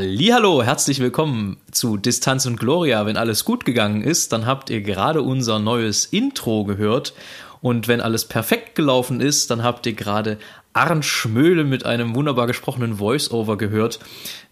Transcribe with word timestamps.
Hallo, 0.00 0.62
herzlich 0.62 1.00
willkommen 1.00 1.56
zu 1.72 1.96
Distanz 1.96 2.46
und 2.46 2.60
Gloria. 2.60 3.04
Wenn 3.04 3.16
alles 3.16 3.44
gut 3.44 3.64
gegangen 3.64 4.00
ist, 4.00 4.32
dann 4.32 4.46
habt 4.46 4.70
ihr 4.70 4.80
gerade 4.80 5.22
unser 5.22 5.58
neues 5.58 6.04
Intro 6.04 6.62
gehört. 6.62 7.14
Und 7.62 7.88
wenn 7.88 8.00
alles 8.00 8.24
perfekt 8.24 8.76
gelaufen 8.76 9.20
ist, 9.20 9.50
dann 9.50 9.64
habt 9.64 9.86
ihr 9.86 9.94
gerade 9.94 10.38
Arndt 10.78 11.04
Schmöhle 11.04 11.64
mit 11.64 11.84
einem 11.84 12.14
wunderbar 12.14 12.46
gesprochenen 12.46 12.98
Voice-Over 12.98 13.58
gehört. 13.58 13.98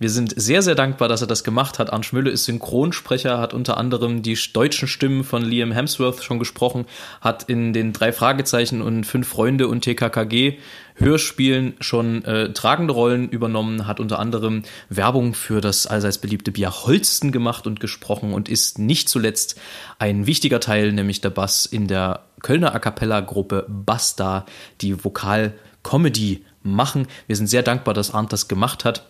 Wir 0.00 0.10
sind 0.10 0.34
sehr, 0.36 0.60
sehr 0.60 0.74
dankbar, 0.74 1.06
dass 1.06 1.20
er 1.20 1.28
das 1.28 1.44
gemacht 1.44 1.78
hat. 1.78 1.92
Arndt 1.92 2.04
Schmöhle 2.04 2.30
ist 2.30 2.46
Synchronsprecher, 2.46 3.38
hat 3.38 3.54
unter 3.54 3.76
anderem 3.76 4.22
die 4.22 4.36
deutschen 4.52 4.88
Stimmen 4.88 5.22
von 5.22 5.44
Liam 5.44 5.70
Hemsworth 5.70 6.24
schon 6.24 6.40
gesprochen, 6.40 6.86
hat 7.20 7.44
in 7.44 7.72
den 7.72 7.92
drei 7.92 8.10
Fragezeichen 8.10 8.82
und 8.82 9.04
fünf 9.04 9.28
Freunde 9.28 9.68
und 9.68 9.82
TKKG 9.82 10.58
Hörspielen 10.96 11.74
schon 11.78 12.24
äh, 12.24 12.52
tragende 12.52 12.94
Rollen 12.94 13.28
übernommen, 13.28 13.86
hat 13.86 14.00
unter 14.00 14.18
anderem 14.18 14.62
Werbung 14.88 15.34
für 15.34 15.60
das 15.60 15.86
allseits 15.86 16.18
beliebte 16.18 16.50
Bier 16.50 16.72
Holsten 16.72 17.30
gemacht 17.30 17.66
und 17.68 17.78
gesprochen 17.78 18.32
und 18.32 18.48
ist 18.48 18.78
nicht 18.78 19.08
zuletzt 19.08 19.60
ein 20.00 20.26
wichtiger 20.26 20.58
Teil, 20.58 20.92
nämlich 20.92 21.20
der 21.20 21.30
Bass 21.30 21.66
in 21.66 21.86
der 21.86 22.24
Kölner 22.42 22.74
A 22.74 22.78
Cappella 22.78 23.20
Gruppe 23.20 23.66
Basta, 23.68 24.46
die 24.80 25.04
Vokal 25.04 25.52
Comedy 25.86 26.44
machen. 26.64 27.06
Wir 27.28 27.36
sind 27.36 27.46
sehr 27.46 27.62
dankbar, 27.62 27.94
dass 27.94 28.12
Arndt 28.12 28.32
das 28.32 28.48
gemacht 28.48 28.84
hat. 28.84 29.06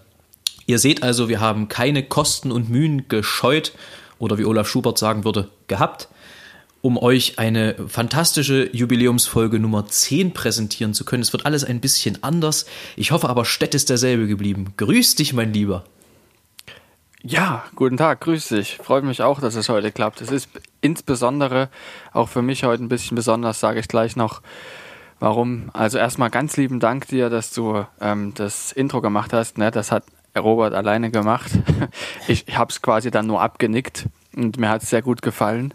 Ihr 0.66 0.78
seht 0.78 1.02
also, 1.02 1.30
wir 1.30 1.40
haben 1.40 1.68
keine 1.68 2.02
Kosten 2.02 2.52
und 2.52 2.68
Mühen 2.68 3.08
gescheut 3.08 3.72
oder 4.18 4.36
wie 4.36 4.44
Olaf 4.44 4.68
Schubert 4.68 4.98
sagen 4.98 5.24
würde, 5.24 5.48
gehabt, 5.68 6.08
um 6.82 6.98
euch 6.98 7.38
eine 7.38 7.76
fantastische 7.88 8.68
Jubiläumsfolge 8.76 9.58
Nummer 9.58 9.86
10 9.86 10.34
präsentieren 10.34 10.92
zu 10.92 11.06
können. 11.06 11.22
Es 11.22 11.32
wird 11.32 11.46
alles 11.46 11.64
ein 11.64 11.80
bisschen 11.80 12.22
anders. 12.22 12.66
Ich 12.94 13.10
hoffe 13.10 13.30
aber, 13.30 13.46
Stett 13.46 13.74
ist 13.74 13.88
derselbe 13.88 14.26
geblieben. 14.26 14.74
Grüß 14.76 15.14
dich, 15.14 15.32
mein 15.32 15.54
Lieber. 15.54 15.84
Ja, 17.22 17.64
guten 17.74 17.96
Tag, 17.96 18.20
grüß 18.20 18.48
dich. 18.48 18.76
Freut 18.82 19.02
mich 19.02 19.22
auch, 19.22 19.40
dass 19.40 19.54
es 19.54 19.70
heute 19.70 19.92
klappt. 19.92 20.20
Es 20.20 20.30
ist 20.30 20.50
insbesondere 20.82 21.70
auch 22.12 22.28
für 22.28 22.42
mich 22.42 22.64
heute 22.64 22.84
ein 22.84 22.88
bisschen 22.88 23.14
besonders, 23.14 23.60
sage 23.60 23.80
ich 23.80 23.88
gleich 23.88 24.14
noch, 24.14 24.42
Warum? 25.18 25.70
Also 25.72 25.98
erstmal 25.98 26.30
ganz 26.30 26.56
lieben 26.56 26.78
Dank 26.78 27.08
dir, 27.08 27.30
dass 27.30 27.52
du 27.52 27.84
ähm, 28.00 28.32
das 28.34 28.72
Intro 28.72 29.00
gemacht 29.00 29.32
hast. 29.32 29.56
Ne? 29.56 29.70
Das 29.70 29.90
hat 29.90 30.04
Robert 30.36 30.74
alleine 30.74 31.10
gemacht. 31.10 31.50
Ich, 32.28 32.48
ich 32.48 32.58
habe 32.58 32.72
es 32.72 32.82
quasi 32.82 33.12
dann 33.12 33.28
nur 33.28 33.40
abgenickt 33.40 34.06
und 34.34 34.58
mir 34.58 34.68
hat 34.68 34.82
es 34.82 34.90
sehr 34.90 35.00
gut 35.00 35.22
gefallen. 35.22 35.72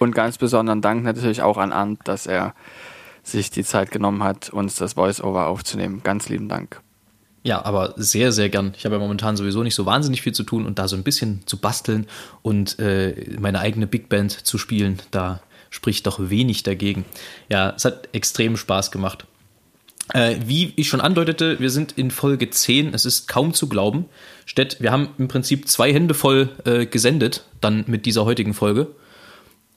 Und 0.00 0.16
ganz 0.16 0.36
besonderen 0.36 0.80
Dank 0.80 1.04
natürlich 1.04 1.42
auch 1.42 1.58
an 1.58 1.72
Arndt, 1.72 2.00
dass 2.04 2.26
er 2.26 2.54
sich 3.22 3.52
die 3.52 3.62
Zeit 3.62 3.92
genommen 3.92 4.24
hat, 4.24 4.50
uns 4.50 4.74
das 4.74 4.94
Voice-Over 4.94 5.46
aufzunehmen. 5.46 6.00
Ganz 6.02 6.28
lieben 6.28 6.48
Dank. 6.48 6.80
Ja, 7.42 7.64
aber 7.64 7.94
sehr, 7.96 8.32
sehr 8.32 8.48
gern. 8.48 8.72
Ich 8.76 8.84
habe 8.84 8.96
ja 8.96 9.00
momentan 9.00 9.36
sowieso 9.36 9.62
nicht 9.62 9.74
so 9.74 9.86
wahnsinnig 9.86 10.22
viel 10.22 10.32
zu 10.32 10.42
tun 10.42 10.66
und 10.66 10.78
da 10.78 10.88
so 10.88 10.96
ein 10.96 11.04
bisschen 11.04 11.46
zu 11.46 11.58
basteln 11.58 12.06
und 12.42 12.78
äh, 12.80 13.36
meine 13.38 13.60
eigene 13.60 13.86
Big 13.86 14.08
Band 14.08 14.32
zu 14.32 14.58
spielen, 14.58 15.00
da 15.10 15.40
spricht 15.70 16.06
doch 16.06 16.18
wenig 16.30 16.62
dagegen. 16.62 17.04
Ja, 17.48 17.72
es 17.76 17.84
hat 17.84 18.08
extrem 18.12 18.56
Spaß 18.56 18.90
gemacht. 18.90 19.24
Äh, 20.12 20.36
wie 20.44 20.72
ich 20.76 20.88
schon 20.88 21.00
andeutete, 21.00 21.60
wir 21.60 21.70
sind 21.70 21.92
in 21.92 22.10
Folge 22.10 22.50
10. 22.50 22.94
Es 22.94 23.04
ist 23.04 23.28
kaum 23.28 23.54
zu 23.54 23.68
glauben. 23.68 24.06
Stett, 24.44 24.78
wir 24.80 24.90
haben 24.90 25.10
im 25.18 25.28
Prinzip 25.28 25.68
zwei 25.68 25.92
Hände 25.92 26.14
voll 26.14 26.50
äh, 26.64 26.86
gesendet, 26.86 27.44
dann 27.60 27.84
mit 27.86 28.06
dieser 28.06 28.24
heutigen 28.24 28.54
Folge. 28.54 28.88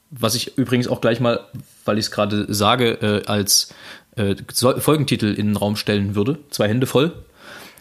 Was 0.09 0.36
ich 0.36 0.58
übrigens 0.58 0.88
auch 0.88 1.02
gleich 1.02 1.20
mal, 1.20 1.40
weil 1.86 1.98
ich 1.98 2.06
es 2.06 2.12
gerade 2.12 2.52
sage, 2.52 2.94
äh, 3.02 3.25
als 3.28 3.74
äh, 4.16 4.36
Folgentitel 4.54 5.34
in 5.34 5.48
den 5.48 5.56
Raum 5.56 5.75
stellen 5.75 6.16
würde. 6.16 6.40
Zwei 6.50 6.68
Hände 6.68 6.88
voll. 6.88 7.14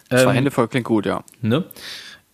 Zwei 0.09 0.23
ähm, 0.23 0.31
Hände 0.31 0.51
voll 0.51 0.69
klingt 0.69 0.87
gut, 0.87 1.07
ja. 1.07 1.25
Ne? 1.41 1.65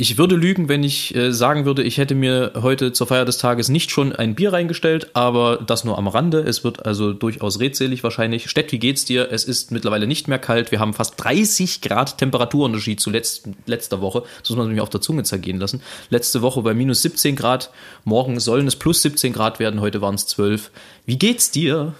Ich 0.01 0.17
würde 0.17 0.37
lügen, 0.37 0.69
wenn 0.69 0.85
ich 0.85 1.13
äh, 1.17 1.33
sagen 1.33 1.65
würde, 1.65 1.83
ich 1.83 1.99
hätte 1.99 2.15
mir 2.15 2.53
heute 2.63 2.93
zur 2.93 3.09
Feier 3.09 3.25
des 3.25 3.39
Tages 3.39 3.69
nicht 3.69 3.91
schon 3.91 4.13
ein 4.15 4.37
Bier 4.37 4.53
reingestellt, 4.53 5.11
aber 5.15 5.57
das 5.57 5.83
nur 5.83 5.99
am 5.99 6.07
Rande. 6.07 6.39
Es 6.39 6.63
wird 6.63 6.87
also 6.87 7.13
durchaus 7.13 7.59
redselig 7.59 8.05
wahrscheinlich. 8.05 8.49
Stett, 8.49 8.71
wie 8.71 8.79
geht's 8.79 9.07
dir? 9.07 9.33
Es 9.33 9.43
ist 9.43 9.73
mittlerweile 9.73 10.07
nicht 10.07 10.29
mehr 10.29 10.39
kalt. 10.39 10.71
Wir 10.71 10.79
haben 10.79 10.95
fast 10.95 11.15
30 11.17 11.81
Grad 11.81 12.17
Temperaturunterschied 12.17 13.01
zu 13.01 13.11
letzt, 13.11 13.49
letzter 13.67 14.01
Woche. 14.01 14.23
Das 14.41 14.51
muss 14.51 14.59
man 14.59 14.69
nämlich 14.69 14.83
auf 14.83 14.91
der 14.91 15.01
Zunge 15.01 15.25
zergehen 15.25 15.59
lassen. 15.59 15.83
Letzte 16.11 16.43
Woche 16.43 16.63
bei 16.63 16.75
minus 16.75 17.03
17 17.03 17.35
Grad. 17.35 17.73
Morgen 18.05 18.39
sollen 18.39 18.69
es 18.69 18.77
plus 18.77 19.03
17 19.03 19.33
Grad 19.33 19.59
werden. 19.59 19.81
Heute 19.81 20.01
waren 20.01 20.15
es 20.15 20.29
12. 20.29 20.71
Wie 21.07 21.19
geht's 21.19 21.51
dir? 21.51 21.93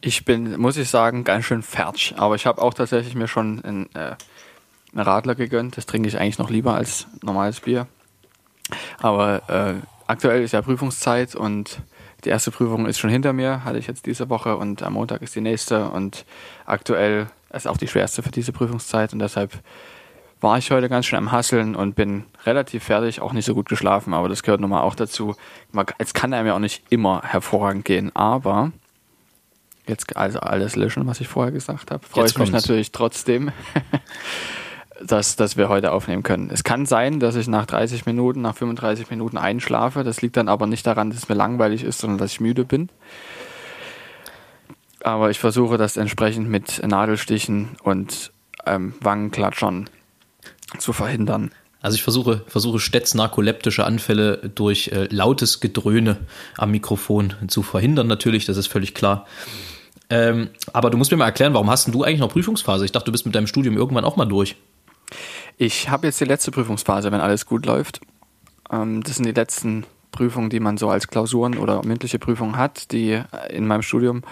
Ich 0.00 0.24
bin, 0.24 0.58
muss 0.58 0.78
ich 0.78 0.88
sagen, 0.88 1.24
ganz 1.24 1.44
schön 1.44 1.62
fertig. 1.62 2.14
Aber 2.16 2.36
ich 2.36 2.46
habe 2.46 2.62
auch 2.62 2.72
tatsächlich 2.72 3.14
mir 3.14 3.28
schon 3.28 3.62
ein 3.62 3.94
äh, 3.94 4.16
einen 4.96 5.06
Radler 5.06 5.34
gegönnt. 5.34 5.76
Das 5.76 5.86
trinke 5.86 6.08
ich 6.08 6.18
eigentlich 6.18 6.38
noch 6.38 6.50
lieber 6.50 6.74
als 6.74 7.06
normales 7.22 7.60
Bier. 7.60 7.86
Aber 9.00 9.48
äh, 9.48 9.74
aktuell 10.06 10.42
ist 10.42 10.52
ja 10.52 10.62
Prüfungszeit 10.62 11.34
und 11.34 11.80
die 12.24 12.30
erste 12.30 12.50
Prüfung 12.50 12.86
ist 12.86 12.98
schon 12.98 13.10
hinter 13.10 13.32
mir, 13.32 13.64
hatte 13.64 13.78
ich 13.78 13.86
jetzt 13.86 14.06
diese 14.06 14.28
Woche 14.28 14.56
und 14.56 14.82
am 14.82 14.94
Montag 14.94 15.22
ist 15.22 15.34
die 15.36 15.40
nächste 15.40 15.90
und 15.90 16.24
aktuell 16.64 17.28
ist 17.52 17.68
auch 17.68 17.76
die 17.76 17.88
schwerste 17.88 18.22
für 18.22 18.30
diese 18.30 18.52
Prüfungszeit 18.52 19.12
und 19.12 19.20
deshalb 19.20 19.52
war 20.40 20.58
ich 20.58 20.70
heute 20.70 20.88
ganz 20.88 21.06
schön 21.06 21.18
am 21.18 21.32
Hasseln 21.32 21.74
und 21.74 21.94
bin 21.94 22.24
relativ 22.44 22.84
fertig, 22.84 23.20
auch 23.20 23.32
nicht 23.32 23.44
so 23.44 23.54
gut 23.54 23.68
geschlafen, 23.68 24.12
aber 24.12 24.28
das 24.28 24.42
gehört 24.42 24.60
nun 24.60 24.70
mal 24.70 24.82
auch 24.82 24.94
dazu. 24.94 25.34
Es 25.98 26.14
kann 26.14 26.32
einem 26.32 26.48
ja 26.48 26.54
auch 26.54 26.58
nicht 26.60 26.82
immer 26.90 27.22
hervorragend 27.22 27.84
gehen, 27.84 28.14
aber 28.14 28.72
jetzt 29.86 30.16
also 30.16 30.40
alles 30.40 30.76
löschen, 30.76 31.06
was 31.06 31.20
ich 31.20 31.28
vorher 31.28 31.52
gesagt 31.52 31.90
habe, 31.90 32.04
freue 32.04 32.26
ich 32.26 32.36
mich 32.38 32.50
natürlich 32.50 32.92
trotzdem. 32.92 33.52
dass, 35.04 35.36
dass 35.36 35.56
wir 35.56 35.68
heute 35.68 35.92
aufnehmen 35.92 36.22
können. 36.22 36.50
Es 36.50 36.64
kann 36.64 36.86
sein, 36.86 37.20
dass 37.20 37.36
ich 37.36 37.48
nach 37.48 37.66
30 37.66 38.06
Minuten, 38.06 38.42
nach 38.42 38.56
35 38.56 39.10
Minuten 39.10 39.36
einschlafe. 39.36 40.04
Das 40.04 40.22
liegt 40.22 40.36
dann 40.36 40.48
aber 40.48 40.66
nicht 40.66 40.86
daran, 40.86 41.10
dass 41.10 41.20
es 41.20 41.28
mir 41.28 41.34
langweilig 41.34 41.82
ist, 41.84 41.98
sondern 41.98 42.18
dass 42.18 42.32
ich 42.32 42.40
müde 42.40 42.64
bin. 42.64 42.88
Aber 45.02 45.30
ich 45.30 45.38
versuche 45.38 45.76
das 45.76 45.96
entsprechend 45.96 46.48
mit 46.48 46.84
Nadelstichen 46.86 47.76
und 47.82 48.32
ähm, 48.64 48.94
Wangenklatschern 49.00 49.88
zu 50.78 50.92
verhindern. 50.92 51.52
Also 51.80 51.94
ich 51.94 52.02
versuche, 52.02 52.42
versuche 52.48 52.80
Stetts 52.80 53.14
narkoleptische 53.14 53.84
Anfälle 53.84 54.50
durch 54.54 54.88
äh, 54.88 55.06
lautes 55.10 55.60
Gedröhne 55.60 56.16
am 56.56 56.72
Mikrofon 56.72 57.34
zu 57.46 57.62
verhindern, 57.62 58.08
natürlich, 58.08 58.46
das 58.46 58.56
ist 58.56 58.66
völlig 58.66 58.94
klar. 58.94 59.26
Ähm, 60.08 60.48
aber 60.72 60.90
du 60.90 60.96
musst 60.96 61.10
mir 61.10 61.16
mal 61.16 61.26
erklären, 61.26 61.54
warum 61.54 61.70
hast 61.70 61.88
du 61.88 62.02
eigentlich 62.02 62.20
noch 62.20 62.30
Prüfungsphase? 62.30 62.84
Ich 62.84 62.92
dachte, 62.92 63.06
du 63.06 63.12
bist 63.12 63.26
mit 63.26 63.34
deinem 63.34 63.46
Studium 63.46 63.76
irgendwann 63.76 64.04
auch 64.04 64.16
mal 64.16 64.24
durch. 64.24 64.56
Ich 65.56 65.88
habe 65.88 66.06
jetzt 66.06 66.20
die 66.20 66.24
letzte 66.24 66.50
Prüfungsphase, 66.50 67.12
wenn 67.12 67.20
alles 67.20 67.46
gut 67.46 67.66
läuft. 67.66 68.00
Ähm, 68.70 69.02
das 69.02 69.16
sind 69.16 69.26
die 69.26 69.32
letzten 69.32 69.84
Prüfungen, 70.12 70.50
die 70.50 70.60
man 70.60 70.78
so 70.78 70.88
als 70.88 71.08
Klausuren 71.08 71.58
oder 71.58 71.84
mündliche 71.84 72.18
Prüfungen 72.18 72.56
hat, 72.56 72.92
die 72.92 73.22
in 73.50 73.66
meinem 73.66 73.82
Studium. 73.82 74.22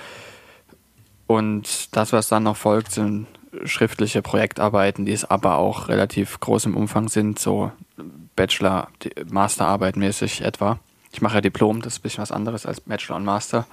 Und 1.26 1.94
das, 1.96 2.12
was 2.12 2.28
dann 2.28 2.42
noch 2.42 2.56
folgt, 2.56 2.92
sind 2.92 3.26
schriftliche 3.64 4.22
Projektarbeiten, 4.22 5.06
die 5.06 5.12
es 5.12 5.24
aber 5.24 5.56
auch 5.56 5.88
relativ 5.88 6.40
groß 6.40 6.66
im 6.66 6.76
Umfang 6.76 7.08
sind, 7.08 7.38
so 7.38 7.70
Bachelor, 8.36 8.88
Masterarbeit 9.30 9.96
mäßig 9.96 10.42
etwa. 10.42 10.78
Ich 11.12 11.22
mache 11.22 11.36
ja 11.36 11.40
Diplom, 11.40 11.80
das 11.80 11.94
ist 11.94 11.98
ein 12.00 12.02
bisschen 12.02 12.22
was 12.22 12.32
anderes 12.32 12.66
als 12.66 12.80
Bachelor 12.80 13.16
und 13.16 13.24
Master. 13.24 13.66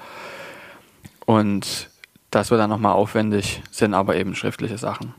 Und 1.25 1.89
das 2.30 2.51
wird 2.51 2.62
dann 2.62 2.69
nochmal 2.69 2.94
aufwendig, 2.94 3.62
sind 3.71 3.94
aber 3.94 4.15
eben 4.15 4.36
schriftliche 4.36 4.77
Sachen. 4.77 5.13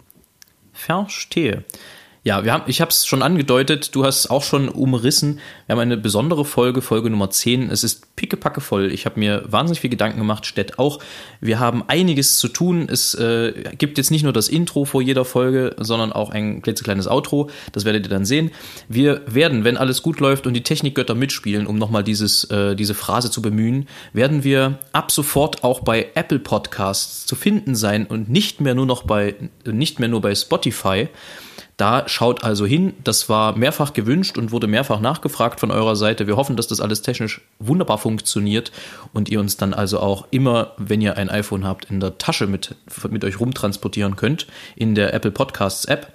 Verstehe. 0.73 1.65
Ja, 2.25 2.45
wir 2.45 2.53
haben, 2.53 2.63
ich 2.69 2.81
habe 2.81 2.91
es 2.91 3.05
schon 3.05 3.21
angedeutet, 3.21 3.97
du 3.97 4.05
hast 4.05 4.31
auch 4.31 4.45
schon 4.45 4.69
umrissen. 4.69 5.41
Wir 5.67 5.73
haben 5.73 5.81
eine 5.81 5.97
besondere 5.97 6.45
Folge, 6.45 6.81
Folge 6.81 7.11
Nummer 7.11 7.31
10. 7.31 7.69
Es 7.69 7.83
ist 7.83 8.15
pickepacke 8.15 8.61
voll. 8.61 8.93
Ich 8.93 9.07
habe 9.07 9.19
mir 9.19 9.43
wahnsinnig 9.49 9.81
viel 9.81 9.91
Gedanken 9.91 10.19
gemacht, 10.19 10.47
Stett 10.47 10.79
auch. 10.79 11.01
Wir 11.41 11.59
haben 11.59 11.83
einiges 11.89 12.39
zu 12.39 12.47
tun. 12.47 12.89
Es 12.89 13.15
äh, 13.15 13.53
gibt 13.77 13.99
jetzt 13.99 14.13
nicht 14.13 14.23
nur 14.23 14.33
das 14.33 14.49
Intro 14.49 14.85
vor 14.85 15.03
jeder 15.03 15.25
Folge, 15.25 15.75
sondern 15.81 16.13
auch 16.13 16.31
ein 16.31 16.63
klitzekleines 16.63 17.09
Outro. 17.09 17.51
Das 17.73 17.85
werdet 17.85 18.07
ihr 18.07 18.11
dann 18.11 18.25
sehen. 18.25 18.53
Wir 18.89 19.23
werden, 19.27 19.65
wenn 19.65 19.77
alles 19.77 20.01
gut 20.01 20.21
läuft 20.21 20.47
und 20.47 20.55
die 20.55 20.63
Technikgötter 20.63 21.17
mitspielen, 21.17 21.67
um 21.67 21.77
nochmal 21.77 22.05
dieses, 22.05 22.45
äh, 22.45 22.77
diese 22.77 22.95
Phrase 22.95 23.33
zu 23.33 23.43
bemühen, 23.43 23.89
werden 24.13 24.45
wir 24.45 24.79
ab 24.93 25.11
sofort 25.11 25.65
auch 25.65 25.81
bei 25.81 26.07
Apple 26.15 26.39
Podcasts 26.39 27.27
zu 27.27 27.35
finden 27.35 27.75
sein 27.75 28.07
und 28.07 28.31
nicht 28.31 28.61
mehr 28.61 28.77
nur 28.77 28.87
noch 28.87 29.03
bei, 29.03 29.35
nicht 29.67 29.99
mehr 29.99 30.09
nur 30.09 30.21
bei 30.21 30.37
Spotify. 30.37 31.09
Da 31.77 32.09
schaut 32.09 32.45
also 32.45 32.67
hin. 32.67 32.95
Das 33.03 33.29
war 33.29 33.57
mehrfach 33.57 33.93
gewünscht 33.93 34.37
und 34.37 34.53
wurde 34.53 34.67
mehrfach 34.67 35.01
nachgefragt 35.01 35.59
von 35.59 35.71
eurer 35.71 35.97
Seite. 35.97 36.27
Wir 36.27 36.37
hoffen, 36.37 36.57
dass 36.57 36.69
das 36.69 36.81
alles 36.81 37.03
technisch 37.03 37.41
wunderbar 37.59 37.99
funktioniert 37.99 38.73
und 39.13 39.29
ihr 39.31 39.41
uns 39.41 39.57
dann 39.57 39.75
also 39.75 39.99
auch 39.99 40.27
immer, 40.31 40.73
wenn 40.77 41.01
ihr 41.01 41.17
ein 41.17 41.31
iPhone 41.31 41.65
habt, 41.65 41.87
in 41.91 42.01
der 42.01 42.19
Tasche 42.19 42.47
mit, 42.47 42.75
mit 43.11 43.25
euch 43.25 43.41
rumtransportieren 43.41 44.17
könnt 44.17 44.47
in 44.77 44.95
der 44.95 45.15
Apple 45.15 45.31
Podcasts 45.31 45.87
App. 45.87 46.13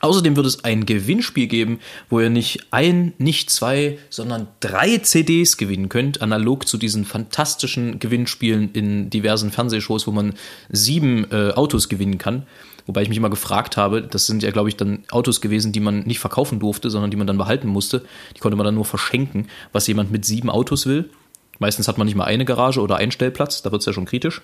Außerdem 0.00 0.36
wird 0.36 0.44
es 0.44 0.64
ein 0.64 0.84
Gewinnspiel 0.84 1.46
geben, 1.46 1.78
wo 2.10 2.20
ihr 2.20 2.28
nicht 2.28 2.66
ein, 2.72 3.14
nicht 3.16 3.48
zwei, 3.48 3.98
sondern 4.10 4.48
drei 4.60 4.98
CDs 4.98 5.56
gewinnen 5.56 5.88
könnt, 5.88 6.20
analog 6.20 6.68
zu 6.68 6.76
diesen 6.76 7.06
fantastischen 7.06 8.00
Gewinnspielen 8.00 8.70
in 8.72 9.08
diversen 9.08 9.50
Fernsehshows, 9.50 10.06
wo 10.06 10.10
man 10.10 10.34
sieben 10.68 11.26
äh, 11.30 11.52
Autos 11.52 11.88
gewinnen 11.88 12.18
kann. 12.18 12.46
Wobei 12.86 13.02
ich 13.02 13.08
mich 13.08 13.18
immer 13.18 13.30
gefragt 13.30 13.76
habe, 13.76 14.02
das 14.02 14.26
sind 14.26 14.42
ja, 14.42 14.50
glaube 14.50 14.68
ich, 14.68 14.76
dann 14.76 15.04
Autos 15.10 15.40
gewesen, 15.40 15.72
die 15.72 15.80
man 15.80 16.00
nicht 16.00 16.18
verkaufen 16.18 16.60
durfte, 16.60 16.90
sondern 16.90 17.10
die 17.10 17.16
man 17.16 17.26
dann 17.26 17.38
behalten 17.38 17.68
musste. 17.68 18.04
Die 18.36 18.40
konnte 18.40 18.56
man 18.56 18.64
dann 18.64 18.74
nur 18.74 18.84
verschenken, 18.84 19.48
was 19.72 19.86
jemand 19.86 20.10
mit 20.10 20.24
sieben 20.24 20.50
Autos 20.50 20.86
will. 20.86 21.10
Meistens 21.58 21.88
hat 21.88 21.98
man 21.98 22.06
nicht 22.06 22.16
mal 22.16 22.24
eine 22.24 22.44
Garage 22.44 22.80
oder 22.80 22.96
einen 22.96 23.12
Stellplatz, 23.12 23.62
da 23.62 23.72
wird 23.72 23.80
es 23.80 23.86
ja 23.86 23.92
schon 23.92 24.04
kritisch. 24.04 24.42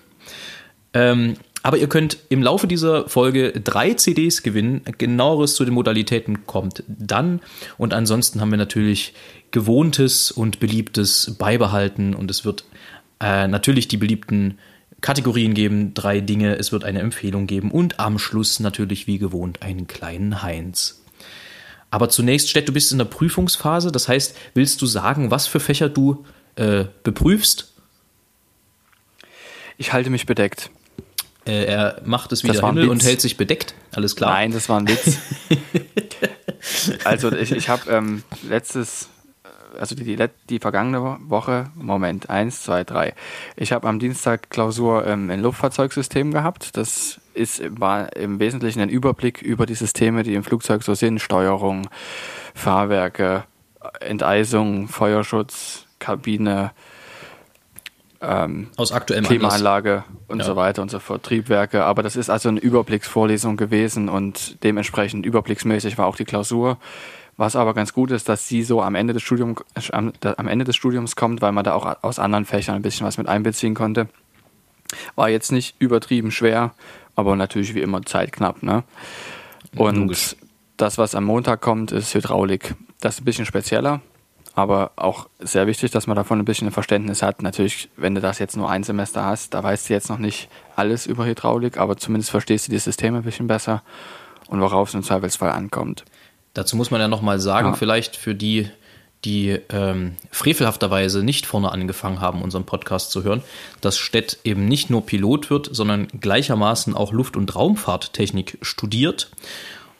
Ähm, 0.93 1.35
aber 1.63 1.77
ihr 1.77 1.87
könnt 1.87 2.17
im 2.29 2.41
Laufe 2.41 2.67
dieser 2.67 3.07
Folge 3.07 3.51
drei 3.51 3.93
CDs 3.93 4.41
gewinnen. 4.41 4.81
Genaueres 4.97 5.53
zu 5.55 5.63
den 5.63 5.73
Modalitäten 5.73 6.47
kommt 6.47 6.83
dann. 6.87 7.39
Und 7.77 7.93
ansonsten 7.93 8.41
haben 8.41 8.51
wir 8.51 8.57
natürlich 8.57 9.13
Gewohntes 9.51 10.31
und 10.31 10.59
Beliebtes 10.59 11.35
beibehalten. 11.37 12.15
Und 12.15 12.31
es 12.31 12.45
wird 12.45 12.65
äh, 13.19 13.47
natürlich 13.47 13.87
die 13.87 13.97
beliebten 13.97 14.57
Kategorien 15.01 15.53
geben, 15.53 15.93
drei 15.93 16.21
Dinge. 16.21 16.55
Es 16.57 16.71
wird 16.71 16.83
eine 16.83 16.99
Empfehlung 16.99 17.47
geben. 17.47 17.71
Und 17.71 17.99
am 17.99 18.19
Schluss 18.19 18.59
natürlich 18.59 19.07
wie 19.07 19.17
gewohnt 19.17 19.61
einen 19.61 19.87
kleinen 19.87 20.43
Heinz. 20.43 21.01
Aber 21.89 22.07
zunächst, 22.09 22.49
Stett, 22.49 22.69
du 22.69 22.73
bist 22.73 22.91
in 22.91 22.99
der 22.99 23.05
Prüfungsphase. 23.05 23.91
Das 23.91 24.07
heißt, 24.07 24.35
willst 24.53 24.81
du 24.81 24.85
sagen, 24.85 25.29
was 25.29 25.47
für 25.47 25.59
Fächer 25.59 25.89
du 25.89 26.25
äh, 26.55 26.85
beprüfst? 27.03 27.73
Ich 29.77 29.91
halte 29.91 30.09
mich 30.09 30.25
bedeckt. 30.25 30.69
Äh, 31.45 31.65
er 31.65 32.01
macht 32.05 32.31
es 32.31 32.43
wieder 32.43 32.65
Himmel 32.65 32.87
und 32.89 33.03
hält 33.03 33.19
sich 33.19 33.35
bedeckt. 33.35 33.73
Alles 33.91 34.15
klar. 34.15 34.31
Nein, 34.31 34.51
das 34.51 34.69
war 34.69 34.79
ein 34.79 34.87
Witz. 34.87 35.17
also 37.03 37.31
ich, 37.31 37.51
ich 37.51 37.67
habe 37.67 37.91
ähm, 37.91 38.23
letztes, 38.47 39.09
also 39.79 39.95
die, 39.95 40.03
die, 40.03 40.27
die, 40.49 40.59
vergangene 40.59 41.17
Woche, 41.21 41.69
Moment, 41.75 42.29
eins, 42.29 42.63
zwei, 42.63 42.83
drei. 42.83 43.13
Ich 43.55 43.71
habe 43.71 43.87
am 43.87 43.99
Dienstag 43.99 44.49
Klausur 44.49 45.05
ähm, 45.05 45.29
in 45.29 45.41
Luftfahrzeugsystem 45.41 46.31
gehabt. 46.31 46.77
Das 46.77 47.19
ist, 47.33 47.61
war 47.79 48.15
im 48.15 48.39
Wesentlichen 48.39 48.81
ein 48.81 48.89
Überblick 48.89 49.41
über 49.41 49.65
die 49.65 49.75
Systeme, 49.75 50.23
die 50.23 50.33
im 50.33 50.43
Flugzeug 50.43 50.83
so 50.83 50.93
sind. 50.93 51.19
Steuerung, 51.19 51.87
Fahrwerke, 52.53 53.43
Enteisung, 53.99 54.87
Feuerschutz, 54.87 55.85
Kabine, 55.99 56.71
ähm, 58.21 58.67
aus 58.77 58.91
aktuellem 58.91 59.25
Klimaanlage 59.25 59.91
Anlass. 59.91 60.05
und 60.27 60.39
ja. 60.39 60.45
so 60.45 60.55
weiter 60.55 60.81
und 60.81 60.91
so 60.91 60.99
fort, 60.99 61.23
Triebwerke. 61.23 61.83
Aber 61.83 62.03
das 62.03 62.15
ist 62.15 62.29
also 62.29 62.49
eine 62.49 62.59
Überblicksvorlesung 62.59 63.57
gewesen 63.57 64.09
und 64.09 64.63
dementsprechend 64.63 65.25
überblicksmäßig 65.25 65.97
war 65.97 66.05
auch 66.05 66.15
die 66.15 66.25
Klausur. 66.25 66.77
Was 67.41 67.55
aber 67.55 67.73
ganz 67.73 67.91
gut 67.91 68.11
ist, 68.11 68.29
dass 68.29 68.47
sie 68.47 68.61
so 68.61 68.83
am 68.83 68.93
Ende 68.93 69.13
des 69.13 69.23
Studiums, 69.23 69.63
am, 69.89 70.13
am 70.21 70.47
Ende 70.47 70.63
des 70.63 70.75
Studiums 70.75 71.15
kommt, 71.15 71.41
weil 71.41 71.51
man 71.51 71.63
da 71.63 71.73
auch 71.73 72.03
aus 72.03 72.19
anderen 72.19 72.45
Fächern 72.45 72.75
ein 72.75 72.83
bisschen 72.83 73.07
was 73.07 73.17
mit 73.17 73.27
einbeziehen 73.27 73.73
konnte. 73.73 74.09
War 75.15 75.27
jetzt 75.27 75.51
nicht 75.51 75.75
übertrieben 75.79 76.29
schwer, 76.29 76.75
aber 77.15 77.35
natürlich 77.35 77.73
wie 77.73 77.81
immer 77.81 78.03
zeitknapp. 78.03 78.61
Ne? 78.61 78.83
Und 79.75 79.95
Logisch. 79.95 80.35
das, 80.77 80.99
was 80.99 81.15
am 81.15 81.23
Montag 81.23 81.61
kommt, 81.61 81.91
ist 81.91 82.13
Hydraulik. 82.13 82.75
Das 82.99 83.15
ist 83.15 83.21
ein 83.21 83.25
bisschen 83.25 83.47
spezieller 83.47 84.01
aber 84.53 84.91
auch 84.97 85.29
sehr 85.39 85.65
wichtig, 85.65 85.91
dass 85.91 86.07
man 86.07 86.17
davon 86.17 86.37
ein 86.37 86.45
bisschen 86.45 86.67
ein 86.67 86.73
Verständnis 86.73 87.21
hat. 87.21 87.41
Natürlich, 87.41 87.89
wenn 87.95 88.15
du 88.15 88.21
das 88.21 88.37
jetzt 88.37 88.57
nur 88.57 88.69
ein 88.69 88.83
Semester 88.83 89.23
hast, 89.23 89.53
da 89.53 89.63
weißt 89.63 89.89
du 89.89 89.93
jetzt 89.93 90.09
noch 90.09 90.17
nicht 90.17 90.49
alles 90.75 91.07
über 91.07 91.25
Hydraulik, 91.25 91.77
aber 91.77 91.95
zumindest 91.95 92.31
verstehst 92.31 92.67
du 92.67 92.71
die 92.71 92.77
Systeme 92.77 93.19
ein 93.19 93.23
bisschen 93.23 93.47
besser 93.47 93.81
und 94.49 94.59
worauf 94.59 94.89
es 94.89 94.93
im 94.93 95.03
Zweifelsfall 95.03 95.51
ankommt. 95.51 96.03
Dazu 96.53 96.75
muss 96.75 96.91
man 96.91 97.01
ja 97.01 97.07
nochmal 97.07 97.39
sagen, 97.39 97.69
ja. 97.69 97.73
vielleicht 97.73 98.15
für 98.15 98.35
die, 98.35 98.69
die 99.23 99.59
ähm, 99.69 100.15
frevelhafterweise 100.31 101.23
nicht 101.23 101.45
vorne 101.45 101.71
angefangen 101.71 102.19
haben, 102.19 102.41
unseren 102.41 102.65
Podcast 102.65 103.11
zu 103.11 103.23
hören, 103.23 103.41
dass 103.79 103.97
Stett 103.97 104.39
eben 104.43 104.65
nicht 104.65 104.89
nur 104.89 105.05
Pilot 105.05 105.49
wird, 105.49 105.69
sondern 105.71 106.07
gleichermaßen 106.07 106.95
auch 106.95 107.13
Luft- 107.13 107.37
und 107.37 107.55
Raumfahrttechnik 107.55 108.57
studiert 108.61 109.31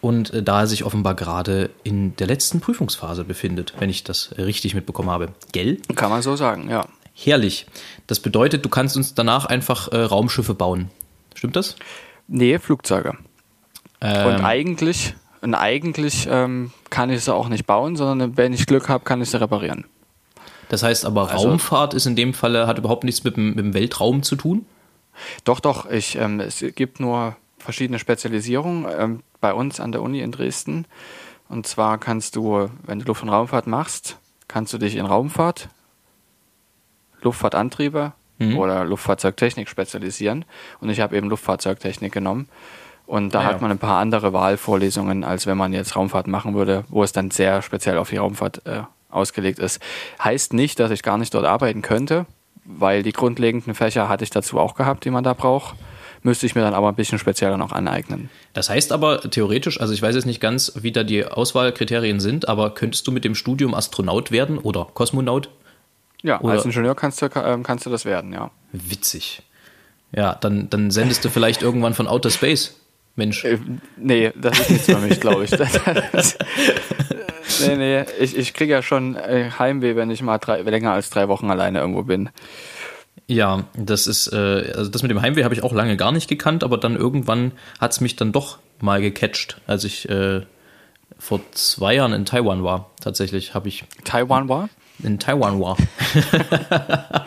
und 0.01 0.33
äh, 0.33 0.43
da 0.43 0.61
er 0.61 0.67
sich 0.67 0.83
offenbar 0.83 1.15
gerade 1.15 1.69
in 1.83 2.15
der 2.17 2.27
letzten 2.27 2.59
Prüfungsphase 2.59 3.23
befindet, 3.23 3.73
wenn 3.79 3.89
ich 3.89 4.03
das 4.03 4.35
richtig 4.37 4.73
mitbekommen 4.75 5.09
habe. 5.09 5.29
Gell? 5.51 5.77
Kann 5.95 6.09
man 6.09 6.21
so 6.21 6.35
sagen, 6.35 6.69
ja. 6.69 6.85
Herrlich. 7.13 7.67
Das 8.07 8.19
bedeutet, 8.19 8.65
du 8.65 8.69
kannst 8.69 8.97
uns 8.97 9.13
danach 9.13 9.45
einfach 9.45 9.89
äh, 9.89 9.97
Raumschiffe 9.97 10.55
bauen. 10.55 10.89
Stimmt 11.35 11.55
das? 11.55 11.75
Nee, 12.27 12.57
Flugzeuge. 12.57 13.17
Ähm, 14.01 14.27
und 14.27 14.43
eigentlich, 14.43 15.13
und 15.41 15.55
eigentlich 15.55 16.27
ähm, 16.29 16.71
kann 16.89 17.09
ich 17.09 17.23
sie 17.23 17.33
auch 17.33 17.49
nicht 17.49 17.65
bauen, 17.65 17.95
sondern 17.95 18.37
wenn 18.37 18.53
ich 18.53 18.65
Glück 18.65 18.89
habe, 18.89 19.03
kann 19.03 19.21
ich 19.21 19.29
sie 19.29 19.39
reparieren. 19.39 19.85
Das 20.69 20.83
heißt 20.83 21.05
aber, 21.05 21.31
also, 21.31 21.49
Raumfahrt 21.49 21.93
ist 21.93 22.05
in 22.05 22.15
dem 22.15 22.33
Falle, 22.33 22.67
hat 22.67 22.77
überhaupt 22.77 23.03
nichts 23.03 23.23
mit 23.23 23.35
dem, 23.35 23.49
mit 23.49 23.59
dem 23.59 23.73
Weltraum 23.73 24.23
zu 24.23 24.35
tun? 24.35 24.65
Doch, 25.43 25.59
doch. 25.59 25.89
Ich, 25.89 26.15
ähm, 26.15 26.39
es 26.39 26.63
gibt 26.75 26.99
nur 26.99 27.35
verschiedene 27.57 27.99
Spezialisierungen. 27.99 28.85
Ähm, 28.97 29.23
bei 29.41 29.53
uns 29.53 29.79
an 29.79 29.91
der 29.91 30.01
Uni 30.01 30.21
in 30.21 30.31
Dresden. 30.31 30.85
Und 31.49 31.67
zwar 31.67 31.97
kannst 31.97 32.37
du, 32.37 32.69
wenn 32.83 32.99
du 32.99 33.05
Luft- 33.05 33.23
und 33.23 33.29
Raumfahrt 33.29 33.67
machst, 33.67 34.17
kannst 34.47 34.71
du 34.71 34.77
dich 34.77 34.95
in 34.95 35.05
Raumfahrt, 35.05 35.67
Luftfahrtantriebe 37.21 38.13
mhm. 38.37 38.57
oder 38.57 38.85
Luftfahrzeugtechnik 38.85 39.67
spezialisieren. 39.67 40.45
Und 40.79 40.89
ich 40.89 41.01
habe 41.01 41.17
eben 41.17 41.29
Luftfahrzeugtechnik 41.29 42.13
genommen. 42.13 42.47
Und 43.11 43.31
da 43.31 43.41
ja. 43.41 43.49
hat 43.49 43.61
man 43.61 43.71
ein 43.71 43.77
paar 43.77 43.99
andere 43.99 44.31
Wahlvorlesungen, 44.31 45.25
als 45.25 45.45
wenn 45.45 45.57
man 45.57 45.73
jetzt 45.73 45.97
Raumfahrt 45.97 46.27
machen 46.27 46.53
würde, 46.53 46.85
wo 46.87 47.03
es 47.03 47.11
dann 47.11 47.29
sehr 47.29 47.61
speziell 47.61 47.97
auf 47.97 48.09
die 48.09 48.15
Raumfahrt 48.15 48.65
äh, 48.65 48.83
ausgelegt 49.09 49.59
ist. 49.59 49.81
Heißt 50.23 50.53
nicht, 50.53 50.79
dass 50.79 50.91
ich 50.91 51.03
gar 51.03 51.17
nicht 51.17 51.33
dort 51.33 51.43
arbeiten 51.43 51.81
könnte, 51.81 52.25
weil 52.63 53.03
die 53.03 53.11
grundlegenden 53.11 53.75
Fächer 53.75 54.07
hatte 54.07 54.23
ich 54.23 54.29
dazu 54.29 54.57
auch 54.57 54.75
gehabt, 54.75 55.03
die 55.03 55.09
man 55.09 55.25
da 55.25 55.33
braucht 55.33 55.75
müsste 56.23 56.45
ich 56.45 56.53
mir 56.53 56.61
dann 56.61 56.75
aber 56.75 56.87
ein 56.87 56.93
bisschen 56.93 57.17
spezieller 57.17 57.57
noch 57.57 57.71
aneignen. 57.71 58.29
Das 58.53 58.69
heißt 58.69 58.91
aber 58.91 59.21
theoretisch, 59.21 59.81
also 59.81 59.91
ich 59.91 60.03
weiß 60.03 60.13
jetzt 60.13 60.27
nicht 60.27 60.39
ganz, 60.39 60.71
wie 60.75 60.91
da 60.91 61.03
die 61.03 61.25
Auswahlkriterien 61.25 62.19
sind, 62.19 62.47
aber 62.47 62.75
könntest 62.75 63.07
du 63.07 63.11
mit 63.11 63.25
dem 63.25 63.33
Studium 63.33 63.73
Astronaut 63.73 64.29
werden 64.29 64.59
oder 64.59 64.87
Kosmonaut? 64.93 65.49
Ja, 66.21 66.39
oder? 66.39 66.53
als 66.53 66.65
Ingenieur 66.65 66.93
kannst 66.93 67.23
du, 67.23 67.29
ähm, 67.43 67.63
kannst 67.63 67.87
du 67.87 67.89
das 67.89 68.05
werden, 68.05 68.33
ja. 68.33 68.51
Witzig. 68.71 69.41
Ja, 70.15 70.35
dann, 70.35 70.69
dann 70.69 70.91
sendest 70.91 71.25
du 71.25 71.29
vielleicht 71.29 71.63
irgendwann 71.63 71.95
von 71.95 72.07
Outer 72.07 72.29
Space. 72.29 72.75
Mensch. 73.15 73.43
Äh, 73.43 73.59
nee, 73.97 74.31
das 74.35 74.59
ist 74.59 74.69
nichts 74.69 74.85
für 74.85 74.99
mich, 74.99 75.19
glaube 75.19 75.43
ich. 75.43 75.51
nee, 77.61 77.75
nee, 77.75 78.05
ich, 78.19 78.37
ich 78.37 78.53
kriege 78.53 78.73
ja 78.73 78.81
schon 78.81 79.15
äh, 79.15 79.49
Heimweh, 79.57 79.95
wenn 79.95 80.11
ich 80.11 80.21
mal 80.21 80.37
drei, 80.37 80.61
länger 80.61 80.93
als 80.93 81.09
drei 81.09 81.27
Wochen 81.27 81.49
alleine 81.49 81.79
irgendwo 81.79 82.03
bin. 82.03 82.29
Ja, 83.27 83.65
das 83.75 84.07
ist, 84.07 84.31
äh, 84.33 84.73
also 84.75 84.89
das 84.89 85.03
mit 85.03 85.11
dem 85.11 85.21
Heimweh 85.21 85.43
habe 85.43 85.53
ich 85.53 85.63
auch 85.63 85.73
lange 85.73 85.97
gar 85.97 86.11
nicht 86.11 86.27
gekannt, 86.27 86.63
aber 86.63 86.77
dann 86.77 86.95
irgendwann 86.95 87.51
hat 87.79 87.91
es 87.91 88.01
mich 88.01 88.15
dann 88.15 88.31
doch 88.31 88.57
mal 88.79 89.01
gecatcht, 89.01 89.61
als 89.67 89.83
ich 89.83 90.09
äh, 90.09 90.41
vor 91.17 91.39
zwei 91.51 91.95
Jahren 91.95 92.13
in 92.13 92.25
Taiwan 92.25 92.63
war. 92.63 92.91
Tatsächlich 92.99 93.53
habe 93.53 93.67
ich. 93.67 93.83
Taiwan 94.03 94.49
war? 94.49 94.69
In 95.03 95.19
Taiwan 95.19 95.59
war. 95.59 95.77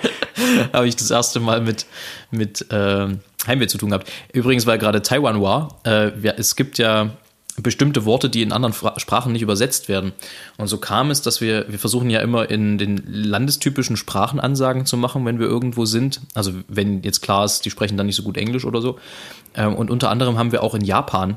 habe 0.72 0.88
ich 0.88 0.96
das 0.96 1.10
erste 1.10 1.40
Mal 1.40 1.60
mit, 1.60 1.86
mit 2.30 2.70
äh, 2.70 3.08
Heimweh 3.46 3.66
zu 3.66 3.78
tun 3.78 3.90
gehabt. 3.90 4.10
Übrigens, 4.32 4.66
weil 4.66 4.78
gerade 4.78 5.02
Taiwan 5.02 5.40
war, 5.40 5.80
äh, 5.84 6.10
es 6.36 6.56
gibt 6.56 6.78
ja 6.78 7.10
bestimmte 7.62 8.04
Worte, 8.04 8.28
die 8.28 8.42
in 8.42 8.52
anderen 8.52 8.74
Sprachen 8.96 9.32
nicht 9.32 9.42
übersetzt 9.42 9.88
werden. 9.88 10.12
Und 10.56 10.66
so 10.66 10.78
kam 10.78 11.10
es, 11.10 11.22
dass 11.22 11.40
wir, 11.40 11.66
wir 11.68 11.78
versuchen 11.78 12.10
ja 12.10 12.20
immer 12.20 12.50
in 12.50 12.78
den 12.78 13.02
landestypischen 13.06 13.96
Sprachen 13.96 14.40
Ansagen 14.40 14.86
zu 14.86 14.96
machen, 14.96 15.24
wenn 15.24 15.38
wir 15.38 15.46
irgendwo 15.46 15.84
sind. 15.84 16.20
Also 16.34 16.52
wenn 16.66 17.02
jetzt 17.02 17.22
klar 17.22 17.44
ist, 17.44 17.64
die 17.64 17.70
sprechen 17.70 17.96
dann 17.96 18.06
nicht 18.06 18.16
so 18.16 18.24
gut 18.24 18.36
Englisch 18.36 18.64
oder 18.64 18.80
so. 18.80 18.98
Ähm, 19.54 19.74
und 19.76 19.90
unter 19.90 20.10
anderem 20.10 20.36
haben 20.36 20.50
wir 20.50 20.62
auch 20.62 20.74
in 20.74 20.82
Japan 20.82 21.36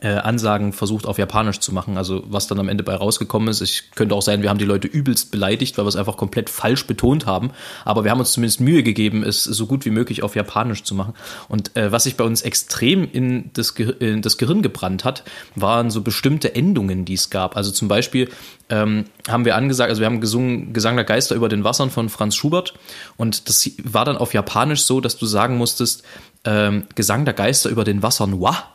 äh, 0.00 0.08
Ansagen 0.08 0.72
versucht 0.72 1.06
auf 1.06 1.18
Japanisch 1.18 1.60
zu 1.60 1.72
machen. 1.72 1.98
Also 1.98 2.24
was 2.26 2.46
dann 2.46 2.58
am 2.58 2.68
Ende 2.68 2.82
bei 2.82 2.94
rausgekommen 2.94 3.48
ist. 3.48 3.60
Ich 3.60 3.90
könnte 3.94 4.14
auch 4.14 4.22
sein, 4.22 4.42
wir 4.42 4.48
haben 4.48 4.58
die 4.58 4.64
Leute 4.64 4.88
übelst 4.88 5.30
beleidigt, 5.30 5.76
weil 5.76 5.84
wir 5.84 5.90
es 5.90 5.96
einfach 5.96 6.16
komplett 6.16 6.48
falsch 6.48 6.86
betont 6.86 7.26
haben. 7.26 7.50
Aber 7.84 8.04
wir 8.04 8.10
haben 8.10 8.20
uns 8.20 8.32
zumindest 8.32 8.60
Mühe 8.60 8.82
gegeben, 8.82 9.22
es 9.22 9.44
so 9.44 9.66
gut 9.66 9.84
wie 9.84 9.90
möglich 9.90 10.22
auf 10.22 10.34
Japanisch 10.34 10.82
zu 10.84 10.94
machen. 10.94 11.14
Und 11.48 11.76
äh, 11.76 11.92
was 11.92 12.04
sich 12.04 12.16
bei 12.16 12.24
uns 12.24 12.40
extrem 12.42 13.06
in 13.10 13.50
das, 13.52 13.70
in 13.70 14.22
das 14.22 14.38
Gehirn 14.38 14.62
gebrannt 14.62 15.04
hat, 15.04 15.24
waren 15.56 15.90
so 15.90 16.00
bestimmte 16.00 16.54
Endungen, 16.54 17.04
die 17.04 17.14
es 17.14 17.28
gab. 17.28 17.56
Also 17.56 17.70
zum 17.70 17.88
Beispiel 17.88 18.30
ähm, 18.70 19.04
haben 19.28 19.44
wir 19.44 19.56
angesagt, 19.56 19.90
also 19.90 20.00
wir 20.00 20.06
haben 20.06 20.22
gesungen 20.22 20.72
Gesang 20.72 20.96
der 20.96 21.04
Geister 21.04 21.34
über 21.34 21.50
den 21.50 21.64
Wassern 21.64 21.90
von 21.90 22.08
Franz 22.08 22.34
Schubert. 22.34 22.72
Und 23.18 23.48
das 23.48 23.70
war 23.84 24.06
dann 24.06 24.16
auf 24.16 24.32
Japanisch 24.32 24.82
so, 24.82 25.02
dass 25.02 25.18
du 25.18 25.26
sagen 25.26 25.58
musstest, 25.58 26.02
ähm, 26.44 26.86
Gesang 26.94 27.26
der 27.26 27.34
Geister 27.34 27.68
über 27.68 27.84
den 27.84 28.02
Wassern 28.02 28.40
wa 28.40 28.71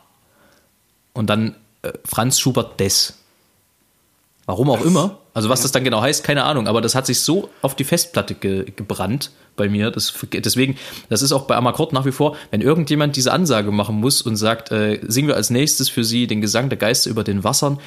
und 1.18 1.28
dann 1.28 1.56
äh, 1.82 1.92
Franz 2.04 2.38
Schubert 2.38 2.78
des. 2.80 3.18
Warum 4.46 4.70
auch 4.70 4.82
immer. 4.82 5.18
Also 5.34 5.48
was 5.48 5.60
das 5.60 5.72
dann 5.72 5.84
genau 5.84 6.00
heißt, 6.00 6.24
keine 6.24 6.44
Ahnung. 6.44 6.68
Aber 6.68 6.80
das 6.80 6.94
hat 6.94 7.06
sich 7.06 7.20
so 7.20 7.50
auf 7.60 7.74
die 7.76 7.84
Festplatte 7.84 8.34
ge 8.34 8.70
gebrannt 8.74 9.30
bei 9.58 9.68
mir. 9.68 9.90
Das, 9.90 10.14
deswegen, 10.32 10.76
das 11.10 11.20
ist 11.20 11.32
auch 11.32 11.42
bei 11.42 11.56
Amakord 11.56 11.92
nach 11.92 12.06
wie 12.06 12.12
vor, 12.12 12.36
wenn 12.50 12.62
irgendjemand 12.62 13.16
diese 13.16 13.32
Ansage 13.32 13.70
machen 13.70 13.96
muss 13.96 14.22
und 14.22 14.36
sagt, 14.36 14.72
äh, 14.72 15.00
singen 15.06 15.28
wir 15.28 15.36
als 15.36 15.50
nächstes 15.50 15.90
für 15.90 16.04
sie 16.04 16.26
den 16.26 16.40
Gesang 16.40 16.70
der 16.70 16.78
Geister 16.78 17.10
über 17.10 17.24
den 17.24 17.44
Wassern, 17.44 17.78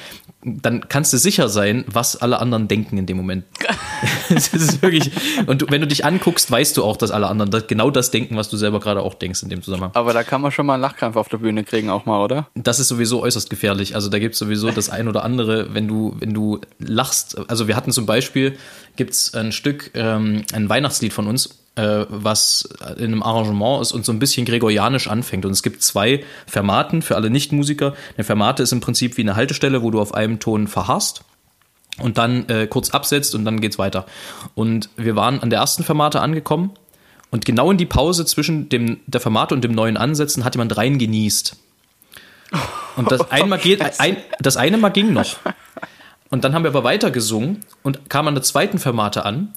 dann 0.44 0.88
kannst 0.88 1.12
du 1.12 1.18
sicher 1.18 1.48
sein, 1.48 1.84
was 1.88 2.16
alle 2.16 2.38
anderen 2.38 2.68
denken 2.68 2.98
in 2.98 3.06
dem 3.06 3.16
Moment. 3.16 3.44
das 4.28 4.52
ist 4.52 4.82
wirklich, 4.82 5.10
und 5.46 5.62
du, 5.62 5.66
wenn 5.70 5.80
du 5.80 5.86
dich 5.86 6.04
anguckst, 6.04 6.50
weißt 6.50 6.76
du 6.76 6.84
auch, 6.84 6.96
dass 6.96 7.10
alle 7.10 7.26
anderen 7.26 7.50
das, 7.50 7.66
genau 7.66 7.90
das 7.90 8.10
denken, 8.10 8.36
was 8.36 8.48
du 8.48 8.56
selber 8.56 8.80
gerade 8.80 9.02
auch 9.02 9.14
denkst 9.14 9.42
in 9.42 9.48
dem 9.48 9.62
Zusammenhang. 9.62 9.90
Aber 9.94 10.12
da 10.12 10.22
kann 10.22 10.40
man 10.40 10.52
schon 10.52 10.66
mal 10.66 10.74
einen 10.74 10.82
Lachkrampf 10.82 11.16
auf 11.16 11.28
der 11.28 11.38
Bühne 11.38 11.64
kriegen, 11.64 11.90
auch 11.90 12.06
mal, 12.06 12.22
oder? 12.22 12.48
Das 12.54 12.78
ist 12.78 12.88
sowieso 12.88 13.22
äußerst 13.22 13.50
gefährlich. 13.50 13.94
Also 13.94 14.08
da 14.08 14.18
gibt 14.18 14.34
es 14.34 14.38
sowieso 14.38 14.70
das 14.70 14.90
ein 14.90 15.08
oder 15.08 15.24
andere, 15.24 15.74
wenn 15.74 15.88
du, 15.88 16.16
wenn 16.18 16.34
du 16.34 16.60
lachst. 16.78 17.38
Also 17.48 17.68
wir 17.68 17.76
hatten 17.76 17.92
zum 17.92 18.06
Beispiel, 18.06 18.56
gibt 18.96 19.12
es 19.12 19.34
ein 19.34 19.52
Stück, 19.52 19.90
ähm, 19.94 20.42
ein 20.52 20.68
Weihnachtslied 20.68 21.12
von 21.12 21.26
uns, 21.26 21.61
was 21.74 22.68
in 22.98 23.06
einem 23.06 23.22
Arrangement 23.22 23.80
ist 23.80 23.92
und 23.92 24.04
so 24.04 24.12
ein 24.12 24.18
bisschen 24.18 24.44
gregorianisch 24.44 25.08
anfängt. 25.08 25.46
Und 25.46 25.52
es 25.52 25.62
gibt 25.62 25.82
zwei 25.82 26.22
Fermaten 26.46 27.00
für 27.00 27.16
alle 27.16 27.30
Nichtmusiker. 27.30 27.94
Eine 28.16 28.24
Fermate 28.24 28.62
ist 28.62 28.72
im 28.72 28.80
Prinzip 28.80 29.16
wie 29.16 29.22
eine 29.22 29.36
Haltestelle, 29.36 29.82
wo 29.82 29.90
du 29.90 30.00
auf 30.00 30.14
einem 30.14 30.38
Ton 30.38 30.68
verharrst 30.68 31.24
und 31.98 32.18
dann 32.18 32.48
äh, 32.48 32.66
kurz 32.66 32.90
absetzt 32.90 33.34
und 33.34 33.44
dann 33.44 33.60
geht's 33.60 33.78
weiter. 33.78 34.06
Und 34.54 34.90
wir 34.96 35.16
waren 35.16 35.40
an 35.40 35.50
der 35.50 35.60
ersten 35.60 35.84
Fermate 35.84 36.20
angekommen 36.20 36.72
und 37.30 37.44
genau 37.44 37.70
in 37.70 37.78
die 37.78 37.86
Pause 37.86 38.26
zwischen 38.26 38.68
dem, 38.68 39.00
der 39.06 39.20
Fermate 39.20 39.54
und 39.54 39.62
dem 39.64 39.72
neuen 39.72 39.96
Ansetzen 39.96 40.44
hat 40.44 40.54
jemand 40.54 40.76
rein 40.76 40.98
genießt. 40.98 41.56
Und 42.96 43.10
das, 43.10 43.30
einmal 43.30 43.58
geht, 43.58 44.00
ein, 44.00 44.18
das 44.40 44.56
eine 44.56 44.76
Mal 44.76 44.90
ging 44.90 45.12
noch. 45.12 45.36
Und 46.28 46.44
dann 46.44 46.54
haben 46.54 46.64
wir 46.64 46.70
aber 46.70 46.84
weiter 46.84 47.10
gesungen 47.10 47.60
und 47.82 48.10
kamen 48.10 48.28
an 48.28 48.34
der 48.34 48.42
zweiten 48.42 48.78
Fermate 48.78 49.24
an 49.24 49.52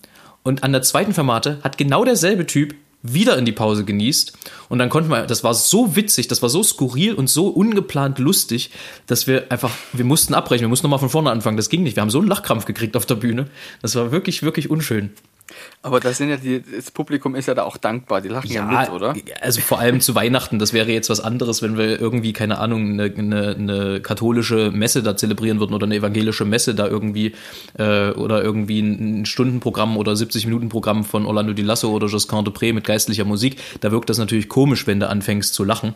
und 0.46 0.64
an 0.64 0.72
der 0.72 0.84
zweiten 0.84 1.14
Fermate 1.14 1.58
hat 1.64 1.78
genau 1.78 2.06
derselbe 2.06 2.46
Typ 2.46 2.76
wieder 3.02 3.38
in 3.38 3.46
die 3.46 3.52
Pause 3.52 3.84
genießt. 3.84 4.34
Und 4.70 4.80
dann 4.80 4.90
konnten 4.90 5.10
wir, 5.10 5.26
das 5.26 5.44
war 5.44 5.56
so 5.56 5.96
witzig, 5.96 6.28
das 6.28 6.42
war 6.42 6.50
so 6.50 6.62
skurril 6.62 7.14
und 7.14 7.28
so 7.30 7.48
ungeplant 7.48 8.20
lustig, 8.20 8.70
dass 9.08 9.26
wir 9.26 9.52
einfach, 9.52 9.72
wir 9.94 10.06
mussten 10.06 10.36
abbrechen, 10.36 10.62
wir 10.62 10.70
mussten 10.70 10.86
nochmal 10.86 11.00
von 11.00 11.10
vorne 11.10 11.32
anfangen. 11.32 11.58
Das 11.58 11.70
ging 11.70 11.82
nicht. 11.82 11.96
Wir 11.96 12.02
haben 12.02 12.12
so 12.12 12.20
einen 12.20 12.28
Lachkrampf 12.28 12.66
gekriegt 12.66 12.96
auf 12.96 13.08
der 13.08 13.16
Bühne. 13.16 13.48
Das 13.82 13.96
war 13.96 14.12
wirklich, 14.12 14.44
wirklich 14.44 14.70
unschön. 14.70 15.10
Aber 15.82 16.00
das 16.00 16.18
sind 16.18 16.30
ja 16.30 16.38
die, 16.38 16.62
das 16.62 16.92
Publikum 16.92 17.36
ist 17.36 17.48
ja 17.48 17.54
da 17.54 17.64
auch 17.64 17.78
dankbar, 17.78 18.22
die 18.22 18.30
lachen 18.30 18.50
ja, 18.50 18.72
ja 18.72 18.82
mit, 18.82 18.90
oder? 18.90 19.14
Also 19.42 19.62
vor 19.62 19.80
allem 19.80 20.02
zu 20.02 20.16
Weihnachten, 20.16 20.58
das 20.58 20.74
wäre 20.74 20.92
jetzt 20.92 21.10
was 21.10 21.20
anderes, 21.20 21.62
wenn 21.62 21.78
wir 21.78 22.00
irgendwie, 22.00 22.34
keine 22.34 22.58
Ahnung, 22.58 22.94
eine, 23.00 23.14
eine, 23.16 23.56
eine 23.56 24.02
katholische 24.02 24.72
Messe 24.72 25.04
da 25.04 25.16
zelebrieren 25.16 25.60
würden 25.60 25.74
oder 25.74 25.86
eine 25.86 25.96
evangelische 25.96 26.46
Messe 26.46 26.74
da 26.74 26.88
irgendwie 26.88 27.34
äh, 27.78 28.12
oder 28.12 28.44
irgendwie 28.44 28.80
ein 28.80 29.26
Stundenprogramm 29.26 29.98
oder 29.98 30.14
70-Minuten-Programm 30.14 31.04
von 31.04 31.26
Orlando 31.26 31.54
Di 31.54 31.62
Lasso 31.62 31.92
oder 31.92 32.08
Josquin 32.08 32.44
de 32.44 32.54
Pré 32.54 32.74
mit 32.74 32.86
geistlicher 32.86 33.26
Musik. 33.26 33.58
Da 33.82 33.92
wirkt 33.92 34.10
das 34.10 34.18
natürlich 34.18 34.50
komisch, 34.50 34.88
wenn 34.88 35.00
du 35.00 35.08
anfängst 35.08 35.54
zu 35.54 35.64
lachen. 35.64 35.94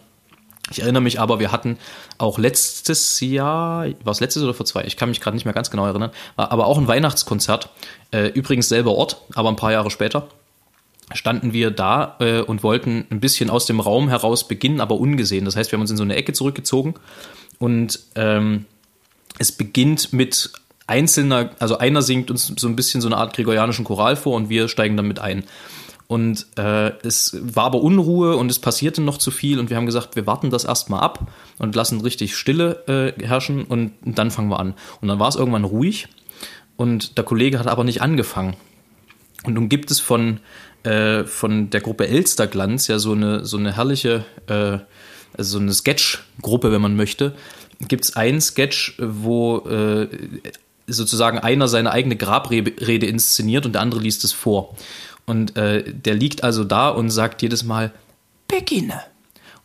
Ich 0.72 0.82
erinnere 0.82 1.02
mich 1.02 1.20
aber, 1.20 1.40
wir 1.40 1.52
hatten 1.52 1.78
auch 2.18 2.38
letztes 2.38 3.20
Jahr, 3.22 3.88
war 4.04 4.12
es 4.12 4.20
letztes 4.20 4.44
oder 4.44 4.54
vor 4.54 4.66
zwei? 4.66 4.84
Ich 4.84 4.98
kann 4.98 5.10
mich 5.10 5.20
gerade 5.20 5.36
nicht 5.36 5.46
mehr 5.46 5.54
ganz 5.54 5.72
genau 5.72 5.86
erinnern, 5.86 6.12
aber 6.36 6.68
auch 6.68 6.78
ein 6.78 6.88
Weihnachtskonzert. 6.88 7.70
Äh, 8.12 8.28
übrigens 8.28 8.70
selber 8.70 8.94
Ort, 8.94 9.22
aber 9.34 9.50
ein 9.50 9.56
paar 9.56 9.72
Jahre 9.72 9.90
später 9.90 10.28
standen 11.14 11.54
wir 11.54 11.72
da 11.72 12.18
äh, 12.20 12.42
und 12.42 12.62
wollten 12.64 13.06
ein 13.10 13.20
bisschen 13.20 13.50
aus 13.50 13.66
dem 13.66 13.80
Raum 13.80 14.10
heraus 14.10 14.48
beginnen, 14.48 14.80
aber 14.80 14.96
ungesehen. 14.96 15.46
Das 15.46 15.56
heißt, 15.56 15.72
wir 15.72 15.78
haben 15.78 15.82
uns 15.82 15.92
in 15.92 15.98
so 15.98 16.04
eine 16.04 16.16
Ecke 16.16 16.34
zurückgezogen 16.34 16.96
und 17.58 18.00
ähm, 18.16 18.66
es 19.40 19.52
beginnt 19.52 20.14
mit 20.14 20.52
einzelner, 20.86 21.52
also 21.60 21.78
einer 21.78 22.02
singt 22.02 22.30
uns 22.32 22.52
so 22.56 22.68
ein 22.68 22.76
bisschen 22.76 23.02
so 23.02 23.08
eine 23.08 23.18
Art 23.18 23.36
gregorianischen 23.36 23.86
Choral 23.86 24.16
vor 24.16 24.36
und 24.36 24.50
wir 24.50 24.68
steigen 24.68 24.98
dann 24.98 25.08
mit 25.08 25.20
ein. 25.20 25.44
Und 26.10 26.48
äh, 26.58 26.92
es 27.04 27.38
war 27.40 27.66
aber 27.66 27.84
Unruhe 27.84 28.36
und 28.36 28.50
es 28.50 28.58
passierte 28.58 29.00
noch 29.00 29.20
zu 29.20 29.30
viel 29.30 29.60
und 29.60 29.70
wir 29.70 29.78
haben 29.78 29.86
gesagt, 29.86 30.16
wir 30.16 30.26
warten 30.26 30.50
das 30.50 30.64
erstmal 30.64 31.02
ab 31.02 31.32
und 31.60 31.76
lassen 31.76 32.02
richtig 32.02 32.36
Stille 32.36 33.14
äh, 33.20 33.24
herrschen 33.24 33.64
und 33.64 33.92
dann 34.04 34.32
fangen 34.32 34.50
wir 34.50 34.60
an. 34.60 34.74
Und 35.02 35.08
dann 35.08 35.20
war 35.20 35.28
es 35.28 35.36
irgendwann 35.36 35.66
ruhig 35.66 36.08
und 36.78 37.20
der 37.20 37.26
Kollege 37.26 37.60
hat 37.60 37.68
aber 37.68 37.84
nicht 37.84 38.02
angefangen. 38.02 38.56
Und 39.44 39.54
nun 39.54 39.70
gibt 39.70 39.92
es 39.92 40.00
von, 40.00 40.40
äh, 40.82 41.26
von 41.26 41.70
der 41.70 41.82
Gruppe 41.82 42.08
Elsterglanz 42.08 42.88
ja 42.88 42.98
so 42.98 43.12
eine, 43.12 43.46
so 43.46 43.58
eine 43.58 43.76
herrliche, 43.76 44.26
äh, 44.48 44.80
also 45.38 45.58
so 45.58 45.60
eine 45.60 45.74
Sketch-Gruppe, 45.74 46.72
wenn 46.72 46.82
man 46.82 46.96
möchte. 46.96 47.36
Gibt 47.88 48.06
es 48.06 48.16
einen 48.16 48.42
Sketch, 48.42 48.98
wo 49.00 49.60
äh, 49.60 50.08
sozusagen 50.88 51.38
einer 51.38 51.68
seine 51.68 51.92
eigene 51.92 52.16
Grabrede 52.16 53.06
inszeniert 53.06 53.68
und 53.68 53.74
der 53.74 53.84
andere 53.84 54.02
liest 54.02 54.24
es 54.24 54.32
vor. 54.32 54.76
Und 55.30 55.56
äh, 55.58 55.84
der 55.86 56.16
liegt 56.16 56.44
also 56.44 56.64
da 56.64 56.90
und 56.90 57.12
sagt 57.12 57.44
jedes 57.44 57.64
Mal, 57.64 57.92
beginne. 58.48 59.04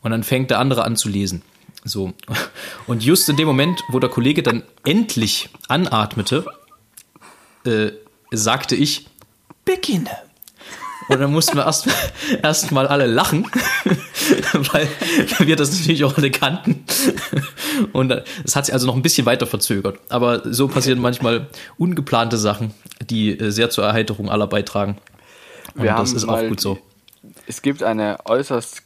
Und 0.02 0.10
dann 0.10 0.22
fängt 0.22 0.50
der 0.50 0.58
andere 0.58 0.84
an 0.84 0.94
zu 0.94 1.08
lesen. 1.08 1.40
So. 1.84 2.12
Und 2.86 3.02
just 3.02 3.30
in 3.30 3.38
dem 3.38 3.46
Moment, 3.46 3.82
wo 3.88 3.98
der 3.98 4.10
Kollege 4.10 4.42
dann 4.42 4.62
endlich 4.84 5.48
anatmete, 5.68 6.44
äh, 7.64 7.92
sagte 8.30 8.76
ich, 8.76 9.06
beginne. 9.64 10.10
Und 11.08 11.20
dann 11.20 11.32
mussten 11.32 11.56
wir 11.56 11.64
erst, 11.64 11.88
erst 12.42 12.70
alle 12.70 13.06
lachen, 13.06 13.46
weil 14.52 14.86
wir 15.38 15.56
das 15.56 15.72
natürlich 15.72 16.04
auch 16.04 16.18
alle 16.18 16.30
kannten. 16.30 16.84
Und 17.94 18.12
es 18.44 18.54
hat 18.54 18.66
sich 18.66 18.74
also 18.74 18.86
noch 18.86 18.96
ein 18.96 19.02
bisschen 19.02 19.24
weiter 19.24 19.46
verzögert. 19.46 19.98
Aber 20.10 20.42
so 20.52 20.68
passieren 20.68 21.00
manchmal 21.00 21.48
ungeplante 21.78 22.36
Sachen, 22.36 22.74
die 23.08 23.38
äh, 23.38 23.50
sehr 23.50 23.70
zur 23.70 23.84
Erheiterung 23.84 24.28
aller 24.28 24.46
beitragen. 24.46 24.98
Wir 25.74 25.92
das 25.94 26.12
ist 26.12 26.28
auch 26.28 26.40
gut 26.48 26.60
so. 26.60 26.78
Es 27.46 27.62
gibt 27.62 27.82
eine 27.82 28.18
äußerst, 28.24 28.82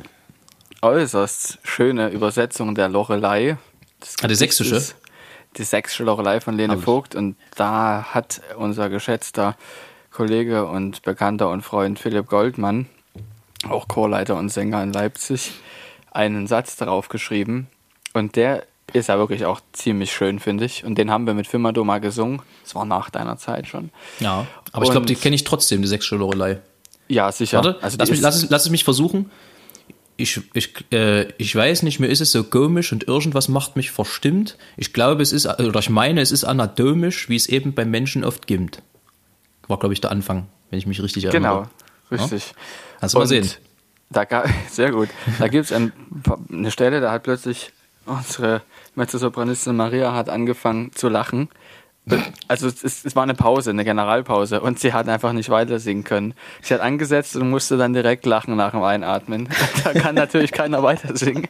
äußerst 0.83 1.59
schöne 1.62 2.09
Übersetzung 2.11 2.75
der 2.75 2.88
Lorelei. 2.88 3.59
Ah, 4.23 4.28
die 4.28 4.35
sächsische? 4.35 4.83
Die 5.57 5.64
sächsische 5.64 6.04
Lorelei 6.04 6.40
von 6.40 6.57
Lene 6.57 6.78
Vogt. 6.78 7.14
Und 7.14 7.37
da 7.57 8.09
hat 8.14 8.40
unser 8.57 8.88
geschätzter 8.88 9.57
Kollege 10.11 10.66
und 10.66 11.02
Bekannter 11.02 11.50
und 11.50 11.62
Freund 11.62 11.99
Philipp 11.99 12.26
Goldmann, 12.26 12.87
auch 13.68 13.88
Chorleiter 13.88 14.37
und 14.37 14.49
Sänger 14.49 14.83
in 14.83 14.92
Leipzig, 14.92 15.52
einen 16.11 16.47
Satz 16.47 16.76
darauf 16.76 17.09
geschrieben. 17.09 17.68
Und 18.14 18.37
der 18.37 18.66
ist 18.92 19.09
ja 19.09 19.18
wirklich 19.18 19.45
auch 19.45 19.61
ziemlich 19.73 20.12
schön, 20.12 20.38
finde 20.38 20.64
ich. 20.64 20.85
Und 20.85 20.97
den 20.97 21.11
haben 21.11 21.26
wir 21.26 21.35
mit 21.35 21.47
Firmado 21.47 21.85
mal 21.85 22.00
gesungen. 22.00 22.42
Das 22.64 22.75
war 22.75 22.85
nach 22.85 23.11
deiner 23.11 23.37
Zeit 23.37 23.66
schon. 23.66 23.90
Ja, 24.21 24.47
aber 24.73 24.78
und 24.78 24.85
ich 24.85 24.90
glaube, 24.90 25.07
die 25.07 25.14
kenne 25.14 25.37
ich 25.37 25.45
trotzdem, 25.45 25.83
die 25.83 25.88
sächsische 25.88 26.16
Lorelei. 26.16 26.59
Ja, 27.08 27.32
sicher. 27.32 27.58
Warte, 27.64 27.82
also 27.82 27.96
lass, 27.98 28.10
mich, 28.10 28.20
lass, 28.20 28.42
es, 28.42 28.50
lass 28.50 28.64
es 28.64 28.70
mich 28.70 28.84
versuchen. 28.84 29.30
Ich, 30.16 30.40
ich, 30.52 30.74
äh, 30.92 31.32
ich 31.38 31.54
weiß 31.54 31.82
nicht, 31.84 32.00
mir 32.00 32.08
ist 32.08 32.20
es 32.20 32.32
so 32.32 32.42
komisch 32.44 32.92
und 32.92 33.06
irgendwas 33.06 33.48
macht 33.48 33.76
mich 33.76 33.90
verstimmt. 33.90 34.58
Ich 34.76 34.92
glaube, 34.92 35.22
es 35.22 35.32
ist, 35.32 35.46
oder 35.46 35.78
ich 35.78 35.90
meine, 35.90 36.20
es 36.20 36.32
ist 36.32 36.44
anatomisch, 36.44 37.28
wie 37.28 37.36
es 37.36 37.46
eben 37.46 37.72
beim 37.72 37.90
Menschen 37.90 38.24
oft 38.24 38.46
gibt. 38.46 38.82
War, 39.68 39.78
glaube 39.78 39.92
ich, 39.92 40.00
der 40.00 40.10
Anfang, 40.10 40.48
wenn 40.70 40.78
ich 40.78 40.86
mich 40.86 41.02
richtig 41.02 41.24
erinnere. 41.24 41.68
Genau, 42.10 42.22
richtig. 42.22 42.54
Ja? 43.00 43.08
Du 43.08 43.18
mal 43.18 43.26
sehen. 43.26 43.48
Da, 44.10 44.26
sehr 44.70 44.90
gut. 44.90 45.08
Da 45.38 45.48
gibt 45.48 45.66
es 45.66 45.72
ein, 45.72 45.92
eine 46.50 46.70
Stelle, 46.70 47.00
da 47.00 47.12
hat 47.12 47.22
plötzlich 47.22 47.72
unsere 48.06 48.62
Mezzosopranistin 48.94 49.76
Maria 49.76 50.14
hat 50.14 50.30
angefangen 50.30 50.92
zu 50.94 51.08
lachen 51.08 51.48
also 52.48 52.66
es, 52.66 53.04
es, 53.04 53.16
war 53.16 53.22
eine 53.22 53.34
Pause, 53.34 53.70
eine 53.70 53.84
Generalpause 53.84 54.60
und 54.60 54.78
sie 54.78 54.92
hat 54.92 55.08
einfach 55.08 55.32
nicht 55.32 55.50
weiter 55.50 55.78
singen 55.78 56.04
können. 56.04 56.34
Sie 56.62 56.74
hat 56.74 56.80
angesetzt 56.80 57.36
und 57.36 57.50
musste 57.50 57.76
dann 57.76 57.92
direkt 57.92 58.26
lachen 58.26 58.56
nach 58.56 58.72
dem 58.72 58.82
Einatmen. 58.82 59.48
Da 59.84 59.92
kann 59.92 60.16
natürlich 60.16 60.52
keiner 60.52 60.82
weiter 60.82 61.16
singen. 61.16 61.46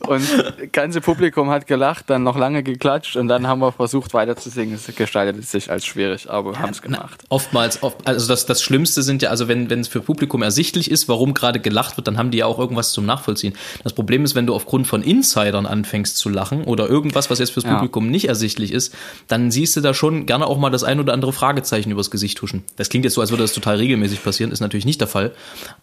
Und 0.00 0.22
das 0.38 0.72
ganze 0.72 1.00
Publikum 1.00 1.50
hat 1.50 1.66
gelacht, 1.66 2.10
dann 2.10 2.22
noch 2.22 2.36
lange 2.36 2.62
geklatscht 2.62 3.16
und 3.16 3.28
dann 3.28 3.46
haben 3.46 3.60
wir 3.60 3.72
versucht 3.72 4.12
weiter 4.14 4.36
zu 4.36 4.50
singen. 4.50 4.74
Es 4.74 4.94
gestaltet 4.94 5.44
sich 5.46 5.70
als 5.70 5.86
schwierig, 5.86 6.30
aber 6.30 6.52
wir 6.52 6.58
haben 6.58 6.70
es 6.70 6.82
gemacht. 6.82 7.24
Oftmals, 7.28 7.82
oft, 7.82 8.06
also 8.06 8.28
das, 8.28 8.46
das 8.46 8.62
Schlimmste 8.62 9.02
sind 9.02 9.22
ja, 9.22 9.30
also 9.30 9.48
wenn 9.48 9.70
wenn 9.70 9.80
es 9.80 9.88
für 9.88 10.00
Publikum 10.00 10.42
ersichtlich 10.42 10.90
ist, 10.90 11.08
warum 11.08 11.34
gerade 11.34 11.58
gelacht 11.58 11.96
wird, 11.96 12.06
dann 12.06 12.18
haben 12.18 12.30
die 12.30 12.38
ja 12.38 12.46
auch 12.46 12.58
irgendwas 12.58 12.92
zum 12.92 13.06
Nachvollziehen. 13.06 13.54
Das 13.82 13.94
Problem 13.94 14.24
ist, 14.24 14.34
wenn 14.34 14.46
du 14.46 14.54
aufgrund 14.54 14.86
von 14.86 15.02
Insidern 15.02 15.66
anfängst 15.66 16.16
zu 16.16 16.28
lachen 16.28 16.64
oder 16.64 16.88
irgendwas, 16.88 17.30
was 17.30 17.38
jetzt 17.38 17.52
fürs 17.52 17.64
Publikum 17.64 18.06
ja. 18.06 18.10
nicht 18.10 18.28
ersichtlich 18.28 18.72
ist, 18.72 18.94
dann 19.28 19.50
siehst 19.50 19.74
du 19.76 19.80
da 19.80 19.91
schon 19.94 20.26
gerne 20.26 20.46
auch 20.46 20.58
mal 20.58 20.70
das 20.70 20.84
ein 20.84 21.00
oder 21.00 21.12
andere 21.12 21.32
Fragezeichen 21.32 21.90
übers 21.90 22.10
Gesicht 22.10 22.40
huschen. 22.42 22.64
Das 22.76 22.88
klingt 22.88 23.04
jetzt 23.04 23.14
so, 23.14 23.20
als 23.20 23.30
würde 23.30 23.44
das 23.44 23.52
total 23.52 23.76
regelmäßig 23.76 24.22
passieren, 24.22 24.52
ist 24.52 24.60
natürlich 24.60 24.84
nicht 24.84 25.00
der 25.00 25.08
Fall. 25.08 25.32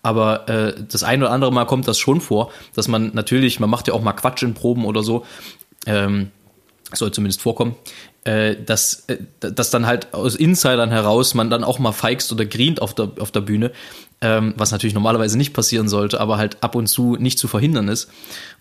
Aber 0.01 0.47
äh, 0.49 0.73
das 0.89 1.03
ein 1.03 1.21
oder 1.21 1.31
andere 1.31 1.51
Mal 1.51 1.65
kommt 1.65 1.87
das 1.87 1.97
schon 1.97 2.21
vor, 2.21 2.51
dass 2.75 2.87
man 2.87 3.11
natürlich, 3.13 3.59
man 3.59 3.69
macht 3.69 3.87
ja 3.87 3.93
auch 3.93 4.01
mal 4.01 4.13
Quatsch 4.13 4.43
in 4.43 4.53
Proben 4.53 4.85
oder 4.85 5.03
so, 5.03 5.25
ähm, 5.85 6.31
soll 6.91 7.11
zumindest 7.11 7.41
vorkommen, 7.41 7.75
äh, 8.23 8.55
dass, 8.55 9.05
äh, 9.07 9.17
dass 9.39 9.69
dann 9.69 9.85
halt 9.85 10.13
aus 10.13 10.35
Insidern 10.35 10.91
heraus 10.91 11.33
man 11.33 11.49
dann 11.49 11.63
auch 11.63 11.79
mal 11.79 11.91
feigst 11.91 12.31
oder 12.31 12.45
grient 12.45 12.81
auf 12.81 12.93
der, 12.93 13.11
auf 13.19 13.31
der 13.31 13.41
Bühne. 13.41 13.71
Ähm, 14.21 14.53
was 14.57 14.71
natürlich 14.71 14.93
normalerweise 14.93 15.37
nicht 15.37 15.53
passieren 15.53 15.87
sollte, 15.87 16.19
aber 16.19 16.37
halt 16.37 16.61
ab 16.61 16.75
und 16.75 16.87
zu 16.87 17.15
nicht 17.17 17.39
zu 17.39 17.47
verhindern 17.47 17.87
ist. 17.87 18.09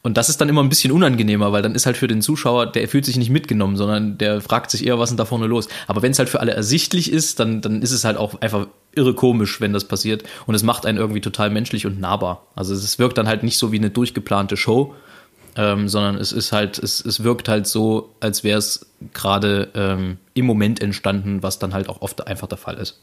Und 0.02 0.16
das 0.16 0.28
ist 0.28 0.40
dann 0.40 0.48
immer 0.48 0.62
ein 0.62 0.68
bisschen 0.68 0.92
unangenehmer, 0.92 1.50
weil 1.50 1.62
dann 1.62 1.74
ist 1.74 1.86
halt 1.86 1.96
für 1.96 2.06
den 2.06 2.22
Zuschauer, 2.22 2.66
der 2.66 2.88
fühlt 2.88 3.04
sich 3.04 3.16
nicht 3.16 3.30
mitgenommen, 3.30 3.76
sondern 3.76 4.18
der 4.18 4.40
fragt 4.40 4.70
sich 4.70 4.86
eher, 4.86 4.98
was 4.98 5.10
ist 5.10 5.14
denn 5.14 5.18
da 5.18 5.24
vorne 5.24 5.46
los. 5.46 5.68
Aber 5.88 6.02
wenn 6.02 6.12
es 6.12 6.18
halt 6.18 6.28
für 6.28 6.40
alle 6.40 6.52
ersichtlich 6.52 7.10
ist, 7.10 7.40
dann, 7.40 7.60
dann 7.60 7.82
ist 7.82 7.90
es 7.90 8.04
halt 8.04 8.16
auch 8.16 8.40
einfach 8.40 8.68
irre 8.92 9.14
komisch, 9.14 9.60
wenn 9.60 9.72
das 9.72 9.84
passiert. 9.84 10.22
Und 10.46 10.54
es 10.54 10.62
macht 10.62 10.86
einen 10.86 10.98
irgendwie 10.98 11.20
total 11.20 11.50
menschlich 11.50 11.86
und 11.86 11.98
nahbar. 11.98 12.46
Also 12.54 12.74
es 12.74 12.98
wirkt 12.98 13.18
dann 13.18 13.26
halt 13.26 13.42
nicht 13.42 13.58
so 13.58 13.72
wie 13.72 13.78
eine 13.78 13.90
durchgeplante 13.90 14.56
Show, 14.56 14.94
ähm, 15.56 15.88
sondern 15.88 16.16
es 16.16 16.30
ist 16.30 16.52
halt, 16.52 16.78
es, 16.78 17.04
es 17.04 17.24
wirkt 17.24 17.48
halt 17.48 17.66
so, 17.66 18.14
als 18.20 18.44
wäre 18.44 18.58
es 18.58 18.86
gerade 19.12 19.70
ähm, 19.74 20.18
im 20.34 20.46
Moment 20.46 20.80
entstanden, 20.80 21.42
was 21.42 21.58
dann 21.58 21.74
halt 21.74 21.88
auch 21.88 22.00
oft 22.00 22.24
einfach 22.28 22.46
der 22.46 22.58
Fall 22.58 22.76
ist. 22.76 23.00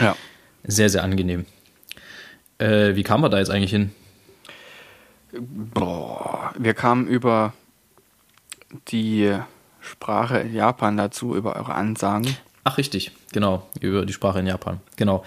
Ja. 0.00 0.16
Sehr, 0.64 0.88
sehr 0.88 1.02
angenehm. 1.02 1.46
Äh, 2.58 2.94
wie 2.94 3.02
kam 3.02 3.22
man 3.22 3.30
da 3.30 3.38
jetzt 3.38 3.50
eigentlich 3.50 3.70
hin? 3.70 3.92
Boah, 5.32 6.52
wir 6.58 6.74
kamen 6.74 7.06
über 7.06 7.52
die 8.88 9.36
Sprache 9.80 10.38
in 10.38 10.54
Japan 10.54 10.96
dazu, 10.96 11.34
über 11.34 11.56
eure 11.56 11.74
Ansagen. 11.74 12.36
Ach, 12.64 12.76
richtig, 12.76 13.12
genau, 13.32 13.66
über 13.80 14.04
die 14.04 14.12
Sprache 14.12 14.40
in 14.40 14.46
Japan. 14.46 14.80
Genau. 14.96 15.24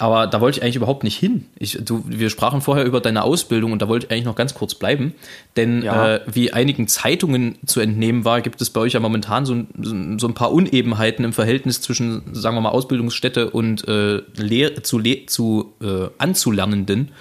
Aber 0.00 0.26
da 0.26 0.40
wollte 0.40 0.58
ich 0.58 0.62
eigentlich 0.64 0.74
überhaupt 0.76 1.04
nicht 1.04 1.16
hin. 1.16 1.46
Ich, 1.56 1.78
du, 1.84 2.02
wir 2.06 2.28
sprachen 2.28 2.60
vorher 2.60 2.84
über 2.84 3.00
deine 3.00 3.22
Ausbildung 3.22 3.70
und 3.70 3.80
da 3.80 3.86
wollte 3.88 4.06
ich 4.06 4.12
eigentlich 4.12 4.24
noch 4.24 4.34
ganz 4.34 4.52
kurz 4.54 4.74
bleiben. 4.74 5.14
Denn 5.56 5.82
Ja. 5.82 6.16
äh, 6.16 6.20
wie 6.26 6.52
einigen 6.52 6.88
Zeitungen 6.88 7.58
zu 7.64 7.78
entnehmen 7.78 8.24
war, 8.24 8.40
gibt 8.40 8.60
es 8.60 8.70
bei 8.70 8.80
euch 8.80 8.94
ja 8.94 9.00
momentan 9.00 9.46
so, 9.46 9.54
ein- 9.54 10.18
so 10.18 10.26
ein 10.26 10.34
paar 10.34 10.50
Unebenheiten 10.50 11.24
im 11.24 11.32
Verhältnis 11.32 11.80
zwischen, 11.80 12.22
sagen 12.34 12.56
wir 12.56 12.60
mal, 12.62 12.70
Ausbildungsstätte 12.70 13.50
und 13.50 13.86
äh, 13.86 14.22
Lehr 14.36 14.82
zu, 14.82 14.98
Le 14.98 15.26
zu 15.26 15.72
äh, 15.80 16.08
Anzulernenden. 16.18 17.12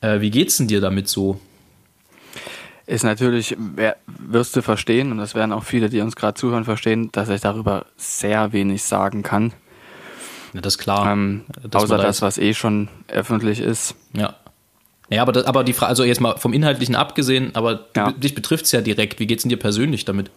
Äh, 0.00 0.20
wie 0.20 0.30
geht's 0.30 0.56
denn 0.56 0.66
dir 0.66 0.80
damit 0.80 1.06
so? 1.08 1.38
Ist 2.86 3.04
natürlich, 3.04 3.56
wer- 3.76 3.96
wirst 4.06 4.54
du 4.56 4.62
verstehen, 4.62 5.10
und 5.12 5.18
das 5.18 5.34
werden 5.36 5.52
auch 5.52 5.64
viele, 5.64 5.88
die 5.88 6.00
uns 6.00 6.14
gerade 6.16 6.34
zuhören, 6.34 6.64
verstehen, 6.64 7.10
dass 7.12 7.28
ich 7.28 7.40
darüber 7.40 7.86
sehr 7.96 8.52
wenig 8.52 8.82
sagen 8.84 9.22
kann. 9.22 9.52
Ja, 10.56 10.62
das 10.62 10.74
ist 10.74 10.78
klar. 10.78 11.12
Ähm, 11.12 11.44
außer 11.72 11.96
da 11.98 12.02
das, 12.02 12.22
was 12.22 12.38
eh 12.38 12.54
schon 12.54 12.88
öffentlich 13.08 13.60
ist. 13.60 13.94
Ja. 14.14 14.34
Ja, 15.08 15.22
aber, 15.22 15.30
das, 15.32 15.44
aber 15.44 15.62
die 15.62 15.72
Frage, 15.72 15.90
also 15.90 16.02
jetzt 16.02 16.20
mal 16.20 16.36
vom 16.38 16.52
Inhaltlichen 16.52 16.96
abgesehen, 16.96 17.54
aber 17.54 17.86
Ja. 17.94 18.10
dich 18.10 18.34
betrifft 18.34 18.64
es 18.64 18.72
ja 18.72 18.80
direkt. 18.80 19.20
Wie 19.20 19.26
geht's 19.26 19.42
denn 19.44 19.50
dir 19.50 19.58
persönlich 19.58 20.04
damit? 20.04 20.30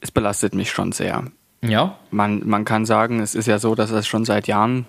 Es 0.00 0.10
belastet 0.10 0.54
mich 0.54 0.70
schon 0.70 0.92
sehr. 0.92 1.24
Ja, 1.62 1.96
Man, 2.10 2.46
man 2.46 2.64
kann 2.66 2.84
sagen, 2.84 3.20
es 3.20 3.34
ist 3.34 3.46
ja 3.46 3.58
so, 3.58 3.74
dass 3.74 3.90
es 3.90 4.06
schon 4.06 4.26
seit 4.26 4.46
Jahren 4.46 4.84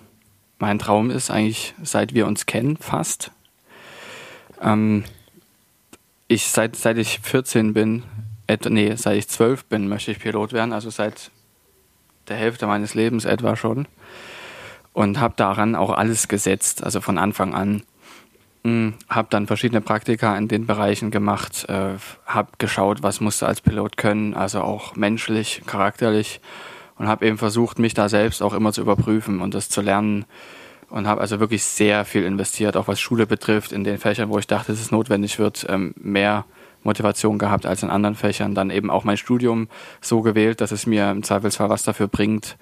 mein 0.58 0.78
Traum 0.78 1.10
ist, 1.10 1.30
eigentlich 1.30 1.74
seit 1.82 2.12
wir 2.14 2.26
uns 2.26 2.44
kennen, 2.44 2.76
fast. 2.76 3.30
Ähm, 4.62 5.04
ich, 6.28 6.48
seit, 6.48 6.76
seit 6.76 6.98
ich 6.98 7.20
14 7.20 7.72
bin, 7.72 8.02
et, 8.46 8.68
nee, 8.68 8.94
seit 8.94 9.16
ich 9.16 9.28
12 9.28 9.64
bin, 9.64 9.88
möchte 9.88 10.10
ich 10.12 10.18
Pilot 10.18 10.52
werden, 10.52 10.72
also 10.74 10.90
seit 10.90 11.30
der 12.28 12.36
Hälfte 12.36 12.66
meines 12.66 12.94
Lebens 12.94 13.24
etwa 13.24 13.56
schon. 13.56 13.86
Und 14.92 15.20
habe 15.20 15.34
daran 15.36 15.74
auch 15.74 15.90
alles 15.90 16.28
gesetzt, 16.28 16.82
also 16.82 17.00
von 17.00 17.18
Anfang 17.18 17.54
an. 17.54 17.82
Habe 19.08 19.28
dann 19.30 19.46
verschiedene 19.46 19.80
Praktika 19.80 20.36
in 20.36 20.48
den 20.48 20.66
Bereichen 20.66 21.12
gemacht, 21.12 21.66
äh, 21.68 21.94
habe 22.26 22.48
geschaut, 22.58 23.02
was 23.02 23.20
musst 23.20 23.40
du 23.40 23.46
als 23.46 23.60
Pilot 23.60 23.96
können, 23.96 24.34
also 24.34 24.60
auch 24.60 24.96
menschlich, 24.96 25.62
charakterlich 25.66 26.40
und 26.98 27.06
habe 27.06 27.26
eben 27.26 27.38
versucht, 27.38 27.78
mich 27.78 27.94
da 27.94 28.08
selbst 28.08 28.42
auch 28.42 28.54
immer 28.54 28.72
zu 28.72 28.80
überprüfen 28.80 29.40
und 29.40 29.54
das 29.54 29.68
zu 29.68 29.82
lernen 29.82 30.24
und 30.88 31.06
habe 31.06 31.20
also 31.20 31.40
wirklich 31.40 31.64
sehr 31.64 32.04
viel 32.04 32.24
investiert, 32.24 32.76
auch 32.76 32.88
was 32.88 33.00
Schule 33.00 33.26
betrifft, 33.26 33.70
in 33.70 33.84
den 33.84 33.98
Fächern, 33.98 34.30
wo 34.30 34.38
ich 34.38 34.46
dachte, 34.46 34.72
dass 34.72 34.80
es 34.80 34.90
notwendig 34.90 35.38
wird, 35.38 35.66
ähm, 35.68 35.94
mehr 35.96 36.44
Motivation 36.86 37.38
gehabt 37.38 37.66
als 37.66 37.82
in 37.82 37.90
anderen 37.90 38.14
Fächern. 38.14 38.54
Dann 38.54 38.70
eben 38.70 38.90
auch 38.90 39.04
mein 39.04 39.18
Studium 39.18 39.68
so 40.00 40.22
gewählt, 40.22 40.60
dass 40.62 40.72
es 40.72 40.86
mir 40.86 41.10
im 41.10 41.22
Zweifelsfall 41.22 41.68
was 41.68 41.82
dafür 41.82 42.08
bringt. 42.08 42.56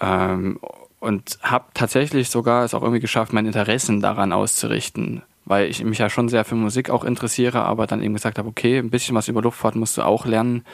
Ähm, 0.00 0.58
und 0.98 1.38
habe 1.42 1.66
tatsächlich 1.74 2.30
sogar 2.30 2.64
es 2.64 2.74
auch 2.74 2.82
irgendwie 2.82 3.00
geschafft, 3.00 3.32
mein 3.32 3.46
Interessen 3.46 4.00
daran 4.00 4.32
auszurichten, 4.32 5.22
weil 5.44 5.68
ich 5.68 5.82
mich 5.82 5.98
ja 5.98 6.08
schon 6.08 6.28
sehr 6.28 6.44
für 6.44 6.54
Musik 6.54 6.90
auch 6.90 7.02
interessiere, 7.02 7.64
aber 7.64 7.88
dann 7.88 8.02
eben 8.02 8.14
gesagt 8.14 8.38
habe, 8.38 8.48
okay, 8.48 8.78
ein 8.78 8.90
bisschen 8.90 9.16
was 9.16 9.26
über 9.26 9.42
Luftfahrt 9.42 9.74
musst 9.74 9.96
du 9.96 10.02
auch 10.02 10.26
lernen 10.26 10.64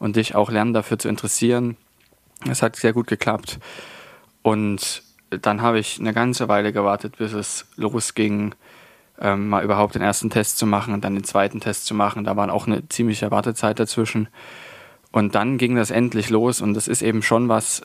und 0.00 0.16
dich 0.16 0.34
auch 0.34 0.50
lernen 0.50 0.74
dafür 0.74 0.98
zu 0.98 1.08
interessieren. 1.08 1.76
Es 2.50 2.62
hat 2.62 2.74
sehr 2.74 2.92
gut 2.92 3.06
geklappt. 3.06 3.60
Und 4.42 5.02
dann 5.30 5.62
habe 5.62 5.78
ich 5.78 6.00
eine 6.00 6.12
ganze 6.12 6.48
Weile 6.48 6.72
gewartet, 6.72 7.18
bis 7.18 7.32
es 7.32 7.66
losging, 7.76 8.54
ähm, 9.20 9.48
mal 9.48 9.64
überhaupt 9.64 9.94
den 9.94 10.02
ersten 10.02 10.30
Test 10.30 10.58
zu 10.58 10.66
machen 10.66 10.94
und 10.94 11.04
dann 11.04 11.14
den 11.14 11.24
zweiten 11.24 11.60
Test 11.60 11.86
zu 11.86 11.94
machen. 11.94 12.24
Da 12.24 12.36
war 12.36 12.52
auch 12.52 12.66
eine 12.66 12.88
ziemliche 12.88 13.30
Wartezeit 13.30 13.78
dazwischen. 13.78 14.28
Und 15.12 15.34
dann 15.34 15.58
ging 15.58 15.76
das 15.76 15.90
endlich 15.90 16.30
los 16.30 16.60
und 16.60 16.74
das 16.74 16.88
ist 16.88 17.02
eben 17.02 17.22
schon 17.22 17.48
was, 17.48 17.80
äh, 17.80 17.84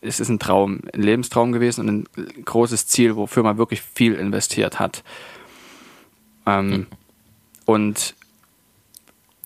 es 0.00 0.20
ist 0.20 0.28
ein 0.28 0.38
Traum, 0.38 0.82
ein 0.92 1.02
Lebenstraum 1.02 1.52
gewesen 1.52 1.88
und 1.88 2.08
ein 2.16 2.44
großes 2.44 2.86
Ziel, 2.86 3.16
wofür 3.16 3.42
man 3.42 3.58
wirklich 3.58 3.82
viel 3.82 4.14
investiert 4.14 4.78
hat. 4.78 5.02
Ähm, 6.46 6.86
Und 7.68 8.14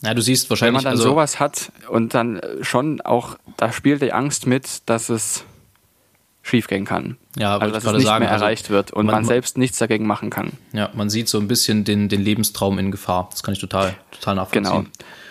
ja, 0.02 0.14
du 0.14 0.22
siehst 0.22 0.44
wenn 0.44 0.50
wahrscheinlich, 0.50 0.74
man 0.74 0.84
dann 0.84 0.92
also, 0.92 1.10
sowas 1.10 1.40
hat 1.40 1.72
und 1.88 2.14
dann 2.14 2.40
schon 2.60 3.00
auch, 3.00 3.36
da 3.56 3.72
spielt 3.72 4.00
die 4.00 4.12
Angst 4.12 4.46
mit, 4.46 4.88
dass 4.88 5.08
es 5.08 5.44
schiefgehen 6.42 6.84
kann. 6.84 7.16
Ja, 7.36 7.60
wollte 7.60 7.64
also 7.64 7.74
dass 7.74 7.84
es 7.84 7.92
nicht 7.98 8.06
sagen, 8.06 8.24
mehr 8.24 8.32
also 8.32 8.44
erreicht 8.44 8.70
wird 8.70 8.90
und 8.92 9.06
man- 9.06 9.14
man, 9.14 9.24
selbst 9.24 9.56
nichts 9.58 9.78
dagegen 9.78 10.06
machen 10.06 10.30
kann. 10.30 10.52
ja, 10.72 10.90
man 10.94 11.08
sieht 11.08 11.28
so 11.28 11.38
ein 11.38 11.48
bisschen 11.48 11.84
den, 11.84 12.08
den 12.08 12.20
Lebenstraum 12.20 12.78
in 12.78 12.90
Gefahr. 12.90 13.28
Das 13.30 13.42
kann 13.42 13.54
ich 13.54 13.60
total, 13.60 13.94
total 14.10 14.34
nachvollziehen. 14.36 14.64
Genau. 14.64 14.84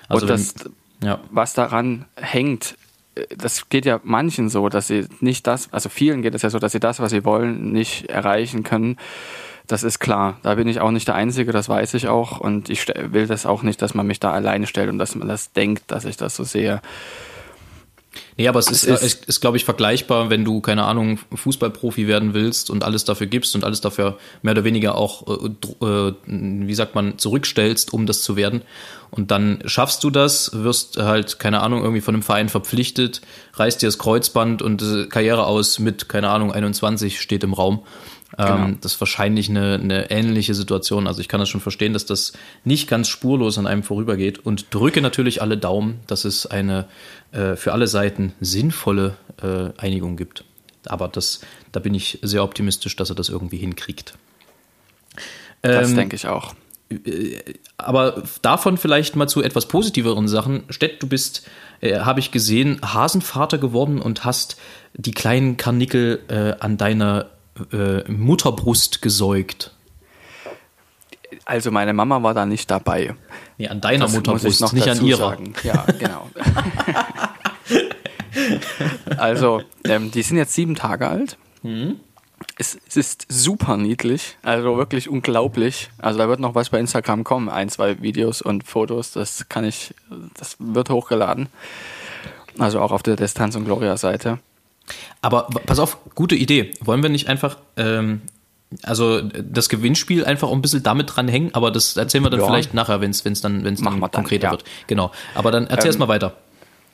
Also 0.08 0.26
und 0.26 0.30
das, 0.30 0.56
wenn, 1.00 1.08
ja, 1.10 1.20
was 1.30 1.54
daran 1.54 2.06
hängt, 2.16 2.76
äh, 3.16 3.26
das 3.38 3.70
geht 3.70 3.86
ja 3.86 4.00
manchen 4.04 4.50
so, 4.50 4.70
dass 4.70 4.88
sie 4.88 5.06
nicht 5.20 5.48
das, 5.48 5.72
also 5.74 5.90
vielen 5.90 6.22
geht 6.22 6.34
es 6.36 6.42
ja 6.44 6.50
so, 6.50 6.60
dass 6.60 6.72
sie 6.72 6.80
das, 6.80 7.00
was 7.00 7.12
sie 7.12 7.26
wollen, 7.26 7.72
nicht 7.72 8.10
erreichen 8.10 8.64
können. 8.64 8.98
Das 9.68 9.84
ist 9.84 10.00
klar. 10.00 10.38
Da 10.44 10.56
bin 10.56 10.68
ich 10.68 10.82
auch 10.82 10.92
nicht 10.92 11.08
der 11.08 11.16
Einzige, 11.16 11.52
das 11.52 11.70
weiß 11.70 11.94
ich 11.94 12.08
auch. 12.10 12.40
Und 12.40 12.70
ich 12.70 12.88
will 12.88 13.28
das 13.28 13.46
auch 13.46 13.64
nicht, 13.64 13.82
dass 13.82 13.94
man 13.94 14.06
mich 14.08 14.20
da 14.20 14.32
alleine 14.32 14.68
stellt 14.68 14.90
und 14.90 14.98
dass 14.98 15.16
man 15.16 15.28
das 15.28 15.54
denkt, 15.54 15.84
dass 15.92 16.04
ich 16.04 16.18
das 16.18 16.36
so 16.36 16.44
sehe. 16.44 16.82
Nee, 18.38 18.48
aber 18.48 18.60
es 18.60 18.70
ist, 18.72 18.84
ist- 18.86 19.04
ist, 19.04 19.26
ist 19.26 19.42
glaube 19.42 19.58
ich, 19.58 19.66
vergleichbar, 19.66 20.30
wenn 20.30 20.46
du, 20.46 20.62
keine 20.62 20.84
Ahnung, 20.86 21.20
Fußballprofi 21.34 22.08
werden 22.08 22.34
willst 22.34 22.70
und 22.70 22.84
alles 22.84 23.04
dafür 23.04 23.28
gibst 23.28 23.56
und 23.56 23.64
alles 23.64 23.82
dafür 23.82 24.18
mehr 24.42 24.54
oder 24.54 24.64
weniger 24.64 24.96
auch, 24.96 25.28
äh, 25.28 25.86
äh, 25.86 26.14
wie 26.28 26.74
sagt 26.74 26.96
man, 26.96 27.18
zurückstellst, 27.18 27.94
um 27.94 28.06
das 28.06 28.22
zu 28.24 28.36
werden. 28.36 28.62
Und 29.10 29.30
dann 29.32 29.62
schaffst 29.66 30.04
du 30.06 30.10
das, 30.10 30.52
wirst 30.54 30.98
halt, 30.98 31.38
keine 31.40 31.62
Ahnung, 31.62 31.82
irgendwie 31.82 32.00
von 32.02 32.16
einem 32.16 32.24
Verein 32.24 32.48
verpflichtet, 32.48 33.22
reißt 33.56 33.82
dir 33.82 33.88
das 33.88 33.98
Kreuzband 33.98 34.62
und 34.62 34.82
äh, 34.82 35.08
Karriere 35.08 35.46
aus 35.46 35.80
mit, 35.80 36.08
keine 36.08 36.30
Ahnung, 36.30 36.52
21 36.54 37.20
steht 37.20 37.44
im 37.44 37.54
Raum. 37.54 37.82
Genau. 38.38 38.56
Ähm, 38.56 38.78
das 38.82 38.94
ist 38.94 39.02
wahrscheinlich 39.02 39.50
eine, 39.50 39.76
eine 39.76 40.10
ähnliche 40.10 40.54
Situation. 40.54 41.08
Also 41.08 41.22
ich 41.22 41.28
kann 41.28 41.40
das 41.40 41.50
schon 41.50 41.62
verstehen, 41.62 41.94
dass 41.94 42.06
das 42.06 42.34
nicht 42.64 42.90
ganz 42.90 43.08
spurlos 43.10 43.58
an 43.58 43.68
einem 43.68 43.84
vorübergeht 43.84 44.40
und 44.40 44.74
drücke 44.74 45.02
natürlich 45.02 45.42
alle 45.42 45.58
Daumen, 45.58 46.00
dass 46.08 46.26
es 46.26 46.46
eine 46.46 46.88
äh, 47.32 47.56
für 47.56 47.74
alle 47.74 47.88
Seiten 47.88 48.34
sinnvolle 48.40 49.18
äh, 49.42 49.70
Einigung 49.78 50.16
gibt. 50.16 50.46
Aber 50.86 51.08
das, 51.08 51.42
da 51.72 51.80
bin 51.80 51.94
ich 51.94 52.20
sehr 52.22 52.44
optimistisch, 52.44 52.96
dass 52.96 53.10
er 53.10 53.16
das 53.16 53.30
irgendwie 53.30 53.58
hinkriegt. 53.58 54.16
Das 55.62 55.90
Ähm, 55.90 55.96
denke 55.96 56.16
ich 56.16 56.28
auch. 56.28 56.56
aber 57.78 58.24
davon 58.42 58.78
vielleicht 58.78 59.16
mal 59.16 59.28
zu 59.28 59.44
etwas 59.44 59.68
positiveren 59.68 60.28
Sachen. 60.28 60.64
Stett, 60.70 61.04
du 61.04 61.08
bist, 61.08 61.48
äh, 61.82 62.00
habe 62.00 62.20
ich 62.20 62.32
gesehen, 62.32 62.80
Hasenvater 62.82 63.58
geworden 63.58 64.02
und 64.02 64.26
hast 64.26 64.58
die 64.94 65.12
kleinen 65.12 65.58
Karnickel 65.58 66.20
äh, 66.30 66.56
an 66.60 66.78
deiner 66.78 67.28
äh, 67.72 68.10
Mutterbrust 68.12 69.02
gesäugt. 69.02 69.74
Also 71.46 71.72
meine 71.72 71.94
Mama 71.94 72.22
war 72.24 72.34
da 72.34 72.46
nicht 72.46 72.70
dabei. 72.70 73.16
Nee, 73.58 73.68
an 73.68 73.82
deiner 73.82 74.06
Das 74.06 74.14
muss 74.14 74.22
ich 74.22 74.28
Mutterbrust, 74.28 74.62
noch 74.62 74.74
nicht 74.74 74.90
an 74.90 75.06
ihrer. 75.06 75.30
Sagen. 75.30 75.54
Ja, 75.64 75.86
genau. 75.98 76.30
also, 79.18 79.62
ähm, 79.86 80.12
die 80.12 80.22
sind 80.22 80.38
jetzt 80.38 80.54
sieben 80.54 80.76
Tage 80.76 81.08
alt. 81.08 81.38
Mhm. 81.64 82.00
Es, 82.58 82.78
es 82.88 82.98
ist 82.98 83.26
super 83.30 83.78
niedlich, 83.78 84.38
also 84.42 84.78
wirklich 84.78 85.10
unglaublich. 85.10 85.90
Also 86.00 86.18
da 86.18 86.28
wird 86.28 86.40
noch 86.40 86.56
was 86.56 86.70
bei 86.70 86.80
Instagram 86.80 87.24
kommen, 87.24 87.50
ein, 87.50 87.70
zwei 87.70 88.02
Videos 88.02 88.42
und 88.42 88.68
Fotos, 88.68 89.12
das 89.12 89.48
kann 89.48 89.64
ich, 89.64 89.94
das 90.38 90.56
wird 90.60 90.90
hochgeladen. 90.90 91.50
Also 92.58 92.82
auch 92.82 92.92
auf 92.92 93.04
der 93.04 93.16
Distanz 93.16 93.56
und 93.56 93.66
Gloria 93.66 93.96
Seite. 93.98 94.40
Aber 95.22 95.48
pass 95.66 95.80
auf, 95.80 95.98
gute 96.16 96.36
Idee. 96.36 96.72
Wollen 96.82 97.02
wir 97.04 97.10
nicht 97.10 97.28
einfach, 97.28 97.58
ähm, 97.78 98.22
also 98.84 99.22
das 99.22 99.68
Gewinnspiel 99.70 100.24
einfach 100.26 100.50
ein 100.52 100.62
bisschen 100.62 100.82
damit 100.84 101.16
dran 101.16 101.28
hängen, 101.28 101.54
aber 101.54 101.72
das 101.72 101.98
erzählen 101.98 102.24
wir 102.24 102.30
dann 102.30 102.40
Ja. 102.40 102.46
vielleicht 102.48 102.74
nachher, 102.74 103.02
wenn 103.02 103.12
es 103.12 103.22
dann, 103.42 103.64
wenn's 103.64 103.82
Machen 103.82 103.96
dann 103.96 104.02
wir 104.02 104.08
dann, 104.10 104.12
konkreter 104.24 104.48
ja. 104.48 104.52
wird. 104.52 104.64
Genau. 104.88 105.12
Aber 105.36 105.52
dann 105.52 105.64
erzähl 105.68 105.80
Ähm, 105.82 105.88
erst 105.88 106.00
mal 106.00 106.08
weiter. 106.08 106.38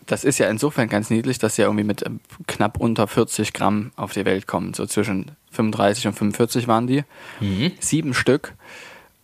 das 0.07 0.23
ist 0.23 0.37
ja 0.39 0.49
insofern 0.49 0.87
ganz 0.89 1.09
niedlich, 1.09 1.37
dass 1.37 1.55
sie 1.55 1.61
ja 1.61 1.67
irgendwie 1.67 1.83
mit 1.83 2.05
ähm, 2.05 2.19
knapp 2.47 2.79
unter 2.79 3.07
40 3.07 3.53
Gramm 3.53 3.91
auf 3.95 4.13
die 4.13 4.25
Welt 4.25 4.47
kommen. 4.47 4.73
So 4.73 4.85
zwischen 4.85 5.31
35 5.51 6.07
und 6.07 6.13
45 6.13 6.67
waren 6.67 6.87
die. 6.87 7.03
Sieben 7.79 8.13
Stück. 8.13 8.53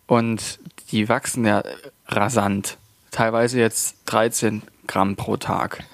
Und 0.06 0.58
die 0.92 1.08
wachsen 1.08 1.44
ja 1.46 1.62
rasant. 2.06 2.76
Teilweise 3.10 3.58
jetzt 3.58 3.96
13 4.06 4.62
Gramm 4.86 5.16
pro 5.16 5.36
Tag. 5.36 5.84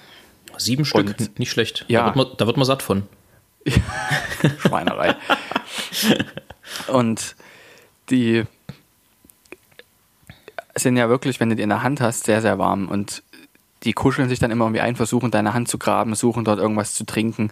Sieben 0.63 0.85
Stück, 0.85 1.15
Und- 1.19 1.39
nicht 1.39 1.51
schlecht. 1.51 1.85
Ja. 1.87 2.01
Da, 2.01 2.05
wird 2.07 2.15
man, 2.15 2.27
da 2.37 2.47
wird 2.47 2.57
man 2.57 2.65
satt 2.65 2.81
von. 2.81 3.03
Schweinerei. 4.59 5.15
Und 6.87 7.35
die 8.09 8.43
sind 10.75 10.97
ja 10.97 11.09
wirklich, 11.09 11.39
wenn 11.39 11.49
du 11.49 11.55
die 11.55 11.63
in 11.63 11.69
der 11.69 11.83
Hand 11.83 12.01
hast, 12.01 12.25
sehr, 12.25 12.41
sehr 12.41 12.57
warm. 12.57 12.87
Und 12.87 13.23
die 13.83 13.93
kuscheln 13.93 14.29
sich 14.29 14.39
dann 14.39 14.51
immer 14.51 14.65
irgendwie 14.65 14.81
ein, 14.81 14.95
versuchen 14.95 15.31
deine 15.31 15.53
Hand 15.53 15.67
zu 15.67 15.77
graben, 15.77 16.15
suchen 16.15 16.45
dort 16.45 16.59
irgendwas 16.59 16.93
zu 16.93 17.03
trinken. 17.03 17.51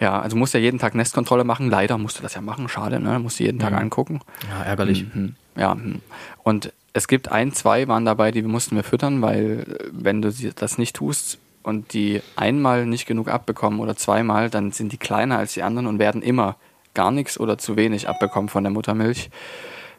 Ja, 0.00 0.20
also 0.20 0.36
musst 0.36 0.54
ja 0.54 0.60
jeden 0.60 0.78
Tag 0.78 0.94
Nestkontrolle 0.94 1.44
machen. 1.44 1.70
Leider 1.70 1.96
musst 1.98 2.18
du 2.18 2.22
das 2.22 2.34
ja 2.34 2.40
machen, 2.40 2.68
schade, 2.68 3.00
ne? 3.00 3.18
Musst 3.18 3.40
du 3.40 3.44
jeden 3.44 3.58
Tag 3.58 3.72
angucken. 3.72 4.20
Ja, 4.50 4.64
ärgerlich. 4.64 5.06
Mhm. 5.14 5.36
Ja, 5.56 5.72
hm. 5.72 6.02
und 6.42 6.72
es 6.92 7.08
gibt 7.08 7.30
ein, 7.30 7.52
zwei 7.52 7.88
waren 7.88 8.04
dabei, 8.04 8.30
die 8.30 8.42
mussten 8.42 8.76
wir 8.76 8.84
füttern, 8.84 9.22
weil 9.22 9.66
äh, 9.68 9.88
wenn 9.90 10.20
du 10.20 10.32
das 10.32 10.76
nicht 10.78 10.96
tust 10.96 11.38
und 11.66 11.92
die 11.94 12.22
einmal 12.36 12.86
nicht 12.86 13.06
genug 13.06 13.26
abbekommen 13.28 13.80
oder 13.80 13.96
zweimal, 13.96 14.50
dann 14.50 14.70
sind 14.70 14.92
die 14.92 14.98
kleiner 14.98 15.36
als 15.38 15.54
die 15.54 15.64
anderen 15.64 15.88
und 15.88 15.98
werden 15.98 16.22
immer 16.22 16.54
gar 16.94 17.10
nichts 17.10 17.40
oder 17.40 17.58
zu 17.58 17.74
wenig 17.76 18.08
abbekommen 18.08 18.48
von 18.48 18.62
der 18.62 18.70
Muttermilch, 18.72 19.30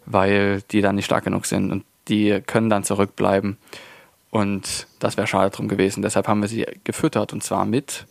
weil 0.06 0.62
die 0.72 0.80
dann 0.82 0.96
nicht 0.96 1.06
stark 1.06 1.26
genug 1.26 1.46
sind 1.46 1.72
und 1.72 1.84
die 2.08 2.42
können 2.48 2.70
dann 2.70 2.86
zurückbleiben. 2.86 3.58
Und 4.30 4.88
das 5.00 5.18
wäre 5.18 5.28
schade 5.28 5.50
drum 5.52 5.68
gewesen. 5.68 6.02
Deshalb 6.02 6.30
haben 6.30 6.42
wir 6.42 6.48
sie 6.48 6.66
gefüttert 6.86 7.34
und 7.34 7.44
zwar 7.44 7.66
mit 7.66 8.06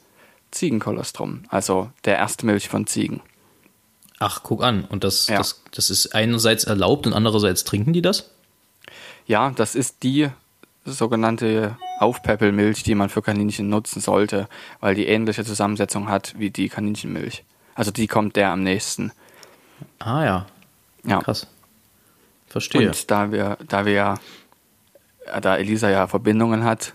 Ziegenkolostrum, 0.50 1.44
also 1.48 1.90
der 2.04 2.18
Erstmilch 2.18 2.68
von 2.68 2.86
Ziegen. 2.86 3.22
Ach, 4.18 4.42
guck 4.42 4.62
an. 4.62 4.84
Und 4.84 5.02
das, 5.02 5.28
Ja. 5.28 5.38
das, 5.38 5.62
das 5.72 5.88
ist 5.88 6.14
einerseits 6.14 6.64
erlaubt 6.64 7.06
und 7.06 7.14
andererseits 7.14 7.64
trinken 7.64 7.94
die 7.94 8.02
das? 8.02 8.30
Ja, 9.26 9.50
das 9.56 9.74
ist 9.74 10.02
die 10.02 10.28
sogenannte 10.92 11.76
Aufpäppelmilch, 12.00 12.82
die 12.82 12.94
man 12.94 13.08
für 13.08 13.22
Kaninchen 13.22 13.68
nutzen 13.68 14.00
sollte, 14.00 14.48
weil 14.80 14.94
die 14.94 15.06
ähnliche 15.06 15.44
Zusammensetzung 15.44 16.08
hat 16.08 16.34
wie 16.38 16.50
die 16.50 16.68
Kaninchenmilch. 16.68 17.44
Also 17.74 17.90
die 17.90 18.06
kommt 18.06 18.36
der 18.36 18.50
am 18.50 18.62
nächsten. 18.62 19.12
Ah 19.98 20.24
ja, 20.24 20.46
Ja. 21.04 21.18
krass. 21.20 21.46
Verstehe. 22.48 22.88
Und 22.88 23.10
da 23.10 23.30
wir, 23.32 23.58
da 23.68 23.84
wir 23.84 23.92
ja, 23.92 24.14
da 25.42 25.56
Elisa 25.56 25.90
ja 25.90 26.06
Verbindungen 26.06 26.64
hat 26.64 26.94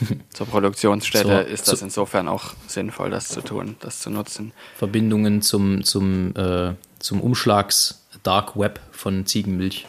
zur 0.30 0.46
Produktionsstätte, 0.46 1.28
Zur- 1.28 1.46
ist 1.46 1.68
das 1.68 1.82
insofern 1.82 2.26
auch 2.28 2.54
sinnvoll, 2.66 3.10
das 3.10 3.28
zu 3.28 3.40
tun, 3.42 3.76
das 3.80 4.00
zu 4.00 4.10
nutzen. 4.10 4.52
Verbindungen 4.76 5.40
zum, 5.42 5.84
zum, 5.84 6.34
äh, 6.36 6.74
zum 6.98 7.20
Umschlags 7.20 8.04
Dark 8.22 8.56
Web 8.58 8.80
von 8.90 9.24
Ziegenmilch. 9.26 9.86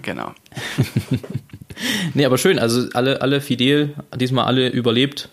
Genau. 0.00 0.32
Nee, 2.14 2.24
aber 2.24 2.38
schön. 2.38 2.58
Also 2.58 2.88
alle, 2.94 3.20
alle 3.22 3.40
fidel, 3.40 3.94
diesmal 4.16 4.44
alle 4.46 4.68
überlebt. 4.68 5.28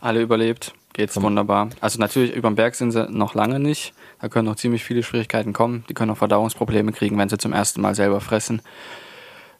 Alle 0.00 0.20
überlebt, 0.22 0.72
geht's 0.94 1.20
wunderbar. 1.20 1.70
Also 1.80 1.98
natürlich 1.98 2.34
über 2.34 2.48
den 2.50 2.54
Berg 2.56 2.74
sind 2.74 2.92
sie 2.92 3.06
noch 3.10 3.34
lange 3.34 3.58
nicht. 3.58 3.92
Da 4.20 4.28
können 4.28 4.46
noch 4.46 4.56
ziemlich 4.56 4.84
viele 4.84 5.02
Schwierigkeiten 5.02 5.52
kommen. 5.52 5.84
Die 5.88 5.94
können 5.94 6.10
auch 6.12 6.16
Verdauungsprobleme 6.18 6.92
kriegen, 6.92 7.18
wenn 7.18 7.28
sie 7.28 7.38
zum 7.38 7.52
ersten 7.52 7.80
Mal 7.80 7.94
selber 7.94 8.20
fressen. 8.20 8.62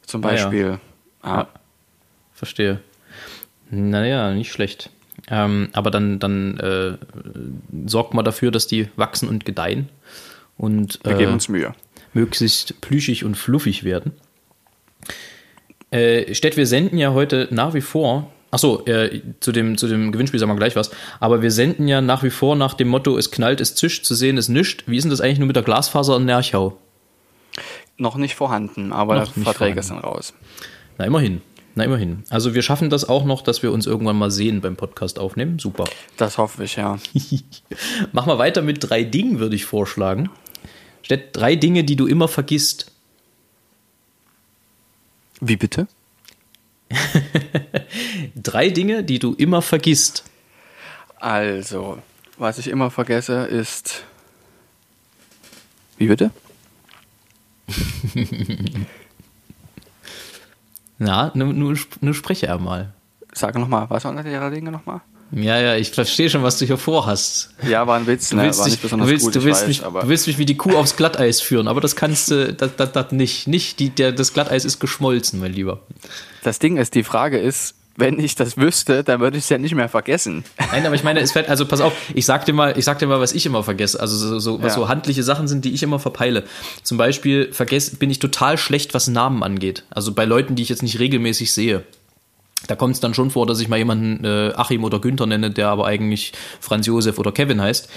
Zum 0.05 0.23
Ah, 0.23 0.27
ja. 0.29 0.33
Beispiel. 0.33 0.79
ah, 1.21 1.37
Ja. 1.37 1.47
Verstehe. 2.33 2.79
Naja, 3.69 4.33
nicht 4.33 4.51
schlecht. 4.51 4.89
Ähm, 5.29 5.69
aber 5.73 5.91
dann, 5.91 6.19
dann 6.19 6.57
äh, 6.57 6.97
sorgt 7.85 8.13
man 8.13 8.25
dafür, 8.25 8.51
dass 8.51 8.67
die 8.67 8.89
wachsen 8.95 9.29
und 9.29 9.45
gedeihen 9.45 9.89
und 10.57 10.99
wir 11.03 11.13
äh, 11.13 11.17
geben 11.17 11.33
uns 11.33 11.47
Mühe. 11.47 11.73
möglichst 12.13 12.81
plüschig 12.81 13.23
und 13.23 13.35
fluffig 13.35 13.83
werden. 13.83 14.11
Äh, 15.93 16.33
Stett, 16.33 16.57
wir 16.57 16.65
senden 16.65 16.97
ja 16.97 17.13
heute 17.13 17.47
nach 17.51 17.73
wie 17.75 17.81
vor. 17.81 18.31
Achso, 18.49 18.83
äh, 18.85 19.21
zu, 19.39 19.51
dem, 19.51 19.77
zu 19.77 19.87
dem 19.87 20.11
Gewinnspiel 20.11 20.39
sagen 20.39 20.51
wir 20.51 20.57
gleich 20.57 20.75
was. 20.75 20.89
Aber 21.19 21.41
wir 21.41 21.51
senden 21.51 21.87
ja 21.87 22.01
nach 22.01 22.23
wie 22.23 22.31
vor 22.31 22.55
nach 22.55 22.73
dem 22.73 22.87
Motto: 22.87 23.15
Es 23.17 23.29
knallt, 23.29 23.61
es 23.61 23.75
zischt, 23.75 24.05
zu 24.05 24.15
sehen 24.15 24.37
ist 24.37 24.49
nischt. 24.49 24.83
Wie 24.87 24.97
ist 24.97 25.03
denn 25.03 25.11
das 25.11 25.21
eigentlich 25.21 25.39
nur 25.39 25.47
mit 25.47 25.55
der 25.55 25.63
Glasfaser 25.63 26.17
in 26.17 26.25
Nerchau? 26.25 26.77
Noch 27.97 28.15
nicht 28.15 28.33
vorhanden, 28.33 28.91
aber 28.91 29.15
Noch 29.19 29.33
Verträge 29.33 29.53
vorhanden. 29.53 29.81
sind 29.83 29.97
raus. 29.99 30.33
Na, 30.97 31.05
immerhin. 31.05 31.41
Na, 31.75 31.83
immerhin. 31.83 32.23
Also, 32.29 32.55
wir 32.55 32.63
schaffen 32.63 32.89
das 32.89 33.07
auch 33.07 33.25
noch, 33.25 33.41
dass 33.41 33.61
wir 33.61 33.71
uns 33.71 33.85
irgendwann 33.85 34.17
mal 34.17 34.31
sehen 34.31 34.61
beim 34.61 34.75
Podcast 34.75 35.19
aufnehmen. 35.19 35.59
Super. 35.59 35.85
Das 36.17 36.39
hoffe 36.39 36.63
ich, 36.63 36.75
ja. 36.75 36.97
Mach 38.11 38.25
mal 38.25 38.39
weiter 38.39 38.63
mit 38.63 38.77
drei 38.79 39.03
Dingen, 39.03 39.39
würde 39.39 39.55
ich 39.55 39.65
vorschlagen. 39.65 40.29
Stett, 41.03 41.29
drei 41.33 41.55
Dinge, 41.55 41.83
die 41.83 41.95
du 41.95 42.07
immer 42.07 42.27
vergisst. 42.27 42.92
Wie 45.45 45.57
bitte? 45.57 45.87
Drei 48.35 48.69
Dinge, 48.69 49.03
die 49.03 49.19
du 49.19 49.33
immer 49.33 49.61
vergisst. 49.61 50.23
Also, 51.19 51.97
was 52.37 52.59
ich 52.59 52.69
immer 52.69 52.89
vergesse, 52.89 53.43
ist. 53.45 54.05
Wie 55.97 56.07
bitte? 56.07 56.31
Na, 60.97 61.31
nur, 61.33 61.51
nur, 61.51 61.77
nur 61.99 62.13
spreche 62.13 62.47
er 62.47 62.57
mal. 62.59 62.93
Sag 63.33 63.55
nochmal, 63.55 63.89
was 63.89 64.05
waren 64.05 64.15
die 64.15 64.55
Dinge 64.55 64.71
nochmal? 64.71 65.01
Ja, 65.35 65.59
ja, 65.59 65.75
ich 65.75 65.89
verstehe 65.91 66.29
schon, 66.29 66.43
was 66.43 66.57
du 66.59 66.65
hier 66.65 66.77
vorhast. 66.77 67.49
Ja, 67.67 67.87
war 67.87 67.97
ein 67.97 68.05
Witz, 68.05 68.29
Du 68.29 68.35
ne? 68.35 68.43
willst, 68.43 68.59
war 68.59 68.65
dich, 68.65 68.73
nicht 68.73 68.83
du, 68.83 68.87
besonders 68.87 69.09
willst, 69.09 69.25
gut, 69.25 69.35
du, 69.35 69.43
willst 69.43 69.61
weiß, 69.61 69.67
mich, 69.67 69.83
aber 69.83 70.01
du 70.01 70.09
willst 70.09 70.27
mich 70.27 70.37
wie 70.37 70.45
die 70.45 70.55
Kuh 70.57 70.75
aufs 70.77 70.95
Glatteis 70.95 71.41
führen, 71.41 71.67
aber 71.67 71.81
das 71.81 71.95
kannst 71.95 72.29
du, 72.31 72.53
das, 72.53 72.71
das, 72.77 72.91
das 72.91 73.11
nicht. 73.11 73.47
Nicht, 73.47 73.79
die, 73.79 73.89
der, 73.89 74.11
das 74.11 74.33
Glatteis 74.33 74.63
ist 74.65 74.79
geschmolzen, 74.79 75.39
mein 75.39 75.53
Lieber. 75.53 75.79
das 76.43 76.59
Ding 76.59 76.77
ist, 76.77 76.93
die 76.93 77.03
Frage 77.03 77.39
ist, 77.39 77.73
wenn 77.95 78.19
ich 78.19 78.33
das 78.35 78.57
wüsste, 78.57 79.03
dann 79.03 79.19
würde 79.21 79.37
ich 79.37 79.43
es 79.43 79.49
ja 79.49 79.57
nicht 79.59 79.75
mehr 79.75 79.87
vergessen. 79.89 80.43
Nein, 80.71 80.85
aber 80.85 80.95
ich 80.95 81.03
meine, 81.03 81.19
es 81.19 81.31
fällt, 81.31 81.47
also 81.47 81.65
pass 81.67 81.79
auf, 81.79 81.93
ich 82.15 82.25
sag 82.25 82.45
dir 82.45 82.53
mal, 82.53 82.77
ich 82.77 82.85
sag 82.85 82.97
dir 82.99 83.05
mal, 83.07 83.19
was 83.19 83.33
ich 83.33 83.45
immer 83.45 83.63
vergesse. 83.63 83.99
Also 83.99 84.17
so, 84.17 84.39
so, 84.39 84.61
was 84.63 84.73
Ja. 84.73 84.81
so 84.81 84.87
handliche 84.87 85.21
Sachen 85.21 85.47
sind, 85.47 85.63
die 85.63 85.73
ich 85.73 85.83
immer 85.83 85.99
verpeile. 85.99 86.43
Zum 86.81 86.97
Beispiel 86.97 87.53
vergesse, 87.53 87.95
bin 87.97 88.09
ich 88.09 88.17
total 88.17 88.57
schlecht, 88.57 88.95
was 88.95 89.07
Namen 89.07 89.43
angeht. 89.43 89.83
Also 89.91 90.11
bei 90.11 90.25
Leuten, 90.25 90.55
die 90.55 90.63
ich 90.63 90.69
jetzt 90.69 90.81
nicht 90.81 90.97
regelmäßig 90.99 91.51
sehe. 91.53 91.83
Da 92.67 92.75
kommt 92.75 92.95
es 92.95 92.99
dann 92.99 93.13
schon 93.13 93.29
vor, 93.29 93.45
dass 93.45 93.59
ich 93.59 93.67
mal 93.67 93.77
jemanden 93.77 94.23
äh, 94.23 94.53
Achim 94.55 94.83
oder 94.83 94.99
Günther 94.99 95.25
nenne, 95.25 95.51
der 95.51 95.69
aber 95.69 95.85
eigentlich 95.85 96.33
Franz 96.59 96.85
Josef 96.87 97.19
oder 97.19 97.31
Kevin 97.31 97.61
heißt. 97.61 97.89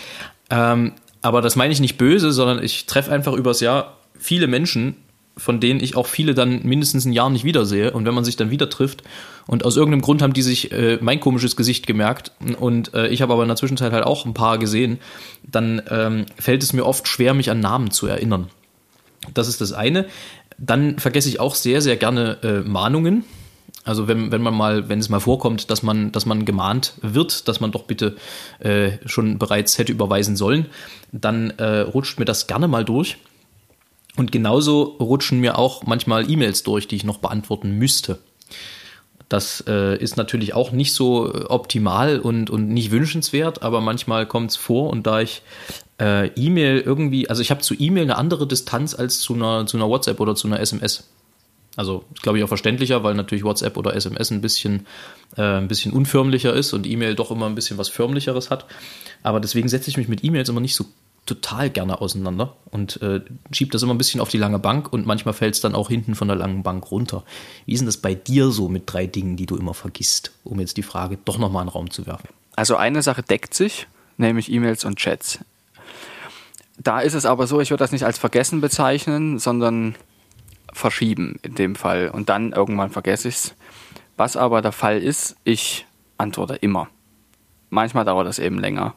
Ähm, 0.50 0.92
aber 1.22 1.40
das 1.42 1.56
meine 1.56 1.72
ich 1.72 1.80
nicht 1.80 1.98
böse, 1.98 2.32
sondern 2.32 2.62
ich 2.62 2.86
treffe 2.86 3.12
einfach 3.12 3.32
übers 3.32 3.60
Jahr 3.60 3.96
viele 4.18 4.46
Menschen, 4.46 4.96
von 5.36 5.60
denen 5.60 5.80
ich 5.80 5.96
auch 5.96 6.06
viele 6.06 6.34
dann 6.34 6.62
mindestens 6.64 7.04
ein 7.04 7.12
Jahr 7.12 7.28
nicht 7.28 7.44
wiedersehe. 7.44 7.90
Und 7.90 8.06
wenn 8.06 8.14
man 8.14 8.24
sich 8.24 8.36
dann 8.36 8.50
wieder 8.50 8.70
trifft 8.70 9.02
und 9.46 9.64
aus 9.64 9.76
irgendeinem 9.76 10.00
Grund 10.00 10.22
haben 10.22 10.32
die 10.32 10.42
sich 10.42 10.72
äh, 10.72 10.98
mein 11.00 11.20
komisches 11.20 11.56
Gesicht 11.56 11.86
gemerkt 11.86 12.32
und 12.58 12.94
äh, 12.94 13.08
ich 13.08 13.22
habe 13.22 13.32
aber 13.34 13.42
in 13.42 13.48
der 13.48 13.56
Zwischenzeit 13.56 13.92
halt 13.92 14.04
auch 14.04 14.24
ein 14.24 14.34
paar 14.34 14.58
gesehen, 14.58 14.98
dann 15.42 15.82
ähm, 15.90 16.26
fällt 16.38 16.62
es 16.62 16.72
mir 16.72 16.86
oft 16.86 17.06
schwer, 17.06 17.34
mich 17.34 17.50
an 17.50 17.60
Namen 17.60 17.90
zu 17.90 18.06
erinnern. 18.06 18.48
Das 19.34 19.48
ist 19.48 19.60
das 19.60 19.72
eine. 19.72 20.06
Dann 20.58 20.98
vergesse 20.98 21.28
ich 21.28 21.38
auch 21.38 21.54
sehr, 21.54 21.82
sehr 21.82 21.96
gerne 21.96 22.38
äh, 22.42 22.60
Mahnungen. 22.66 23.24
Also 23.86 24.08
wenn, 24.08 24.32
wenn 24.32 24.42
man 24.42 24.54
mal, 24.54 24.88
wenn 24.88 24.98
es 24.98 25.08
mal 25.08 25.20
vorkommt, 25.20 25.70
dass 25.70 25.84
man, 25.84 26.10
dass 26.10 26.26
man 26.26 26.44
gemahnt 26.44 26.94
wird, 27.02 27.46
dass 27.46 27.60
man 27.60 27.70
doch 27.70 27.84
bitte 27.84 28.16
äh, 28.58 28.92
schon 29.06 29.38
bereits 29.38 29.78
hätte 29.78 29.92
überweisen 29.92 30.36
sollen, 30.36 30.66
dann 31.12 31.50
äh, 31.50 31.78
rutscht 31.80 32.18
mir 32.18 32.24
das 32.24 32.48
gerne 32.48 32.66
mal 32.66 32.84
durch. 32.84 33.16
Und 34.16 34.32
genauso 34.32 34.96
rutschen 34.98 35.40
mir 35.40 35.56
auch 35.56 35.84
manchmal 35.84 36.28
E-Mails 36.28 36.64
durch, 36.64 36.88
die 36.88 36.96
ich 36.96 37.04
noch 37.04 37.18
beantworten 37.18 37.78
müsste. 37.78 38.18
Das 39.28 39.62
äh, 39.68 39.96
ist 39.96 40.16
natürlich 40.16 40.54
auch 40.54 40.72
nicht 40.72 40.92
so 40.92 41.32
optimal 41.48 42.18
und, 42.18 42.50
und 42.50 42.68
nicht 42.68 42.90
wünschenswert, 42.90 43.62
aber 43.62 43.80
manchmal 43.80 44.26
kommt 44.26 44.50
es 44.50 44.56
vor 44.56 44.90
und 44.90 45.06
da 45.06 45.20
ich 45.20 45.42
äh, 46.00 46.28
E-Mail 46.28 46.80
irgendwie, 46.80 47.28
also 47.28 47.42
ich 47.42 47.50
habe 47.50 47.60
zu 47.60 47.74
E-Mail 47.74 48.04
eine 48.04 48.16
andere 48.16 48.46
Distanz 48.46 48.94
als 48.94 49.20
zu 49.20 49.34
einer, 49.34 49.66
zu 49.66 49.76
einer 49.76 49.88
WhatsApp 49.88 50.18
oder 50.18 50.34
zu 50.34 50.48
einer 50.48 50.60
SMS. 50.60 51.04
Also 51.76 52.04
ist, 52.14 52.22
glaube 52.22 52.38
ich, 52.38 52.44
auch 52.44 52.48
verständlicher, 52.48 53.04
weil 53.04 53.14
natürlich 53.14 53.44
WhatsApp 53.44 53.76
oder 53.76 53.94
SMS 53.94 54.30
ein 54.30 54.40
bisschen, 54.40 54.86
äh, 55.36 55.42
ein 55.42 55.68
bisschen 55.68 55.92
unförmlicher 55.92 56.52
ist 56.54 56.72
und 56.72 56.86
E-Mail 56.86 57.14
doch 57.14 57.30
immer 57.30 57.46
ein 57.46 57.54
bisschen 57.54 57.78
was 57.78 57.88
Förmlicheres 57.88 58.50
hat. 58.50 58.64
Aber 59.22 59.40
deswegen 59.40 59.68
setze 59.68 59.90
ich 59.90 59.96
mich 59.96 60.08
mit 60.08 60.24
E-Mails 60.24 60.48
immer 60.48 60.60
nicht 60.60 60.74
so 60.74 60.86
total 61.26 61.70
gerne 61.70 62.00
auseinander 62.00 62.56
und 62.70 63.02
äh, 63.02 63.20
schiebe 63.50 63.72
das 63.72 63.82
immer 63.82 63.92
ein 63.92 63.98
bisschen 63.98 64.20
auf 64.20 64.28
die 64.28 64.38
lange 64.38 64.60
Bank 64.60 64.92
und 64.92 65.06
manchmal 65.06 65.34
fällt 65.34 65.54
es 65.54 65.60
dann 65.60 65.74
auch 65.74 65.88
hinten 65.88 66.14
von 66.14 66.28
der 66.28 66.36
langen 66.36 66.62
Bank 66.62 66.90
runter. 66.90 67.24
Wie 67.66 67.72
ist 67.72 67.80
denn 67.80 67.86
das 67.86 67.96
bei 67.96 68.14
dir 68.14 68.50
so 68.50 68.68
mit 68.68 68.84
drei 68.86 69.06
Dingen, 69.06 69.36
die 69.36 69.46
du 69.46 69.56
immer 69.56 69.74
vergisst, 69.74 70.30
um 70.44 70.60
jetzt 70.60 70.76
die 70.76 70.82
Frage 70.82 71.18
doch 71.24 71.38
nochmal 71.38 71.62
in 71.62 71.68
den 71.68 71.72
Raum 71.72 71.90
zu 71.90 72.06
werfen? 72.06 72.28
Also 72.54 72.76
eine 72.76 73.02
Sache 73.02 73.22
deckt 73.22 73.54
sich, 73.54 73.88
nämlich 74.16 74.50
E-Mails 74.50 74.84
und 74.84 74.96
Chats. 74.96 75.40
Da 76.78 77.00
ist 77.00 77.14
es 77.14 77.26
aber 77.26 77.46
so, 77.46 77.60
ich 77.60 77.70
würde 77.70 77.82
das 77.82 77.92
nicht 77.92 78.04
als 78.04 78.18
vergessen 78.18 78.60
bezeichnen, 78.60 79.38
sondern 79.38 79.96
verschieben 80.76 81.38
in 81.42 81.54
dem 81.54 81.74
Fall. 81.74 82.10
Und 82.10 82.28
dann 82.28 82.52
irgendwann 82.52 82.90
vergesse 82.90 83.28
ich 83.28 83.34
es. 83.34 83.54
Was 84.16 84.36
aber 84.36 84.62
der 84.62 84.72
Fall 84.72 85.02
ist, 85.02 85.36
ich 85.44 85.86
antworte 86.18 86.56
immer. 86.56 86.88
Manchmal 87.70 88.04
dauert 88.04 88.26
das 88.26 88.38
eben 88.38 88.58
länger. 88.58 88.94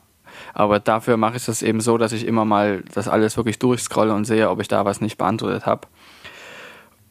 Aber 0.54 0.80
dafür 0.80 1.18
mache 1.18 1.38
ich 1.38 1.46
das 1.46 1.62
eben 1.62 1.82
so, 1.82 1.98
dass 1.98 2.12
ich 2.12 2.26
immer 2.26 2.46
mal 2.46 2.84
das 2.94 3.08
alles 3.08 3.36
wirklich 3.36 3.60
durchscrolle 3.60 4.14
und 4.14 4.26
sehe, 4.26 4.50
ob 4.50 4.62
ich 4.62 4.68
da 4.68 4.86
was 4.86 5.02
nicht 5.02 5.18
beantwortet 5.18 5.66
habe. 5.66 5.88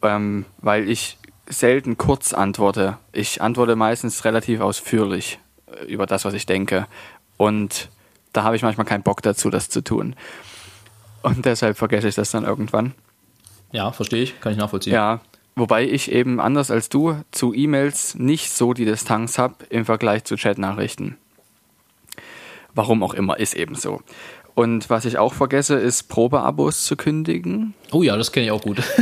Ähm, 0.02 0.44
weil 0.58 0.88
ich 0.88 1.18
selten 1.46 1.98
kurz 1.98 2.32
antworte. 2.32 2.98
Ich 3.12 3.42
antworte 3.42 3.76
meistens 3.76 4.24
relativ 4.24 4.60
ausführlich 4.60 5.38
äh, 5.66 5.84
über 5.86 6.06
das, 6.06 6.24
was 6.24 6.34
ich 6.34 6.46
denke. 6.46 6.86
Und 7.36 7.90
da 8.32 8.44
habe 8.44 8.56
ich 8.56 8.62
manchmal 8.62 8.86
keinen 8.86 9.02
Bock 9.02 9.22
dazu, 9.22 9.50
das 9.50 9.68
zu 9.68 9.82
tun. 9.82 10.14
Und 11.22 11.44
deshalb 11.44 11.76
vergesse 11.76 12.08
ich 12.08 12.14
das 12.14 12.30
dann 12.30 12.44
irgendwann. 12.44 12.94
Ja, 13.72 13.92
verstehe 13.92 14.22
ich, 14.22 14.40
kann 14.40 14.52
ich 14.52 14.58
nachvollziehen. 14.58 14.92
Ja, 14.92 15.20
wobei 15.56 15.84
ich 15.84 16.10
eben 16.10 16.40
anders 16.40 16.70
als 16.70 16.88
du 16.88 17.16
zu 17.30 17.52
E-Mails 17.52 18.14
nicht 18.14 18.50
so 18.50 18.72
die 18.72 18.84
Distanz 18.84 19.38
habe 19.38 19.54
im 19.70 19.84
Vergleich 19.84 20.24
zu 20.24 20.36
Chatnachrichten. 20.36 21.16
Warum 22.74 23.02
auch 23.02 23.14
immer, 23.14 23.38
ist 23.38 23.54
eben 23.54 23.74
so. 23.74 24.00
Und 24.54 24.90
was 24.90 25.04
ich 25.04 25.18
auch 25.18 25.34
vergesse, 25.34 25.76
ist 25.76 26.08
Probeabos 26.08 26.84
zu 26.84 26.96
kündigen. 26.96 27.74
Oh 27.92 28.02
ja, 28.02 28.16
das 28.16 28.32
kenne 28.32 28.46
ich 28.46 28.52
auch 28.52 28.62
gut. 28.62 28.82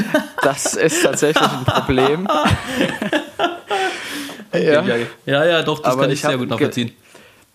Das 0.42 0.74
ist 0.74 1.02
tatsächlich 1.02 1.42
ein 1.42 1.64
Problem. 1.64 2.28
ja. 4.52 4.84
ja, 5.24 5.44
ja, 5.44 5.62
doch, 5.62 5.80
das 5.80 5.92
Aber 5.92 6.02
kann 6.02 6.12
ich, 6.12 6.20
ich 6.20 6.26
sehr 6.26 6.38
gut 6.38 6.48
nachvollziehen. 6.48 6.92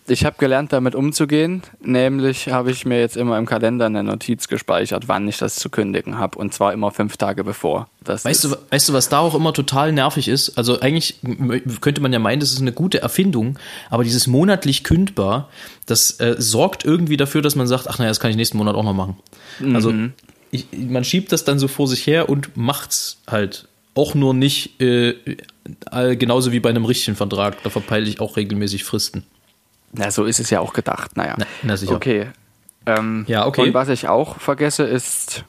Ich 0.08 0.24
habe 0.24 0.36
gelernt, 0.38 0.72
damit 0.72 0.96
umzugehen. 0.96 1.62
Nämlich 1.80 2.48
habe 2.48 2.72
ich 2.72 2.84
mir 2.84 2.98
jetzt 2.98 3.16
immer 3.16 3.38
im 3.38 3.46
Kalender 3.46 3.86
eine 3.86 4.02
Notiz 4.02 4.48
gespeichert, 4.48 5.06
wann 5.06 5.28
ich 5.28 5.38
das 5.38 5.54
zu 5.54 5.70
kündigen 5.70 6.18
habe. 6.18 6.38
Und 6.38 6.52
zwar 6.52 6.72
immer 6.72 6.90
fünf 6.90 7.16
Tage 7.16 7.44
bevor. 7.44 7.88
Das 8.02 8.24
Weißt 8.24 8.44
ist, 8.44 8.52
du, 8.52 8.56
weißt 8.70 8.88
du, 8.88 8.92
was 8.94 9.08
da 9.08 9.20
auch 9.20 9.34
immer 9.34 9.52
total 9.52 9.92
nervig 9.92 10.26
ist? 10.26 10.58
Also 10.58 10.80
eigentlich 10.80 11.20
könnte 11.80 12.00
man 12.00 12.12
ja 12.12 12.18
meinen, 12.18 12.40
das 12.40 12.52
ist 12.52 12.60
eine 12.60 12.72
gute 12.72 13.00
Erfindung, 13.00 13.58
aber 13.90 14.02
dieses 14.02 14.26
monatlich 14.26 14.82
kündbar, 14.82 15.48
das 15.86 16.18
äh, 16.18 16.34
sorgt 16.36 16.84
irgendwie 16.84 17.16
dafür, 17.16 17.40
dass 17.40 17.54
man 17.54 17.68
sagt, 17.68 17.86
ach 17.88 17.98
naja, 17.98 18.10
das 18.10 18.18
kann 18.18 18.30
ich 18.30 18.36
nächsten 18.36 18.58
Monat 18.58 18.74
auch 18.74 18.84
noch 18.84 18.94
machen. 18.94 19.16
Also 19.72 19.92
ich, 20.50 20.66
man 20.72 21.04
schiebt 21.04 21.30
das 21.30 21.44
dann 21.44 21.60
so 21.60 21.68
vor 21.68 21.86
sich 21.86 22.06
her 22.06 22.28
und 22.28 22.56
macht's 22.56 23.18
halt. 23.28 23.68
Auch 23.94 24.14
nur 24.14 24.32
nicht 24.32 24.80
äh, 24.80 25.14
genauso 26.16 26.50
wie 26.50 26.60
bei 26.60 26.70
einem 26.70 26.86
richtigen 26.86 27.14
Vertrag. 27.14 27.62
Da 27.62 27.68
verpeile 27.68 28.08
ich 28.08 28.20
auch 28.20 28.38
regelmäßig 28.38 28.84
Fristen. 28.84 29.24
Na, 29.92 30.10
so 30.10 30.24
ist 30.24 30.40
es 30.40 30.50
ja 30.50 30.60
auch 30.60 30.72
gedacht. 30.72 31.16
Naja. 31.16 31.34
Na, 31.38 31.46
na 31.62 31.76
sicher. 31.76 31.94
Okay. 31.94 32.28
Ähm, 32.86 33.24
Ja, 33.28 33.46
okay. 33.46 33.62
Und 33.62 33.74
was 33.74 33.88
ich 33.88 34.08
auch 34.08 34.38
vergesse, 34.38 34.84
ist 34.84 35.44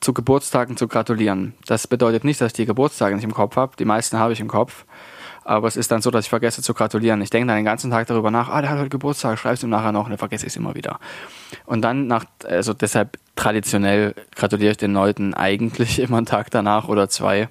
zu 0.00 0.14
Geburtstagen 0.14 0.76
zu 0.76 0.86
gratulieren. 0.86 1.54
Das 1.66 1.86
bedeutet 1.86 2.24
nicht, 2.24 2.40
dass 2.40 2.48
ich 2.48 2.52
die 2.54 2.66
Geburtstage 2.66 3.14
nicht 3.14 3.24
im 3.24 3.34
Kopf 3.34 3.56
habe. 3.56 3.76
Die 3.78 3.84
meisten 3.84 4.18
habe 4.18 4.32
ich 4.32 4.40
im 4.40 4.48
Kopf. 4.48 4.84
Aber 5.44 5.66
es 5.66 5.76
ist 5.76 5.90
dann 5.90 6.02
so, 6.02 6.10
dass 6.10 6.26
ich 6.26 6.28
vergesse 6.30 6.62
zu 6.62 6.74
gratulieren. 6.74 7.22
Ich 7.22 7.30
denke 7.30 7.48
dann 7.48 7.56
den 7.56 7.64
ganzen 7.64 7.90
Tag 7.90 8.06
darüber 8.06 8.30
nach, 8.30 8.50
ah, 8.50 8.60
der 8.60 8.70
hat 8.70 8.78
heute 8.78 8.90
Geburtstag, 8.90 9.38
schreibst 9.38 9.62
ihm 9.62 9.70
nachher 9.70 9.92
noch 9.92 10.04
und 10.04 10.10
dann 10.10 10.18
vergesse 10.18 10.44
ich 10.46 10.52
es 10.52 10.56
immer 10.56 10.74
wieder. 10.74 11.00
Und 11.64 11.82
dann 11.82 12.06
nach, 12.06 12.26
also 12.46 12.74
deshalb 12.74 13.18
traditionell 13.34 14.14
gratuliere 14.36 14.72
ich 14.72 14.76
den 14.76 14.92
Leuten 14.92 15.32
eigentlich 15.34 15.98
immer 16.02 16.18
einen 16.18 16.26
Tag 16.26 16.50
danach 16.50 16.88
oder 16.88 17.08
zwei. 17.08 17.48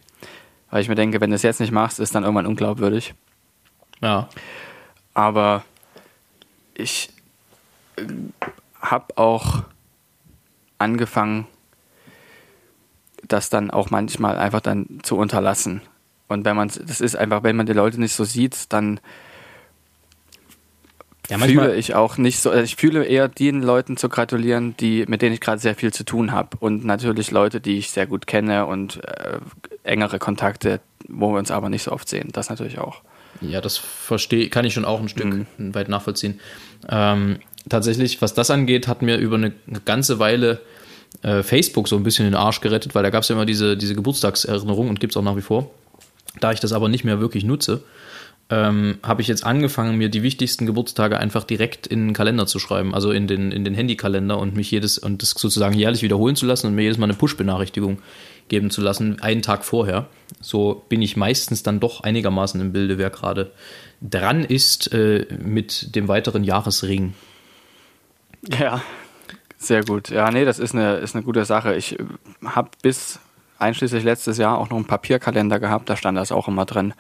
Weil 0.70 0.82
ich 0.82 0.90
mir 0.90 0.96
denke, 0.96 1.20
wenn 1.22 1.32
du 1.32 1.36
es 1.36 1.44
jetzt 1.44 1.60
nicht 1.60 1.72
machst, 1.72 2.00
ist 2.00 2.14
dann 2.14 2.24
irgendwann 2.24 2.46
unglaubwürdig. 2.46 3.16
Ja. 4.02 4.30
Aber 5.14 5.64
ich 6.78 7.10
habe 8.80 9.18
auch 9.18 9.64
angefangen, 10.78 11.48
das 13.28 13.50
dann 13.50 13.72
auch 13.72 13.90
manchmal 13.90 14.38
einfach 14.38 14.62
dann 14.62 15.00
zu 15.04 15.18
unterlassen. 15.18 15.82
Und 16.28 16.46
wenn 16.46 16.56
man, 16.56 16.68
das 16.68 17.02
ist 17.02 17.16
einfach, 17.16 17.44
wenn 17.44 17.56
man 17.56 17.66
die 17.66 17.74
Leute 17.74 18.00
nicht 18.00 18.14
so 18.14 18.24
sieht, 18.24 18.72
dann 18.72 19.00
Ja, 21.30 21.40
fühle 21.40 21.76
ich 21.76 21.96
auch 21.96 22.18
nicht 22.18 22.40
so, 22.40 22.54
ich 22.54 22.76
fühle 22.76 23.04
eher 23.04 23.28
den 23.28 23.62
Leuten 23.62 23.98
zu 23.98 24.08
gratulieren, 24.08 24.78
die, 24.78 25.06
mit 25.08 25.22
denen 25.22 25.34
ich 25.34 25.42
gerade 25.42 25.60
sehr 25.60 25.76
viel 25.76 25.92
zu 25.92 26.06
tun 26.06 26.32
habe. 26.32 26.56
Und 26.60 26.86
natürlich 26.86 27.32
Leute, 27.32 27.60
die 27.60 27.78
ich 27.80 27.90
sehr 27.92 28.08
gut 28.08 28.28
kenne 28.28 28.66
und 28.66 29.04
äh, 29.04 29.40
engere 29.84 30.20
Kontakte, 30.20 30.80
wo 31.08 31.32
wir 31.34 31.40
uns 31.40 31.52
aber 31.52 31.70
nicht 31.70 31.84
so 31.84 31.92
oft 31.92 32.08
sehen. 32.08 32.30
Das 32.32 32.50
natürlich 32.50 32.80
auch. 32.80 33.02
Ja, 33.42 33.62
das 33.62 33.78
verstehe, 33.78 34.50
kann 34.50 34.66
ich 34.66 34.74
schon 34.74 34.86
auch 34.86 35.00
ein 35.00 35.10
Stück 35.10 35.46
weit 35.58 35.90
nachvollziehen. 35.90 36.40
Ähm, 36.90 37.40
tatsächlich, 37.70 38.22
was 38.22 38.34
das 38.34 38.50
angeht, 38.50 38.88
hat 38.88 39.02
mir 39.02 39.18
über 39.18 39.36
eine, 39.36 39.54
eine 39.68 39.80
ganze 39.82 40.20
Weile 40.20 40.60
äh, 41.22 41.44
Facebook 41.44 41.88
so 41.88 41.96
ein 41.96 42.04
bisschen 42.04 42.26
den 42.26 42.36
Arsch 42.36 42.62
gerettet, 42.62 42.96
weil 42.96 43.04
da 43.04 43.10
gab 43.10 43.24
es 43.24 43.30
ja 43.30 43.36
immer 43.36 43.46
diese, 43.46 43.78
diese 43.78 43.96
Geburtstagserinnerung 43.96 44.90
und 44.90 45.00
gibt 45.00 45.14
es 45.14 45.18
auch 45.18 45.24
nach 45.24 45.36
wie 45.36 45.42
vor. 45.42 45.72
Da 46.40 46.52
ich 46.52 46.60
das 46.60 46.74
aber 46.74 46.90
nicht 46.90 47.04
mehr 47.04 47.20
wirklich 47.20 47.44
nutze, 47.44 47.84
ähm, 48.50 48.98
habe 49.04 49.22
ich 49.22 49.28
jetzt 49.28 49.46
angefangen, 49.46 49.98
mir 49.98 50.10
die 50.10 50.24
wichtigsten 50.24 50.66
Geburtstage 50.66 51.18
einfach 51.18 51.44
direkt 51.44 51.86
in 51.86 52.08
den 52.08 52.14
Kalender 52.14 52.48
zu 52.48 52.60
schreiben, 52.60 52.94
also 52.94 53.12
in 53.12 53.28
den, 53.28 53.52
in 53.52 53.66
den 53.66 53.74
Handykalender 53.74 54.38
und 54.38 54.56
mich 54.56 54.72
jedes 54.72 54.98
und 54.98 55.22
das 55.22 55.32
sozusagen 55.32 55.76
jährlich 55.76 56.02
wiederholen 56.02 56.36
zu 56.36 56.46
lassen 56.46 56.68
und 56.68 56.76
mir 56.76 56.84
jedes 56.84 56.98
Mal 56.98 57.06
eine 57.06 57.16
Push-Benachrichtigung 57.16 58.00
geben 58.48 58.70
zu 58.70 58.82
lassen, 58.82 59.22
einen 59.22 59.42
Tag 59.42 59.66
vorher. 59.66 60.08
So 60.42 60.84
bin 60.90 61.02
ich 61.02 61.18
meistens 61.18 61.64
dann 61.64 61.80
doch 61.80 62.02
einigermaßen 62.02 62.60
im 62.62 62.72
Bilde, 62.72 62.98
wer 62.98 63.10
gerade 63.10 63.52
dran 64.02 64.44
ist 64.44 64.94
äh, 64.94 65.26
mit 65.40 65.96
dem 65.96 66.08
weiteren 66.08 66.44
Jahresring. 66.44 67.14
Ja, 68.48 68.82
sehr 69.58 69.84
gut. 69.84 70.10
Ja, 70.10 70.30
nee, 70.32 70.46
das 70.46 70.60
ist 70.60 70.76
eine, 70.76 70.96
ist 70.96 71.16
eine 71.16 71.24
gute 71.24 71.46
Sache. 71.46 71.76
Ich 71.76 71.98
habe 72.46 72.70
bis 72.82 73.20
einschließlich 73.60 74.04
letztes 74.04 74.38
Jahr 74.38 74.58
auch 74.58 74.70
noch 74.70 74.78
einen 74.78 74.86
Papierkalender 74.86 75.60
gehabt, 75.60 75.90
da 75.90 75.98
stand 75.98 76.18
das 76.18 76.32
auch 76.32 76.48
immer 76.48 76.66
drin. 76.66 76.94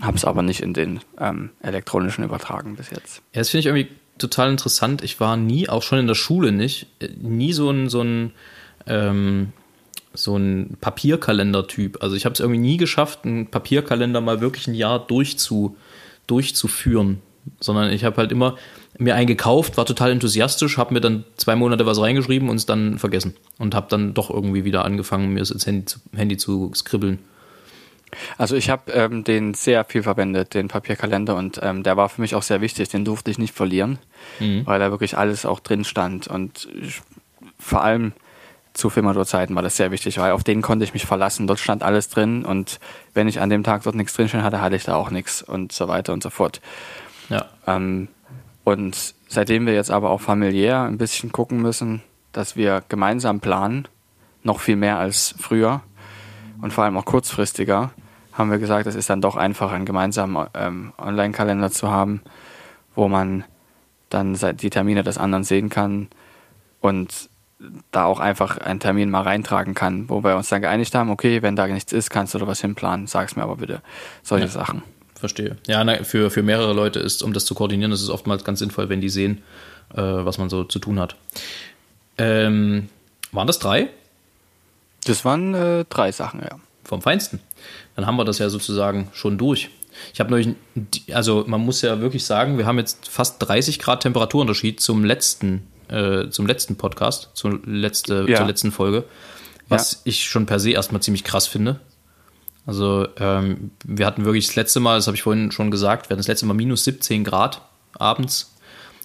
Habe 0.00 0.16
es 0.16 0.24
aber 0.24 0.42
nicht 0.42 0.60
in 0.60 0.74
den 0.74 1.00
ähm, 1.18 1.50
elektronischen 1.60 2.24
übertragen 2.24 2.76
bis 2.76 2.90
jetzt. 2.90 3.16
Ja, 3.34 3.40
das 3.40 3.50
finde 3.50 3.60
ich 3.60 3.66
irgendwie 3.66 3.88
total 4.16 4.50
interessant. 4.50 5.02
Ich 5.02 5.18
war 5.20 5.36
nie, 5.36 5.68
auch 5.68 5.82
schon 5.82 5.98
in 5.98 6.06
der 6.06 6.14
Schule 6.14 6.52
nicht, 6.52 6.86
äh, 7.00 7.08
nie 7.20 7.52
so 7.52 7.70
ein, 7.70 7.88
so 7.88 8.02
ein, 8.02 8.32
ähm, 8.86 9.52
so 10.14 10.36
ein 10.36 10.76
Papierkalender-Typ. 10.80 12.02
Also 12.02 12.16
ich 12.16 12.24
habe 12.24 12.32
es 12.32 12.40
irgendwie 12.40 12.60
nie 12.60 12.76
geschafft, 12.76 13.24
einen 13.24 13.46
Papierkalender 13.46 14.20
mal 14.20 14.40
wirklich 14.40 14.66
ein 14.66 14.74
Jahr 14.74 14.98
durchzu, 14.98 15.76
durchzuführen. 16.26 17.20
Sondern 17.60 17.92
ich 17.92 18.04
habe 18.04 18.16
halt 18.18 18.32
immer 18.32 18.56
mir 18.98 19.14
einen 19.14 19.26
gekauft, 19.26 19.76
war 19.76 19.86
total 19.86 20.10
enthusiastisch, 20.10 20.76
habe 20.76 20.92
mir 20.92 21.00
dann 21.00 21.24
zwei 21.36 21.56
Monate 21.56 21.86
was 21.86 22.00
reingeschrieben 22.00 22.48
und 22.48 22.56
es 22.56 22.66
dann 22.66 22.98
vergessen. 22.98 23.34
Und 23.58 23.74
habe 23.74 23.86
dann 23.88 24.12
doch 24.12 24.28
irgendwie 24.28 24.64
wieder 24.64 24.84
angefangen, 24.84 25.32
mir 25.32 25.40
es 25.40 25.50
ins 25.50 25.66
Handy 25.66 25.84
zu, 25.84 25.98
Handy 26.14 26.36
zu 26.36 26.72
skribbeln. 26.74 27.18
Also 28.38 28.56
ich 28.56 28.70
habe 28.70 28.90
ähm, 28.92 29.22
den 29.22 29.54
sehr 29.54 29.84
viel 29.84 30.02
verwendet, 30.02 30.54
den 30.54 30.68
Papierkalender, 30.68 31.36
und 31.36 31.60
ähm, 31.62 31.82
der 31.82 31.96
war 31.96 32.08
für 32.08 32.20
mich 32.22 32.34
auch 32.34 32.42
sehr 32.42 32.60
wichtig. 32.60 32.88
Den 32.88 33.04
durfte 33.04 33.30
ich 33.30 33.38
nicht 33.38 33.54
verlieren, 33.54 33.98
weil 34.64 34.80
da 34.80 34.90
wirklich 34.90 35.16
alles 35.16 35.44
auch 35.46 35.60
drin 35.60 35.84
stand. 35.84 36.26
Und 36.26 36.68
ich, 36.82 37.02
vor 37.58 37.82
allem 37.82 38.12
zu 38.78 38.90
Filmador-Zeiten 38.90 39.54
war 39.54 39.62
das 39.62 39.76
sehr 39.76 39.90
wichtig, 39.90 40.18
weil 40.18 40.32
auf 40.32 40.44
den 40.44 40.62
konnte 40.62 40.84
ich 40.84 40.94
mich 40.94 41.04
verlassen. 41.04 41.46
Dort 41.46 41.58
stand 41.58 41.82
alles 41.82 42.08
drin 42.08 42.44
und 42.44 42.78
wenn 43.12 43.26
ich 43.26 43.40
an 43.40 43.50
dem 43.50 43.64
Tag 43.64 43.82
dort 43.82 43.96
nichts 43.96 44.14
drinstehen 44.14 44.44
hatte, 44.44 44.60
hatte 44.60 44.76
ich 44.76 44.84
da 44.84 44.94
auch 44.94 45.10
nichts 45.10 45.42
und 45.42 45.72
so 45.72 45.88
weiter 45.88 46.12
und 46.12 46.22
so 46.22 46.30
fort. 46.30 46.60
Ja. 47.28 47.46
Ähm, 47.66 48.08
und 48.64 49.14
seitdem 49.26 49.66
wir 49.66 49.74
jetzt 49.74 49.90
aber 49.90 50.10
auch 50.10 50.20
familiär 50.20 50.82
ein 50.82 50.96
bisschen 50.96 51.32
gucken 51.32 51.60
müssen, 51.60 52.02
dass 52.32 52.54
wir 52.54 52.82
gemeinsam 52.88 53.40
planen, 53.40 53.88
noch 54.44 54.60
viel 54.60 54.76
mehr 54.76 54.98
als 54.98 55.34
früher 55.38 55.80
und 56.62 56.72
vor 56.72 56.84
allem 56.84 56.96
auch 56.96 57.04
kurzfristiger, 57.04 57.90
haben 58.32 58.50
wir 58.50 58.58
gesagt, 58.58 58.86
es 58.86 58.94
ist 58.94 59.10
dann 59.10 59.20
doch 59.20 59.36
einfacher, 59.36 59.74
einen 59.74 59.86
gemeinsamen 59.86 60.46
ähm, 60.54 60.92
Online-Kalender 60.98 61.72
zu 61.72 61.90
haben, 61.90 62.22
wo 62.94 63.08
man 63.08 63.44
dann 64.08 64.38
die 64.56 64.70
Termine 64.70 65.02
des 65.02 65.18
anderen 65.18 65.42
sehen 65.42 65.68
kann 65.68 66.08
und 66.80 67.28
da 67.90 68.04
auch 68.04 68.20
einfach 68.20 68.58
einen 68.58 68.78
Termin 68.80 69.10
mal 69.10 69.22
reintragen 69.22 69.74
kann, 69.74 70.08
wo 70.08 70.22
wir 70.22 70.36
uns 70.36 70.48
dann 70.48 70.62
geeinigt 70.62 70.94
haben, 70.94 71.10
okay, 71.10 71.42
wenn 71.42 71.56
da 71.56 71.66
nichts 71.66 71.92
ist, 71.92 72.10
kannst 72.10 72.34
du 72.34 72.38
da 72.38 72.46
was 72.46 72.60
hinplanen, 72.60 73.06
sag's 73.06 73.34
mir 73.36 73.42
aber 73.42 73.56
bitte. 73.56 73.82
Solche 74.22 74.46
Ja. 74.46 74.50
Sachen. 74.50 74.82
Verstehe. 75.16 75.56
Ja, 75.66 75.82
na, 75.82 76.04
für, 76.04 76.30
für 76.30 76.44
mehrere 76.44 76.72
Leute 76.72 77.00
ist, 77.00 77.24
um 77.24 77.32
das 77.32 77.44
zu 77.44 77.56
koordinieren, 77.56 77.90
ist 77.90 78.02
es 78.02 78.10
oftmals 78.10 78.44
ganz 78.44 78.60
sinnvoll, 78.60 78.88
wenn 78.88 79.00
die 79.00 79.08
sehen, 79.08 79.42
äh, 79.92 80.00
was 80.00 80.38
man 80.38 80.48
so 80.48 80.62
zu 80.62 80.78
tun 80.78 81.00
hat. 81.00 81.16
Ähm, 82.18 82.88
waren 83.32 83.46
das 83.48 83.58
drei? 83.58 83.88
Das 85.06 85.24
waren 85.24 85.54
äh, 85.54 85.84
drei 85.88 86.12
Sachen, 86.12 86.40
ja. 86.40 86.58
Vom 86.84 87.02
Feinsten. 87.02 87.40
Dann 87.96 88.06
haben 88.06 88.16
wir 88.16 88.24
das 88.24 88.38
ja 88.38 88.48
sozusagen 88.48 89.08
schon 89.12 89.36
durch. 89.38 89.70
Ich 90.14 90.20
habe 90.20 90.30
neulich, 90.30 90.54
also 91.12 91.44
man 91.48 91.60
muss 91.60 91.82
ja 91.82 92.00
wirklich 92.00 92.24
sagen, 92.24 92.56
wir 92.56 92.66
haben 92.66 92.78
jetzt 92.78 93.08
fast 93.08 93.36
30 93.46 93.78
Grad 93.80 94.02
Temperaturunterschied 94.04 94.80
zum 94.80 95.04
letzten, 95.04 95.66
äh, 95.90 96.30
zum 96.30 96.46
letzten 96.46 96.76
Podcast, 96.76 97.30
zur, 97.34 97.60
letzte, 97.64 98.24
Ja. 98.28 98.38
zur 98.38 98.46
letzten 98.46 98.72
Folge, 98.72 99.04
was 99.68 100.00
ich 100.04 100.24
schon 100.24 100.46
per 100.46 100.58
se 100.60 100.70
erstmal 100.70 101.02
ziemlich 101.02 101.24
krass 101.24 101.46
finde. 101.46 101.80
Also 102.66 103.08
ähm, 103.18 103.70
wir 103.84 104.04
hatten 104.06 104.24
wirklich 104.24 104.46
das 104.46 104.56
letzte 104.56 104.80
Mal, 104.80 104.96
das 104.96 105.06
habe 105.06 105.16
ich 105.16 105.22
vorhin 105.22 105.50
schon 105.52 105.70
gesagt, 105.70 106.06
wir 106.08 106.10
hatten 106.14 106.20
das 106.20 106.28
letzte 106.28 106.46
Mal 106.46 106.54
minus 106.54 106.84
17 106.84 107.24
Grad 107.24 107.62
abends 107.98 108.54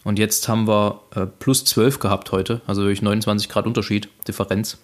und 0.04 0.20
jetzt 0.20 0.48
haben 0.50 0.68
wir 0.68 1.02
äh, 1.16 1.26
plus 1.26 1.64
12 1.66 2.00
gehabt 2.00 2.32
heute, 2.34 2.62
also 2.68 2.82
wirklich 2.82 3.02
29 3.02 3.48
Grad 3.50 3.66
Unterschied, 3.66 4.10
Differenz. 4.28 4.78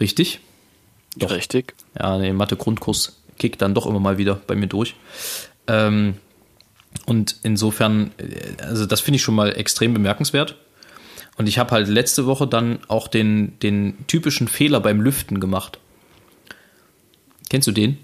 Richtig? 0.00 0.40
Doch. 1.16 1.30
Richtig. 1.30 1.74
Ja, 1.98 2.18
der 2.18 2.34
Mathe-Grundkurs 2.34 3.20
kickt 3.38 3.62
dann 3.62 3.72
doch 3.74 3.86
immer 3.86 4.00
mal 4.00 4.18
wieder 4.18 4.34
bei 4.46 4.54
mir 4.54 4.66
durch. 4.66 4.96
Ähm, 5.66 6.16
Und 7.06 7.36
insofern, 7.42 8.12
äh, 8.18 8.62
also 8.62 8.86
das 8.86 9.00
finde 9.00 9.16
ich 9.16 9.22
schon 9.22 9.34
mal 9.34 9.50
extrem 9.56 9.94
bemerkenswert. 9.94 10.56
Und 11.36 11.48
ich 11.48 11.58
habe 11.58 11.72
halt 11.72 11.88
letzte 11.88 12.26
Woche 12.26 12.46
dann 12.46 12.78
auch 12.88 13.08
den, 13.08 13.58
den 13.60 14.06
typischen 14.06 14.48
Fehler 14.48 14.80
beim 14.80 15.00
Lüften 15.00 15.40
gemacht. 15.40 15.78
Kennst 17.50 17.66
du 17.66 17.72
den? 17.72 17.98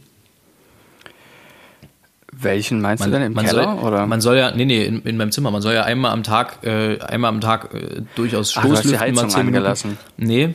Welchen 2.33 2.81
meinst 2.81 3.01
Man, 3.03 3.11
du 3.11 3.19
denn 3.19 3.27
im 3.27 3.33
man 3.35 3.45
Keller? 3.45 3.77
soll, 3.77 3.87
oder? 3.87 4.07
Man 4.07 4.21
soll 4.21 4.37
ja, 4.37 4.51
nee, 4.53 4.65
nee, 4.65 4.85
in, 4.85 5.03
in 5.03 5.17
meinem 5.17 5.31
Zimmer, 5.31 5.51
man 5.51 5.63
soll 5.63 5.75
ja 5.75 5.83
einmal 5.83 6.13
am 6.13 6.23
Tag, 6.23 6.65
äh, 6.65 6.99
einmal 7.01 7.29
am 7.29 7.41
Tag 7.41 7.75
äh, 7.75 8.03
durchaus 8.15 8.57
Ach, 8.57 8.63
du 8.63 8.73
hast 8.73 8.85
die 8.85 8.89
Stoßlüften 8.89 9.15
mal 9.15 9.23
Heizung 9.25 9.31
10 9.31 9.39
Minuten. 9.41 9.57
angelassen. 9.57 9.99
Nee, 10.17 10.55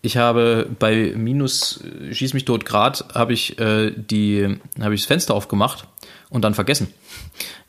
ich 0.00 0.16
habe 0.16 0.68
bei 0.78 1.12
minus 1.16 1.82
äh, 1.82 2.14
schieß 2.14 2.34
mich 2.34 2.44
tot 2.44 2.64
Grad 2.64 3.04
habe 3.14 3.32
ich 3.32 3.58
äh, 3.58 3.90
die 3.90 4.58
habe 4.80 4.94
ich 4.94 5.02
das 5.02 5.06
Fenster 5.06 5.34
aufgemacht 5.34 5.86
und 6.30 6.42
dann 6.42 6.54
vergessen. 6.54 6.92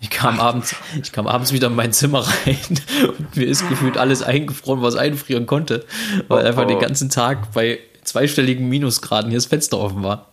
Ich 0.02 0.10
kam 0.10 0.40
abends, 0.40 0.76
ich 1.02 1.12
kam 1.12 1.28
abends 1.28 1.52
wieder 1.54 1.68
in 1.68 1.76
mein 1.76 1.94
Zimmer 1.94 2.22
rein 2.22 2.58
und 3.18 3.36
mir 3.36 3.46
ist 3.46 3.68
gefühlt 3.68 3.98
alles 3.98 4.22
eingefroren, 4.22 4.82
was 4.82 4.96
einfrieren 4.96 5.46
konnte, 5.46 5.86
weil 6.28 6.44
Oh, 6.44 6.48
einfach 6.48 6.66
oh. 6.66 6.68
den 6.68 6.80
ganzen 6.80 7.10
Tag 7.10 7.52
bei 7.54 7.80
zweistelligen 8.04 8.68
Minusgraden 8.70 9.30
hier 9.30 9.38
das 9.38 9.46
Fenster 9.46 9.78
offen 9.78 10.04
war. 10.04 10.28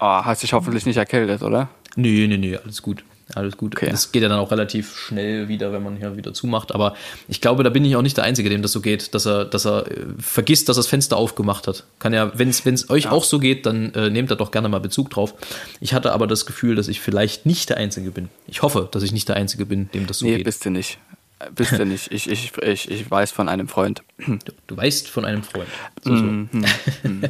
Oh, 0.00 0.24
hast 0.24 0.42
dich 0.42 0.52
hoffentlich 0.52 0.86
nicht 0.86 0.96
erkältet, 0.96 1.42
oder? 1.42 1.68
Nee, 1.96 2.26
nee, 2.26 2.36
nee, 2.36 2.56
alles 2.56 2.82
gut. 2.82 3.04
Alles 3.34 3.56
gut. 3.56 3.74
Okay. 3.74 3.88
Das 3.90 4.12
geht 4.12 4.22
ja 4.22 4.28
dann 4.28 4.38
auch 4.38 4.50
relativ 4.50 4.98
schnell 4.98 5.48
wieder, 5.48 5.72
wenn 5.72 5.82
man 5.82 5.96
hier 5.96 6.16
wieder 6.16 6.34
zumacht. 6.34 6.74
Aber 6.74 6.94
ich 7.26 7.40
glaube, 7.40 7.64
da 7.64 7.70
bin 7.70 7.84
ich 7.84 7.96
auch 7.96 8.02
nicht 8.02 8.16
der 8.16 8.24
Einzige, 8.24 8.50
dem 8.50 8.60
das 8.60 8.72
so 8.72 8.80
geht, 8.80 9.14
dass 9.14 9.26
er, 9.26 9.46
dass 9.46 9.64
er 9.64 9.90
äh, 9.90 10.04
vergisst, 10.18 10.68
dass 10.68 10.76
er 10.76 10.80
das 10.80 10.88
Fenster 10.88 11.16
aufgemacht 11.16 11.66
hat. 11.66 11.84
Kann 11.98 12.12
ja, 12.12 12.38
wenn 12.38 12.50
es 12.50 12.90
euch 12.90 13.08
auch 13.08 13.24
so 13.24 13.38
geht, 13.38 13.64
dann 13.66 13.94
äh, 13.94 14.10
nehmt 14.10 14.30
da 14.30 14.34
doch 14.34 14.50
gerne 14.50 14.68
mal 14.68 14.80
Bezug 14.80 15.10
drauf. 15.10 15.34
Ich 15.80 15.94
hatte 15.94 16.12
aber 16.12 16.26
das 16.26 16.44
Gefühl, 16.44 16.74
dass 16.76 16.88
ich 16.88 17.00
vielleicht 17.00 17.46
nicht 17.46 17.70
der 17.70 17.78
Einzige 17.78 18.10
bin. 18.10 18.28
Ich 18.46 18.62
hoffe, 18.62 18.88
dass 18.90 19.02
ich 19.02 19.12
nicht 19.12 19.28
der 19.28 19.36
Einzige 19.36 19.64
bin, 19.64 19.90
dem 19.92 20.06
das 20.06 20.18
so 20.18 20.26
nee, 20.26 20.36
geht. 20.36 20.44
bist 20.44 20.64
du 20.64 20.70
nicht. 20.70 20.98
Äh, 21.38 21.50
Bist 21.54 21.72
du 21.72 21.84
nicht. 21.84 22.12
Ich, 22.12 22.30
ich, 22.30 22.52
ich, 22.62 22.90
ich 22.90 23.10
weiß 23.10 23.32
von 23.32 23.48
einem 23.48 23.68
Freund. 23.68 24.02
Du, 24.18 24.38
du 24.66 24.76
weißt 24.76 25.08
von 25.08 25.24
einem 25.24 25.42
Freund. 25.42 25.68
So, 26.02 26.16
so. 26.16 26.22
Mhm. 26.22 26.48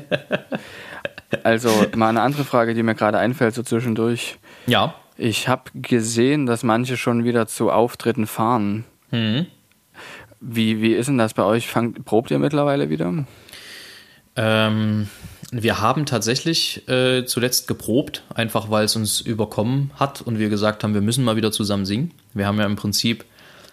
Also 1.43 1.87
mal 1.97 2.11
eine 2.11 2.23
andere 2.23 2.45
Frage, 2.45 2.75
die 2.75 2.83
mir 2.83 2.95
gerade 2.95 3.19
einfällt, 3.19 3.55
so 3.55 3.63
zwischendurch. 3.63 4.37
Ja. 4.67 4.95
Ich 5.17 5.49
habe 5.49 5.71
gesehen, 5.75 6.47
dass 6.47 6.63
manche 6.63 6.97
schon 6.97 7.25
wieder 7.25 7.47
zu 7.47 7.71
Auftritten 7.71 8.27
fahren. 8.27 8.85
Mhm. 9.11 9.47
Wie, 10.41 10.83
wie 10.83 10.93
ist 10.93 11.07
denn 11.07 11.19
das 11.19 11.35
bei 11.35 11.45
euch? 11.45 11.69
Fangt, 11.69 12.05
probt 12.05 12.31
ihr 12.31 12.39
mittlerweile 12.39 12.91
wieder? 12.91 13.25
Ähm, 14.37 15.09
wir 15.53 15.81
haben 15.81 16.05
tatsächlich 16.07 16.87
äh, 16.89 17.25
zuletzt 17.25 17.69
geprobt, 17.69 18.25
einfach 18.35 18.71
weil 18.71 18.85
es 18.85 18.97
uns 18.97 19.21
überkommen 19.21 19.91
hat 19.95 20.21
und 20.21 20.39
wir 20.39 20.49
gesagt 20.49 20.83
haben, 20.83 20.95
wir 20.95 21.01
müssen 21.01 21.25
mal 21.25 21.37
wieder 21.37 21.53
zusammen 21.53 21.87
singen. 21.87 22.11
Wir 22.33 22.47
haben 22.47 22.59
ja 22.59 22.67
im 22.67 22.77
Prinzip 22.77 23.25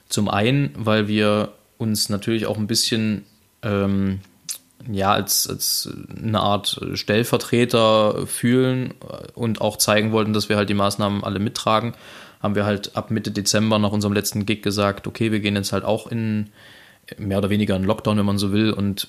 zum 0.08 0.30
einen, 0.30 0.72
weil 0.78 1.08
wir 1.08 1.54
uns 1.78 2.10
natürlich 2.10 2.46
auch 2.46 2.58
ein 2.58 2.68
bisschen 2.68 3.26
ähm, 3.64 4.20
ja 4.90 5.12
als, 5.12 5.48
als 5.48 5.90
eine 6.16 6.40
Art 6.40 6.82
Stellvertreter 6.94 8.26
fühlen 8.28 8.94
und 9.36 9.62
auch 9.62 9.78
zeigen 9.78 10.12
wollten, 10.12 10.34
dass 10.34 10.50
wir 10.50 10.58
halt 10.58 10.70
die 10.70 10.74
Maßnahmen 10.74 11.24
alle 11.24 11.40
mittragen, 11.40 11.94
haben 12.42 12.56
wir 12.56 12.66
halt 12.66 12.96
ab 12.96 13.12
Mitte 13.12 13.32
Dezember 13.32 13.80
nach 13.80 13.92
unserem 13.92 14.14
letzten 14.14 14.46
Gig 14.46 14.62
gesagt, 14.62 15.08
okay, 15.08 15.32
wir 15.32 15.40
gehen 15.40 15.56
jetzt 15.56 15.74
halt 15.74 15.84
auch 15.84 16.08
in 16.08 16.50
mehr 17.18 17.40
oder 17.40 17.50
weniger 17.50 17.76
einen 17.76 17.86
Lockdown, 17.86 18.18
wenn 18.18 18.26
man 18.26 18.38
so 18.38 18.52
will, 18.52 18.72
und 18.72 19.08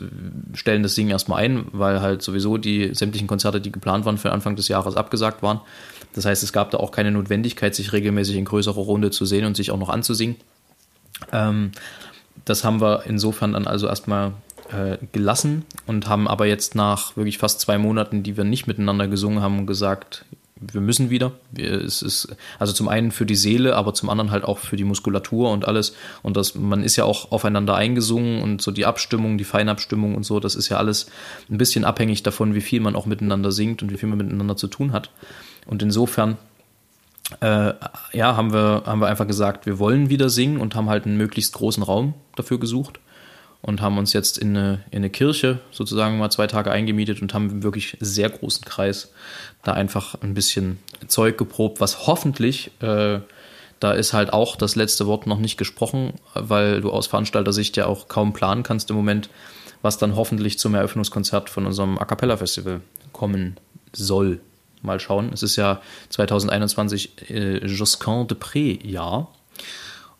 stellen 0.54 0.82
das 0.82 0.94
Ding 0.94 1.08
erstmal 1.08 1.44
ein, 1.44 1.66
weil 1.72 2.00
halt 2.00 2.22
sowieso 2.22 2.56
die 2.56 2.94
sämtlichen 2.94 3.28
Konzerte, 3.28 3.60
die 3.60 3.70
geplant 3.72 4.04
waren 4.04 4.18
für 4.18 4.32
Anfang 4.32 4.56
des 4.56 4.68
Jahres, 4.68 4.96
abgesagt 4.96 5.42
waren. 5.42 5.60
Das 6.14 6.24
heißt, 6.24 6.42
es 6.42 6.52
gab 6.52 6.70
da 6.70 6.78
auch 6.78 6.90
keine 6.90 7.10
Notwendigkeit, 7.10 7.74
sich 7.74 7.92
regelmäßig 7.92 8.36
in 8.36 8.44
größerer 8.44 8.80
Runde 8.80 9.10
zu 9.10 9.24
sehen 9.24 9.44
und 9.44 9.56
sich 9.56 9.70
auch 9.70 9.78
noch 9.78 9.88
anzusingen. 9.88 10.36
Ähm, 11.32 11.72
das 12.44 12.64
haben 12.64 12.80
wir 12.80 13.04
insofern 13.06 13.52
dann 13.52 13.66
also 13.66 13.86
erstmal 13.86 14.32
äh, 14.72 14.98
gelassen 15.12 15.64
und 15.86 16.08
haben 16.08 16.26
aber 16.26 16.46
jetzt 16.46 16.74
nach 16.74 17.16
wirklich 17.16 17.38
fast 17.38 17.60
zwei 17.60 17.78
Monaten, 17.78 18.22
die 18.22 18.36
wir 18.36 18.44
nicht 18.44 18.66
miteinander 18.66 19.06
gesungen 19.06 19.42
haben, 19.42 19.66
gesagt, 19.66 20.24
wir 20.56 20.80
müssen 20.80 21.10
wieder. 21.10 21.32
Es 21.56 22.02
ist 22.02 22.36
also 22.58 22.72
zum 22.72 22.88
einen 22.88 23.10
für 23.10 23.26
die 23.26 23.34
Seele, 23.34 23.76
aber 23.76 23.94
zum 23.94 24.08
anderen 24.10 24.30
halt 24.30 24.44
auch 24.44 24.58
für 24.58 24.76
die 24.76 24.84
Muskulatur 24.84 25.50
und 25.50 25.66
alles. 25.66 25.94
Und 26.22 26.36
das, 26.36 26.54
man 26.54 26.84
ist 26.84 26.96
ja 26.96 27.04
auch 27.04 27.32
aufeinander 27.32 27.74
eingesungen 27.74 28.42
und 28.42 28.62
so 28.62 28.70
die 28.70 28.86
Abstimmung, 28.86 29.38
die 29.38 29.44
Feinabstimmung 29.44 30.14
und 30.14 30.24
so, 30.24 30.40
das 30.40 30.54
ist 30.54 30.68
ja 30.68 30.76
alles 30.76 31.06
ein 31.50 31.58
bisschen 31.58 31.84
abhängig 31.84 32.22
davon, 32.22 32.54
wie 32.54 32.60
viel 32.60 32.80
man 32.80 32.94
auch 32.94 33.06
miteinander 33.06 33.50
singt 33.50 33.82
und 33.82 33.90
wie 33.90 33.96
viel 33.96 34.08
man 34.08 34.18
miteinander 34.18 34.56
zu 34.56 34.68
tun 34.68 34.92
hat. 34.92 35.10
Und 35.66 35.82
insofern 35.82 36.38
äh, 37.40 37.72
ja, 38.12 38.36
haben 38.36 38.52
wir, 38.52 38.84
haben 38.86 39.00
wir 39.00 39.08
einfach 39.08 39.26
gesagt, 39.26 39.66
wir 39.66 39.78
wollen 39.78 40.10
wieder 40.10 40.30
singen 40.30 40.58
und 40.58 40.74
haben 40.76 40.88
halt 40.88 41.06
einen 41.06 41.16
möglichst 41.16 41.54
großen 41.54 41.82
Raum 41.82 42.14
dafür 42.36 42.60
gesucht 42.60 43.00
und 43.62 43.80
haben 43.80 43.96
uns 43.96 44.12
jetzt 44.12 44.38
in 44.38 44.56
eine, 44.56 44.84
in 44.90 44.98
eine 44.98 45.10
Kirche 45.10 45.60
sozusagen 45.70 46.18
mal 46.18 46.30
zwei 46.30 46.48
Tage 46.48 46.70
eingemietet 46.70 47.22
und 47.22 47.32
haben 47.32 47.48
einen 47.48 47.62
wirklich 47.62 47.96
sehr 48.00 48.28
großen 48.28 48.64
Kreis 48.64 49.12
da 49.62 49.72
einfach 49.72 50.16
ein 50.20 50.34
bisschen 50.34 50.78
Zeug 51.06 51.38
geprobt, 51.38 51.80
was 51.80 52.06
hoffentlich, 52.06 52.72
äh, 52.80 53.20
da 53.78 53.92
ist 53.92 54.12
halt 54.12 54.32
auch 54.32 54.56
das 54.56 54.76
letzte 54.76 55.06
Wort 55.06 55.26
noch 55.26 55.38
nicht 55.38 55.56
gesprochen, 55.56 56.14
weil 56.34 56.80
du 56.80 56.90
aus 56.90 57.06
Veranstalter-Sicht 57.06 57.76
ja 57.76 57.86
auch 57.86 58.08
kaum 58.08 58.32
planen 58.32 58.64
kannst 58.64 58.90
im 58.90 58.96
Moment, 58.96 59.30
was 59.80 59.98
dann 59.98 60.16
hoffentlich 60.16 60.58
zum 60.58 60.74
Eröffnungskonzert 60.74 61.50
von 61.50 61.66
unserem 61.66 61.98
A 61.98 62.04
Cappella 62.04 62.36
Festival 62.36 62.80
kommen 63.12 63.56
soll. 63.92 64.40
Mal 64.82 64.98
schauen. 64.98 65.30
Es 65.32 65.44
ist 65.44 65.54
ja 65.54 65.80
2021 66.08 67.30
äh, 67.30 67.66
Josquin 67.66 68.26
de 68.26 68.36
Pré-Jahr. 68.36 69.32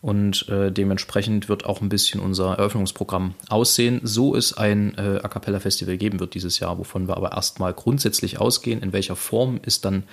Und 0.03 0.49
äh, 0.49 0.69
dementsprechend 0.69 1.47
wird 1.47 1.65
auch 1.65 1.79
ein 1.79 1.87
bisschen 1.87 2.19
unser 2.19 2.57
Eröffnungsprogramm 2.57 3.35
aussehen, 3.47 4.01
so 4.03 4.35
es 4.35 4.51
ein 4.51 4.97
äh, 4.97 5.21
A 5.23 5.29
Cappella 5.29 5.61
Festival 5.61 5.95
geben 5.95 6.19
wird 6.19 6.33
dieses 6.33 6.59
Jahr, 6.59 6.77
wovon 6.77 7.07
wir 7.07 7.15
aber 7.15 7.31
erstmal 7.31 7.71
grundsätzlich 7.71 8.37
ausgehen. 8.37 8.83
In 8.83 8.91
welcher 8.91 9.15
Form 9.15 9.61
ist 9.63 9.85
dann 9.85 10.03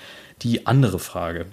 die 0.43 0.65
andere 0.65 1.01
Frage. 1.01 1.47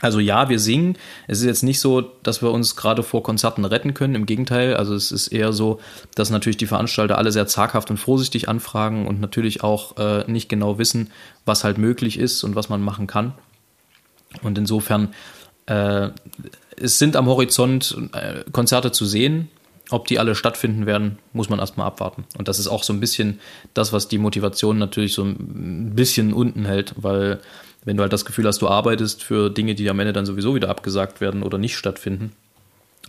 Also 0.00 0.20
ja, 0.20 0.48
wir 0.48 0.60
singen. 0.60 0.96
Es 1.26 1.40
ist 1.40 1.46
jetzt 1.46 1.64
nicht 1.64 1.80
so, 1.80 2.02
dass 2.22 2.40
wir 2.40 2.52
uns 2.52 2.76
gerade 2.76 3.02
vor 3.02 3.24
Konzerten 3.24 3.64
retten 3.64 3.94
können. 3.94 4.14
Im 4.14 4.26
Gegenteil, 4.26 4.76
also 4.76 4.94
es 4.94 5.10
ist 5.10 5.26
eher 5.26 5.52
so, 5.52 5.80
dass 6.14 6.30
natürlich 6.30 6.56
die 6.56 6.66
Veranstalter 6.66 7.18
alle 7.18 7.32
sehr 7.32 7.48
zaghaft 7.48 7.90
und 7.90 7.96
vorsichtig 7.96 8.48
anfragen 8.48 9.08
und 9.08 9.20
natürlich 9.20 9.64
auch 9.64 9.96
äh, 9.96 10.22
nicht 10.30 10.48
genau 10.48 10.78
wissen, 10.78 11.10
was 11.46 11.64
halt 11.64 11.78
möglich 11.78 12.16
ist 12.16 12.44
und 12.44 12.54
was 12.54 12.68
man 12.68 12.80
machen 12.80 13.08
kann. 13.08 13.32
Und 14.42 14.56
insofern 14.56 15.08
äh, 15.66 16.08
es 16.76 16.98
sind 16.98 17.16
am 17.16 17.26
Horizont 17.26 17.96
äh, 18.12 18.44
Konzerte 18.50 18.92
zu 18.92 19.04
sehen. 19.04 19.48
Ob 19.92 20.06
die 20.06 20.20
alle 20.20 20.36
stattfinden 20.36 20.86
werden, 20.86 21.18
muss 21.32 21.48
man 21.48 21.58
erstmal 21.58 21.88
abwarten. 21.88 22.24
Und 22.38 22.46
das 22.46 22.60
ist 22.60 22.68
auch 22.68 22.84
so 22.84 22.92
ein 22.92 23.00
bisschen 23.00 23.40
das, 23.74 23.92
was 23.92 24.06
die 24.06 24.18
Motivation 24.18 24.78
natürlich 24.78 25.14
so 25.14 25.24
ein 25.24 25.96
bisschen 25.96 26.32
unten 26.32 26.64
hält, 26.64 26.94
weil 26.96 27.40
wenn 27.84 27.96
du 27.96 28.02
halt 28.02 28.12
das 28.12 28.24
Gefühl 28.24 28.46
hast, 28.46 28.62
du 28.62 28.68
arbeitest 28.68 29.24
für 29.24 29.50
Dinge, 29.50 29.74
die 29.74 29.90
am 29.90 29.98
Ende 29.98 30.12
dann 30.12 30.26
sowieso 30.26 30.54
wieder 30.54 30.68
abgesagt 30.68 31.20
werden 31.20 31.42
oder 31.42 31.58
nicht 31.58 31.76
stattfinden, 31.76 32.32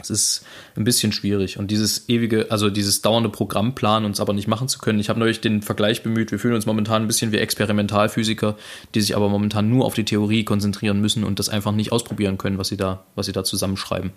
es 0.01 0.09
ist 0.09 0.45
ein 0.75 0.83
bisschen 0.83 1.11
schwierig. 1.11 1.57
Und 1.57 1.71
dieses 1.71 2.09
ewige, 2.09 2.51
also 2.51 2.69
dieses 2.69 3.01
dauernde 3.01 3.29
Programmplan, 3.29 4.05
uns 4.05 4.19
aber 4.19 4.33
nicht 4.33 4.47
machen 4.47 4.67
zu 4.67 4.79
können. 4.79 4.99
Ich 4.99 5.09
habe 5.09 5.19
neulich 5.19 5.41
den 5.41 5.61
Vergleich 5.61 6.03
bemüht. 6.03 6.31
Wir 6.31 6.39
fühlen 6.39 6.55
uns 6.55 6.65
momentan 6.65 7.03
ein 7.03 7.07
bisschen 7.07 7.31
wie 7.31 7.37
Experimentalphysiker, 7.37 8.55
die 8.93 9.01
sich 9.01 9.15
aber 9.15 9.29
momentan 9.29 9.69
nur 9.69 9.85
auf 9.85 9.93
die 9.93 10.05
Theorie 10.05 10.43
konzentrieren 10.43 10.99
müssen 11.01 11.23
und 11.23 11.39
das 11.39 11.49
einfach 11.49 11.71
nicht 11.71 11.91
ausprobieren 11.91 12.37
können, 12.37 12.57
was 12.57 12.67
sie 12.67 12.77
da, 12.77 13.03
was 13.15 13.25
sie 13.25 13.31
da 13.31 13.43
zusammenschreiben. 13.43 14.11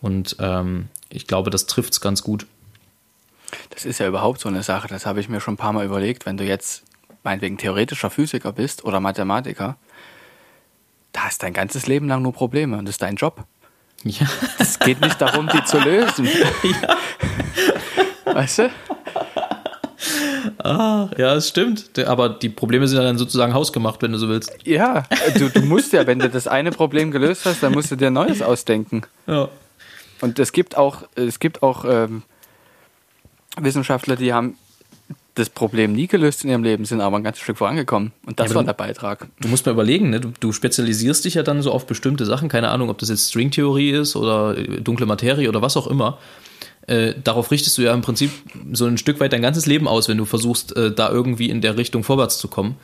Und 0.00 0.36
ähm, 0.40 0.88
ich 1.08 1.26
glaube, 1.26 1.50
das 1.50 1.66
trifft 1.66 1.92
es 1.92 2.00
ganz 2.00 2.22
gut. 2.22 2.46
Das 3.70 3.84
ist 3.84 3.98
ja 3.98 4.08
überhaupt 4.08 4.40
so 4.40 4.48
eine 4.48 4.62
Sache, 4.62 4.88
das 4.88 5.06
habe 5.06 5.20
ich 5.20 5.28
mir 5.28 5.40
schon 5.40 5.54
ein 5.54 5.58
paar 5.58 5.72
Mal 5.72 5.84
überlegt, 5.84 6.26
wenn 6.26 6.36
du 6.36 6.44
jetzt 6.44 6.82
meinetwegen 7.22 7.58
theoretischer 7.58 8.10
Physiker 8.10 8.52
bist 8.52 8.84
oder 8.84 9.00
Mathematiker, 9.00 9.76
da 11.12 11.24
hast 11.24 11.42
dein 11.42 11.52
ganzes 11.52 11.86
Leben 11.86 12.08
lang 12.08 12.22
nur 12.22 12.32
Probleme 12.32 12.78
und 12.78 12.86
das 12.86 12.94
ist 12.94 13.02
dein 13.02 13.16
Job. 13.16 13.44
Ja. 14.04 14.26
Es 14.58 14.78
geht 14.78 15.00
nicht 15.00 15.20
darum, 15.20 15.48
die 15.48 15.62
zu 15.64 15.78
lösen. 15.78 16.28
Weißt 18.24 18.58
du? 18.58 18.70
Ah, 20.58 21.08
ja, 21.16 21.34
es 21.34 21.48
stimmt. 21.48 21.98
Aber 21.98 22.28
die 22.28 22.48
Probleme 22.48 22.88
sind 22.88 22.98
ja 22.98 23.04
dann 23.04 23.18
sozusagen 23.18 23.54
hausgemacht, 23.54 24.02
wenn 24.02 24.12
du 24.12 24.18
so 24.18 24.28
willst. 24.28 24.52
Ja, 24.64 25.04
du, 25.36 25.48
du 25.50 25.60
musst 25.62 25.92
ja, 25.92 26.06
wenn 26.06 26.18
du 26.18 26.28
das 26.28 26.48
eine 26.48 26.70
Problem 26.70 27.10
gelöst 27.10 27.46
hast, 27.46 27.62
dann 27.62 27.72
musst 27.72 27.90
du 27.90 27.96
dir 27.96 28.08
ein 28.08 28.12
neues 28.12 28.42
ausdenken. 28.42 29.02
Ja. 29.26 29.48
Und 30.20 30.38
es 30.38 30.52
gibt 30.52 30.76
auch, 30.76 31.02
es 31.14 31.38
gibt 31.40 31.62
auch 31.62 31.84
ähm, 31.84 32.22
Wissenschaftler, 33.56 34.16
die 34.16 34.32
haben 34.32 34.56
das 35.34 35.48
Problem 35.48 35.92
nie 35.92 36.06
gelöst 36.06 36.44
in 36.44 36.50
ihrem 36.50 36.62
Leben, 36.62 36.84
sind 36.84 37.00
aber 37.00 37.16
ein 37.16 37.24
ganzes 37.24 37.42
Stück 37.42 37.56
vorangekommen. 37.56 38.12
Und 38.26 38.38
das 38.38 38.50
Ja, 38.50 38.56
war 38.56 38.64
der 38.64 38.74
Beitrag. 38.74 39.28
Du 39.40 39.48
musst 39.48 39.64
mal 39.64 39.72
überlegen, 39.72 40.10
ne? 40.10 40.20
du, 40.20 40.32
du 40.38 40.52
spezialisierst 40.52 41.24
dich 41.24 41.34
ja 41.34 41.42
dann 41.42 41.62
so 41.62 41.72
auf 41.72 41.86
bestimmte 41.86 42.26
Sachen, 42.26 42.48
keine 42.48 42.68
Ahnung, 42.68 42.90
ob 42.90 42.98
das 42.98 43.08
jetzt 43.08 43.30
Stringtheorie 43.30 43.90
ist 43.92 44.14
oder 44.14 44.56
äh, 44.58 44.80
dunkle 44.82 45.06
Materie 45.06 45.48
oder 45.48 45.62
was 45.62 45.76
auch 45.76 45.86
immer. 45.86 46.18
Äh, 46.86 47.14
darauf 47.22 47.50
richtest 47.50 47.78
du 47.78 47.82
ja 47.82 47.94
im 47.94 48.02
Prinzip 48.02 48.30
so 48.72 48.86
ein 48.86 48.98
Stück 48.98 49.20
weit 49.20 49.32
dein 49.32 49.42
ganzes 49.42 49.66
Leben 49.66 49.88
aus, 49.88 50.08
wenn 50.08 50.18
du 50.18 50.24
versuchst, 50.24 50.76
äh, 50.76 50.92
da 50.92 51.10
irgendwie 51.10 51.48
in 51.48 51.60
der 51.60 51.76
Richtung 51.76 52.04
vorwärts 52.04 52.38
zu 52.38 52.48
kommen. 52.48 52.76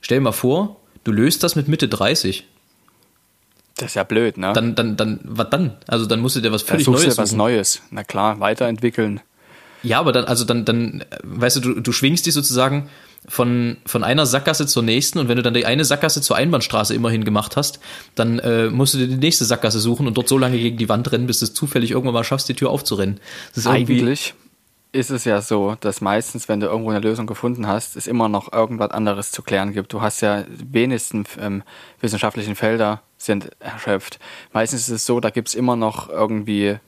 Stell 0.00 0.18
dir 0.18 0.22
mal 0.24 0.32
vor, 0.32 0.76
du 1.04 1.12
löst 1.12 1.42
das 1.42 1.56
mit 1.56 1.68
Mitte 1.68 1.88
30. 1.88 2.46
Das 3.76 3.88
ist 3.90 3.94
ja 3.94 4.04
blöd, 4.04 4.36
ne? 4.38 4.52
dann, 4.52 4.74
dann, 4.74 4.96
dann, 4.96 5.20
was 5.24 5.50
dann? 5.50 5.76
Also 5.86 6.06
dann 6.06 6.20
musst 6.20 6.36
du 6.36 6.40
dir 6.40 6.52
was 6.52 6.62
völlig 6.62 6.84
suchst 6.84 7.02
du 7.02 7.06
Neues 7.06 7.16
dir 7.16 7.22
was. 7.22 7.32
Neues. 7.32 7.82
Na 7.90 8.04
klar, 8.04 8.38
weiterentwickeln. 8.40 9.20
Ja, 9.82 9.98
aber 9.98 10.12
dann, 10.12 10.24
also 10.24 10.44
dann, 10.44 10.64
dann, 10.64 11.04
weißt 11.22 11.56
du, 11.56 11.60
du, 11.60 11.80
du 11.80 11.92
schwingst 11.92 12.26
dich 12.26 12.34
sozusagen 12.34 12.88
von, 13.28 13.76
von 13.84 14.02
einer 14.02 14.26
Sackgasse 14.26 14.66
zur 14.66 14.82
nächsten 14.82 15.18
und 15.18 15.28
wenn 15.28 15.36
du 15.36 15.42
dann 15.42 15.54
die 15.54 15.66
eine 15.66 15.84
Sackgasse 15.84 16.22
zur 16.22 16.36
Einbahnstraße 16.36 16.94
immerhin 16.94 17.24
gemacht 17.24 17.56
hast, 17.56 17.80
dann 18.14 18.38
äh, 18.38 18.70
musst 18.70 18.94
du 18.94 18.98
dir 18.98 19.08
die 19.08 19.16
nächste 19.16 19.44
Sackgasse 19.44 19.78
suchen 19.78 20.06
und 20.06 20.16
dort 20.16 20.28
so 20.28 20.38
lange 20.38 20.58
gegen 20.58 20.78
die 20.78 20.88
Wand 20.88 21.10
rennen, 21.12 21.26
bis 21.26 21.40
du 21.40 21.44
es 21.44 21.54
zufällig 21.54 21.90
irgendwann 21.90 22.14
mal 22.14 22.24
schaffst, 22.24 22.48
die 22.48 22.54
Tür 22.54 22.70
aufzurennen. 22.70 23.20
Ist 23.54 23.66
Eigentlich 23.66 24.34
ist 24.92 25.10
es 25.10 25.24
ja 25.24 25.40
so, 25.40 25.76
dass 25.80 26.00
meistens, 26.00 26.48
wenn 26.48 26.60
du 26.60 26.66
irgendwo 26.66 26.90
eine 26.90 27.00
Lösung 27.00 27.26
gefunden 27.26 27.66
hast, 27.66 27.96
es 27.96 28.06
immer 28.06 28.28
noch 28.28 28.52
irgendwas 28.52 28.90
anderes 28.90 29.30
zu 29.30 29.42
klären 29.42 29.72
gibt. 29.72 29.92
Du 29.92 30.00
hast 30.00 30.20
ja 30.20 30.42
die 30.42 30.72
wenigsten 30.72 31.24
ähm, 31.38 31.62
wissenschaftlichen 32.00 32.56
Felder 32.56 33.02
sind 33.16 33.50
erschöpft. 33.60 34.18
Meistens 34.52 34.82
ist 34.82 34.94
es 34.94 35.06
so, 35.06 35.20
da 35.20 35.30
gibt 35.30 35.48
es 35.48 35.54
immer 35.54 35.76
noch 35.76 36.08
irgendwie 36.08 36.78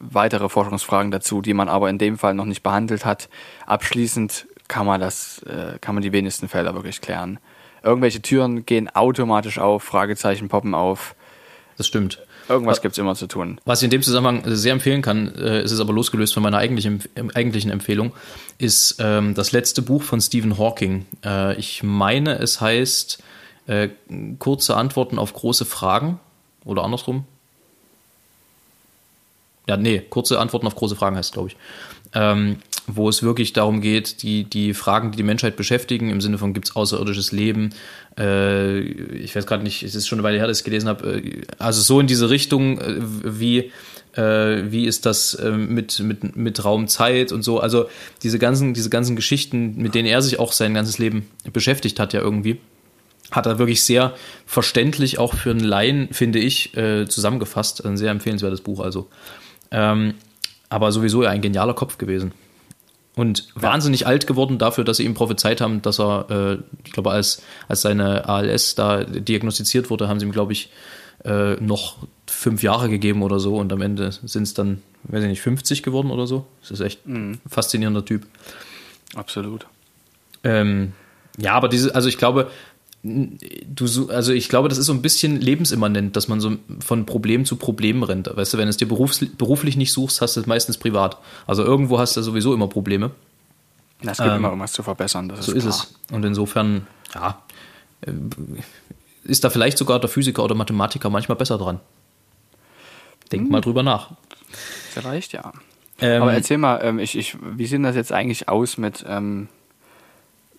weitere 0.00 0.48
Forschungsfragen 0.48 1.10
dazu, 1.10 1.42
die 1.42 1.54
man 1.54 1.68
aber 1.68 1.88
in 1.88 1.98
dem 1.98 2.18
Fall 2.18 2.34
noch 2.34 2.46
nicht 2.46 2.62
behandelt 2.62 3.04
hat. 3.04 3.28
Abschließend 3.66 4.46
kann 4.66 4.86
man 4.86 5.00
das, 5.00 5.42
äh, 5.42 5.78
kann 5.80 5.94
man 5.94 6.02
die 6.02 6.12
wenigsten 6.12 6.48
Felder 6.48 6.74
wirklich 6.74 7.00
klären. 7.00 7.38
Irgendwelche 7.82 8.20
Türen 8.20 8.66
gehen 8.66 8.88
automatisch 8.88 9.58
auf, 9.58 9.82
Fragezeichen 9.82 10.48
poppen 10.48 10.74
auf. 10.74 11.14
Das 11.76 11.86
stimmt. 11.86 12.20
Irgendwas 12.48 12.82
gibt 12.82 12.92
es 12.92 12.98
immer 12.98 13.14
zu 13.14 13.26
tun. 13.26 13.60
Was 13.64 13.80
ich 13.80 13.84
in 13.84 13.90
dem 13.90 14.02
Zusammenhang 14.02 14.42
sehr 14.44 14.72
empfehlen 14.72 15.02
kann, 15.02 15.34
äh, 15.36 15.60
es 15.60 15.70
ist 15.70 15.80
aber 15.80 15.92
losgelöst 15.92 16.34
von 16.34 16.42
meiner 16.42 16.58
eigentlichen, 16.58 17.02
ähm, 17.14 17.30
eigentlichen 17.34 17.70
Empfehlung, 17.70 18.12
ist 18.58 18.96
ähm, 18.98 19.34
das 19.34 19.52
letzte 19.52 19.82
Buch 19.82 20.02
von 20.02 20.20
Stephen 20.20 20.58
Hawking. 20.58 21.06
Äh, 21.24 21.54
ich 21.56 21.82
meine, 21.82 22.38
es 22.38 22.60
heißt 22.60 23.22
äh, 23.66 23.88
Kurze 24.38 24.76
Antworten 24.76 25.18
auf 25.18 25.32
große 25.32 25.64
Fragen 25.64 26.18
oder 26.64 26.82
andersrum. 26.82 27.24
Ja, 29.70 29.76
nee, 29.76 30.02
kurze 30.10 30.40
Antworten 30.40 30.66
auf 30.66 30.74
große 30.74 30.96
Fragen 30.96 31.14
heißt, 31.14 31.32
glaube 31.32 31.50
ich. 31.50 31.56
Ähm, 32.12 32.56
wo 32.88 33.08
es 33.08 33.22
wirklich 33.22 33.52
darum 33.52 33.80
geht, 33.80 34.24
die, 34.24 34.42
die 34.42 34.74
Fragen, 34.74 35.12
die 35.12 35.16
die 35.16 35.22
Menschheit 35.22 35.54
beschäftigen, 35.54 36.10
im 36.10 36.20
Sinne 36.20 36.38
von 36.38 36.54
gibt 36.54 36.70
es 36.70 36.74
außerirdisches 36.74 37.30
Leben, 37.30 37.70
äh, 38.18 38.80
ich 38.80 39.36
weiß 39.36 39.46
gerade 39.46 39.62
nicht, 39.62 39.84
es 39.84 39.94
ist 39.94 40.08
schon 40.08 40.18
eine 40.18 40.24
Weile 40.24 40.38
her, 40.38 40.48
dass 40.48 40.56
ich 40.56 40.62
es 40.62 40.64
gelesen 40.64 40.88
habe, 40.88 41.18
äh, 41.18 41.42
also 41.58 41.82
so 41.82 42.00
in 42.00 42.08
diese 42.08 42.30
Richtung, 42.30 42.80
äh, 42.80 42.96
wie, 43.00 43.70
äh, 44.16 44.72
wie 44.72 44.86
ist 44.86 45.06
das 45.06 45.34
äh, 45.34 45.52
mit, 45.52 46.00
mit, 46.00 46.34
mit 46.34 46.64
Raumzeit 46.64 47.30
und 47.30 47.44
so, 47.44 47.60
also 47.60 47.86
diese 48.24 48.40
ganzen, 48.40 48.74
diese 48.74 48.90
ganzen 48.90 49.14
Geschichten, 49.14 49.76
mit 49.76 49.94
denen 49.94 50.08
er 50.08 50.20
sich 50.20 50.40
auch 50.40 50.50
sein 50.50 50.74
ganzes 50.74 50.98
Leben 50.98 51.28
beschäftigt 51.52 52.00
hat, 52.00 52.12
ja 52.12 52.20
irgendwie 52.20 52.58
hat 53.30 53.46
er 53.46 53.58
wirklich 53.58 53.82
sehr 53.84 54.14
verständlich 54.46 55.18
auch 55.18 55.34
für 55.34 55.50
einen 55.50 55.60
Laien, 55.60 56.08
finde 56.10 56.38
ich, 56.38 56.76
äh, 56.76 57.06
zusammengefasst. 57.06 57.84
Ein 57.84 57.96
sehr 57.96 58.10
empfehlenswertes 58.10 58.60
Buch 58.60 58.80
also. 58.80 59.08
Ähm, 59.70 60.14
aber 60.68 60.92
sowieso 60.92 61.22
ja 61.22 61.30
ein 61.30 61.40
genialer 61.40 61.74
Kopf 61.74 61.98
gewesen. 61.98 62.32
Und 63.16 63.48
wahnsinnig 63.54 64.06
alt 64.06 64.26
geworden 64.26 64.58
dafür, 64.58 64.84
dass 64.84 64.98
sie 64.98 65.04
ihm 65.04 65.14
prophezeit 65.14 65.60
haben, 65.60 65.82
dass 65.82 65.98
er, 65.98 66.30
äh, 66.30 66.58
ich 66.84 66.92
glaube, 66.92 67.10
als, 67.10 67.42
als 67.68 67.82
seine 67.82 68.28
ALS 68.28 68.76
da 68.76 69.04
diagnostiziert 69.04 69.90
wurde, 69.90 70.08
haben 70.08 70.20
sie 70.20 70.26
ihm, 70.26 70.32
glaube 70.32 70.52
ich, 70.52 70.70
äh, 71.24 71.54
noch 71.56 71.98
fünf 72.26 72.62
Jahre 72.62 72.88
gegeben 72.88 73.22
oder 73.22 73.40
so. 73.40 73.56
Und 73.56 73.72
am 73.72 73.82
Ende 73.82 74.12
sind 74.12 74.44
es 74.44 74.54
dann, 74.54 74.80
weiß 75.04 75.22
ich 75.24 75.28
nicht, 75.28 75.42
50 75.42 75.82
geworden 75.82 76.10
oder 76.10 76.26
so. 76.26 76.46
Das 76.60 76.70
ist 76.70 76.80
echt 76.80 77.06
ein 77.06 77.40
faszinierender 77.48 78.04
Typ. 78.04 78.26
Absolut. 79.14 79.66
Ähm, 80.44 80.92
ja, 81.36 81.52
aber 81.54 81.68
diese, 81.68 81.94
also 81.94 82.08
ich 82.08 82.16
glaube, 82.16 82.50
du, 83.02 83.86
so- 83.86 84.08
also 84.10 84.32
ich 84.32 84.48
glaube, 84.48 84.68
das 84.68 84.78
ist 84.78 84.86
so 84.86 84.92
ein 84.92 85.02
bisschen 85.02 85.40
lebensimmanent, 85.40 86.16
dass 86.16 86.28
man 86.28 86.40
so 86.40 86.56
von 86.80 87.06
Problem 87.06 87.44
zu 87.44 87.56
Problem 87.56 88.02
rennt. 88.02 88.30
Weißt 88.34 88.52
du, 88.54 88.58
wenn 88.58 88.66
du 88.66 88.70
es 88.70 88.76
dir 88.76 88.86
berufs, 88.88 89.24
beruflich 89.38 89.76
nicht 89.76 89.92
suchst, 89.92 90.20
hast 90.20 90.36
du 90.36 90.40
es 90.40 90.46
meistens 90.46 90.76
privat. 90.78 91.16
Also 91.46 91.64
irgendwo 91.64 91.98
hast 91.98 92.16
du 92.16 92.22
sowieso 92.22 92.52
immer 92.54 92.68
Probleme. 92.68 93.10
Es 94.02 94.18
gibt 94.18 94.20
Ähm, 94.30 94.36
immer 94.36 94.48
irgendwas 94.48 94.72
zu 94.72 94.82
verbessern. 94.82 95.28
Das 95.28 95.46
So 95.46 95.52
ist, 95.52 95.64
ist 95.64 95.64
klar. 95.64 95.86
es. 96.08 96.14
Und 96.14 96.24
insofern, 96.24 96.86
ja, 97.14 97.42
äh, 98.02 98.12
ist 99.24 99.44
da 99.44 99.50
vielleicht 99.50 99.76
sogar 99.78 100.00
der 100.00 100.08
Physiker 100.08 100.42
oder 100.44 100.54
Mathematiker 100.54 101.10
manchmal 101.10 101.36
besser 101.36 101.58
dran. 101.58 101.80
Denk 103.32 103.50
mal 103.50 103.60
drüber 103.60 103.82
nach. 103.82 104.10
Vielleicht, 104.92 105.32
ja. 105.34 105.52
Ähm, 106.00 106.22
Aber 106.22 106.32
erzähl 106.32 106.58
mal, 106.58 106.80
ähm, 106.82 106.98
ich, 106.98 107.16
ich, 107.16 107.36
wie 107.56 107.66
sieht 107.66 107.84
das 107.84 107.94
jetzt 107.94 108.10
eigentlich 108.12 108.48
aus 108.48 108.78
mit, 108.78 109.04
ähm, 109.06 109.48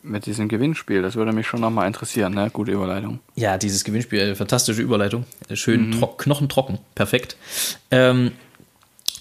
mit 0.04 0.26
diesem 0.26 0.48
Gewinnspiel? 0.48 1.02
Das 1.02 1.16
würde 1.16 1.32
mich 1.32 1.48
schon 1.48 1.62
nochmal 1.62 1.88
interessieren, 1.88 2.34
ne? 2.34 2.50
Gute 2.52 2.72
Überleitung. 2.72 3.20
Ja, 3.36 3.58
dieses 3.58 3.84
Gewinnspiel, 3.84 4.20
äh, 4.20 4.36
fantastische 4.36 4.82
Überleitung. 4.82 5.26
Äh, 5.50 5.56
Schön 5.56 5.92
tro 5.92 6.08
knochentrocken, 6.08 6.80
perfekt. 6.96 7.38
Ähm, 7.90 8.32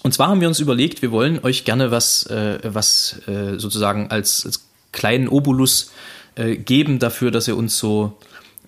und 0.03 0.13
zwar 0.13 0.29
haben 0.29 0.41
wir 0.41 0.47
uns 0.47 0.59
überlegt, 0.59 1.01
wir 1.01 1.11
wollen 1.11 1.43
euch 1.43 1.63
gerne 1.63 1.91
was, 1.91 2.25
äh, 2.27 2.59
was 2.63 3.21
äh, 3.27 3.59
sozusagen 3.59 4.09
als, 4.09 4.45
als 4.45 4.65
kleinen 4.91 5.27
Obolus 5.27 5.91
äh, 6.35 6.55
geben 6.55 6.99
dafür, 6.99 7.31
dass 7.31 7.47
ihr 7.47 7.55
uns 7.55 7.77
so, 7.77 8.17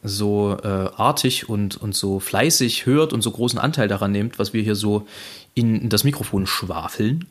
so 0.03 0.57
äh, 0.64 0.68
artig 0.68 1.49
und, 1.49 1.78
und 1.78 1.95
so 1.95 2.20
fleißig 2.20 2.86
hört 2.86 3.14
und 3.14 3.22
so 3.22 3.32
großen 3.32 3.57
Anteil 3.57 3.88
daran 3.88 4.11
nehmt, 4.11 4.38
was 4.38 4.53
wir 4.53 4.61
hier 4.61 4.76
so 4.76 5.07
in 5.55 5.89
das 5.89 6.03
Mikrofon 6.03 6.45
schwafeln. 6.45 7.28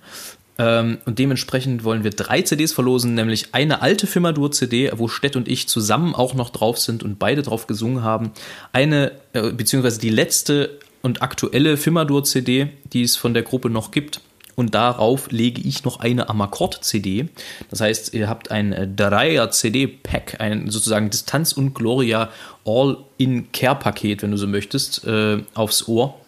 Ähm, 0.58 0.98
und 1.06 1.18
dementsprechend 1.18 1.84
wollen 1.84 2.04
wir 2.04 2.10
drei 2.10 2.42
CDs 2.42 2.72
verlosen, 2.72 3.14
nämlich 3.14 3.54
eine 3.54 3.82
alte 3.82 4.06
Firmadur-CD, 4.06 4.92
wo 4.96 5.08
Stett 5.08 5.36
und 5.36 5.48
ich 5.48 5.68
zusammen 5.68 6.14
auch 6.14 6.34
noch 6.34 6.50
drauf 6.50 6.78
sind 6.78 7.02
und 7.02 7.18
beide 7.18 7.42
drauf 7.42 7.66
gesungen 7.66 8.02
haben. 8.02 8.32
Eine, 8.72 9.12
äh, 9.32 9.50
beziehungsweise 9.50 10.00
die 10.00 10.10
letzte 10.10 10.78
und 11.02 11.22
aktuelle 11.22 11.76
Firmadur-CD, 11.76 12.68
die 12.92 13.02
es 13.02 13.16
von 13.16 13.34
der 13.34 13.42
Gruppe 13.42 13.70
noch 13.70 13.90
gibt. 13.90 14.20
Und 14.54 14.74
darauf 14.74 15.30
lege 15.30 15.62
ich 15.62 15.84
noch 15.84 16.00
eine 16.00 16.28
Amakord-CD. 16.28 17.28
Das 17.70 17.80
heißt, 17.80 18.12
ihr 18.12 18.28
habt 18.28 18.50
ein 18.50 18.72
äh, 18.72 18.86
Dreier-CD-Pack, 18.86 20.40
ein 20.40 20.70
sozusagen 20.70 21.08
Distanz 21.08 21.52
und 21.52 21.74
Gloria 21.74 22.28
All-in-Care-Paket, 22.64 24.22
wenn 24.22 24.30
du 24.30 24.36
so 24.36 24.46
möchtest, 24.46 25.06
äh, 25.06 25.42
aufs 25.54 25.88
Ohr. 25.88 26.21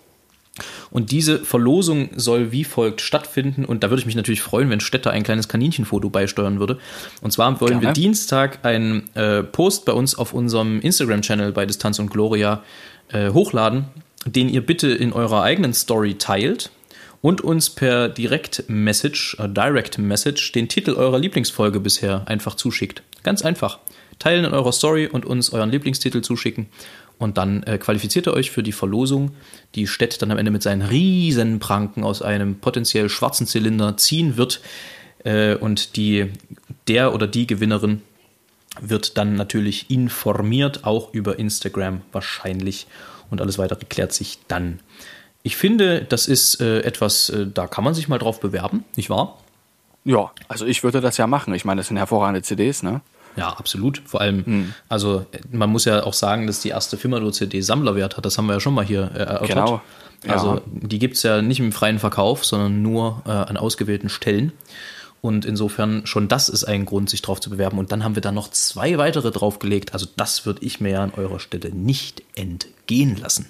Und 0.90 1.10
diese 1.10 1.40
Verlosung 1.40 2.10
soll 2.14 2.52
wie 2.52 2.64
folgt 2.64 3.00
stattfinden. 3.00 3.64
Und 3.64 3.82
da 3.82 3.90
würde 3.90 4.00
ich 4.00 4.06
mich 4.06 4.14
natürlich 4.14 4.42
freuen, 4.42 4.70
wenn 4.70 4.80
Städter 4.80 5.10
ein 5.10 5.24
kleines 5.24 5.48
Kaninchenfoto 5.48 6.10
beisteuern 6.10 6.60
würde. 6.60 6.78
Und 7.22 7.32
zwar 7.32 7.60
wollen 7.60 7.74
wir 7.74 7.80
Gerne. 7.80 7.94
Dienstag 7.94 8.64
einen 8.64 9.14
äh, 9.14 9.42
Post 9.42 9.84
bei 9.84 9.92
uns 9.92 10.14
auf 10.14 10.32
unserem 10.32 10.80
Instagram-Channel 10.80 11.52
bei 11.52 11.66
Distanz 11.66 11.98
und 11.98 12.10
Gloria 12.10 12.62
äh, 13.08 13.30
hochladen, 13.30 13.86
den 14.26 14.48
ihr 14.48 14.64
bitte 14.64 14.88
in 14.88 15.12
eurer 15.12 15.42
eigenen 15.42 15.74
Story 15.74 16.14
teilt 16.14 16.70
und 17.20 17.40
uns 17.40 17.70
per 17.70 18.08
Direct-Message, 18.08 19.38
äh, 19.40 19.48
Direct-Message 19.48 20.52
den 20.52 20.68
Titel 20.68 20.92
eurer 20.92 21.18
Lieblingsfolge 21.18 21.80
bisher 21.80 22.22
einfach 22.26 22.54
zuschickt. 22.54 23.02
Ganz 23.22 23.42
einfach. 23.42 23.78
Teilen 24.18 24.44
in 24.44 24.52
eurer 24.52 24.72
Story 24.72 25.06
und 25.06 25.24
uns 25.24 25.50
euren 25.50 25.70
Lieblingstitel 25.70 26.20
zuschicken. 26.20 26.66
Und 27.18 27.38
dann 27.38 27.62
äh, 27.62 27.78
qualifiziert 27.78 28.26
ihr 28.26 28.34
euch 28.34 28.50
für 28.50 28.62
die 28.62 28.72
Verlosung, 28.72 29.32
die 29.74 29.86
Stett 29.86 30.20
dann 30.20 30.30
am 30.30 30.38
Ende 30.38 30.50
mit 30.50 30.62
seinen 30.62 30.82
riesen 30.82 31.58
Pranken 31.60 32.04
aus 32.04 32.22
einem 32.22 32.56
potenziell 32.56 33.08
schwarzen 33.08 33.46
Zylinder 33.46 33.96
ziehen 33.96 34.36
wird. 34.36 34.60
Äh, 35.24 35.54
und 35.54 35.96
die, 35.96 36.32
der 36.88 37.14
oder 37.14 37.26
die 37.26 37.46
Gewinnerin 37.46 38.02
wird 38.80 39.16
dann 39.16 39.36
natürlich 39.36 39.90
informiert, 39.90 40.84
auch 40.84 41.14
über 41.14 41.38
Instagram 41.38 42.02
wahrscheinlich. 42.12 42.86
Und 43.30 43.40
alles 43.40 43.58
weitere 43.58 43.84
klärt 43.84 44.12
sich 44.12 44.40
dann. 44.48 44.80
Ich 45.42 45.56
finde, 45.56 46.02
das 46.02 46.26
ist 46.26 46.60
äh, 46.60 46.80
etwas, 46.80 47.28
äh, 47.28 47.46
da 47.46 47.66
kann 47.66 47.84
man 47.84 47.94
sich 47.94 48.08
mal 48.08 48.18
drauf 48.18 48.40
bewerben, 48.40 48.84
nicht 48.96 49.10
wahr? 49.10 49.38
Ja, 50.04 50.32
also 50.48 50.66
ich 50.66 50.82
würde 50.82 51.00
das 51.00 51.16
ja 51.16 51.26
machen. 51.26 51.54
Ich 51.54 51.64
meine, 51.64 51.80
das 51.80 51.88
sind 51.88 51.96
hervorragende 51.96 52.42
CDs, 52.42 52.82
ne? 52.82 53.00
Ja, 53.36 53.48
absolut. 53.50 54.02
Vor 54.04 54.20
allem, 54.20 54.72
also 54.88 55.26
äh, 55.32 55.38
man 55.50 55.70
muss 55.70 55.84
ja 55.84 56.04
auch 56.04 56.14
sagen, 56.14 56.46
dass 56.46 56.60
die 56.60 56.68
erste 56.68 56.96
Firmado-CD 56.96 57.60
Sammlerwert 57.60 58.16
hat. 58.16 58.24
Das 58.24 58.38
haben 58.38 58.46
wir 58.46 58.54
ja 58.54 58.60
schon 58.60 58.74
mal 58.74 58.84
hier 58.84 59.10
äh, 59.14 59.18
erörtert. 59.18 59.48
Genau. 59.48 59.82
Ja. 60.24 60.32
Also 60.32 60.62
die 60.66 60.98
gibt 60.98 61.16
es 61.16 61.22
ja 61.22 61.42
nicht 61.42 61.60
im 61.60 61.72
freien 61.72 61.98
Verkauf, 61.98 62.44
sondern 62.44 62.82
nur 62.82 63.22
äh, 63.26 63.30
an 63.30 63.56
ausgewählten 63.56 64.08
Stellen. 64.08 64.52
Und 65.20 65.46
insofern 65.46 66.06
schon 66.06 66.28
das 66.28 66.48
ist 66.50 66.64
ein 66.64 66.84
Grund, 66.84 67.08
sich 67.08 67.22
drauf 67.22 67.40
zu 67.40 67.48
bewerben. 67.48 67.78
Und 67.78 67.92
dann 67.92 68.04
haben 68.04 68.14
wir 68.14 68.22
da 68.22 68.30
noch 68.30 68.50
zwei 68.50 68.98
weitere 68.98 69.30
draufgelegt. 69.30 69.94
Also 69.94 70.06
das 70.16 70.44
würde 70.44 70.64
ich 70.64 70.80
mir 70.80 70.90
ja 70.90 71.02
an 71.02 71.12
eurer 71.16 71.40
Stelle 71.40 71.70
nicht 71.70 72.22
entgehen 72.34 73.16
lassen. 73.16 73.46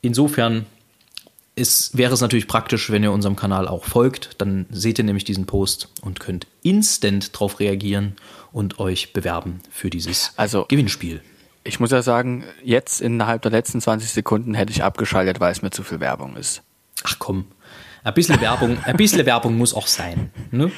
Insofern 0.00 0.64
ist, 1.54 1.98
wäre 1.98 2.14
es 2.14 2.20
natürlich 2.20 2.48
praktisch, 2.48 2.90
wenn 2.90 3.02
ihr 3.02 3.12
unserem 3.12 3.36
Kanal 3.36 3.68
auch 3.68 3.84
folgt. 3.84 4.30
Dann 4.38 4.66
seht 4.70 4.98
ihr 4.98 5.04
nämlich 5.04 5.24
diesen 5.24 5.44
Post 5.44 5.88
und 6.00 6.20
könnt 6.20 6.46
instant 6.62 7.38
drauf 7.38 7.60
reagieren 7.60 8.14
und 8.52 8.78
euch 8.78 9.12
bewerben 9.12 9.60
für 9.70 9.90
dieses 9.90 10.32
Also- 10.36 10.64
Gewinnspiel. 10.68 11.22
Ich 11.64 11.80
muss 11.80 11.90
ja 11.90 12.00
sagen, 12.02 12.44
jetzt 12.62 13.00
innerhalb 13.00 13.42
der 13.42 13.50
letzten 13.50 13.80
20 13.80 14.10
Sekunden 14.10 14.54
hätte 14.54 14.72
ich 14.72 14.82
abgeschaltet, 14.82 15.38
weil 15.40 15.52
es 15.52 15.60
mir 15.60 15.70
zu 15.70 15.82
viel 15.82 16.00
Werbung 16.00 16.36
ist. 16.36 16.62
Ach 17.04 17.16
komm, 17.18 17.46
ein 18.04 18.14
bisschen 18.14 18.40
Werbung, 18.40 18.78
ein 18.84 18.96
bisschen 18.96 19.26
Werbung 19.26 19.56
muss 19.58 19.74
auch 19.74 19.86
sein. 19.86 20.30
Ne? 20.50 20.70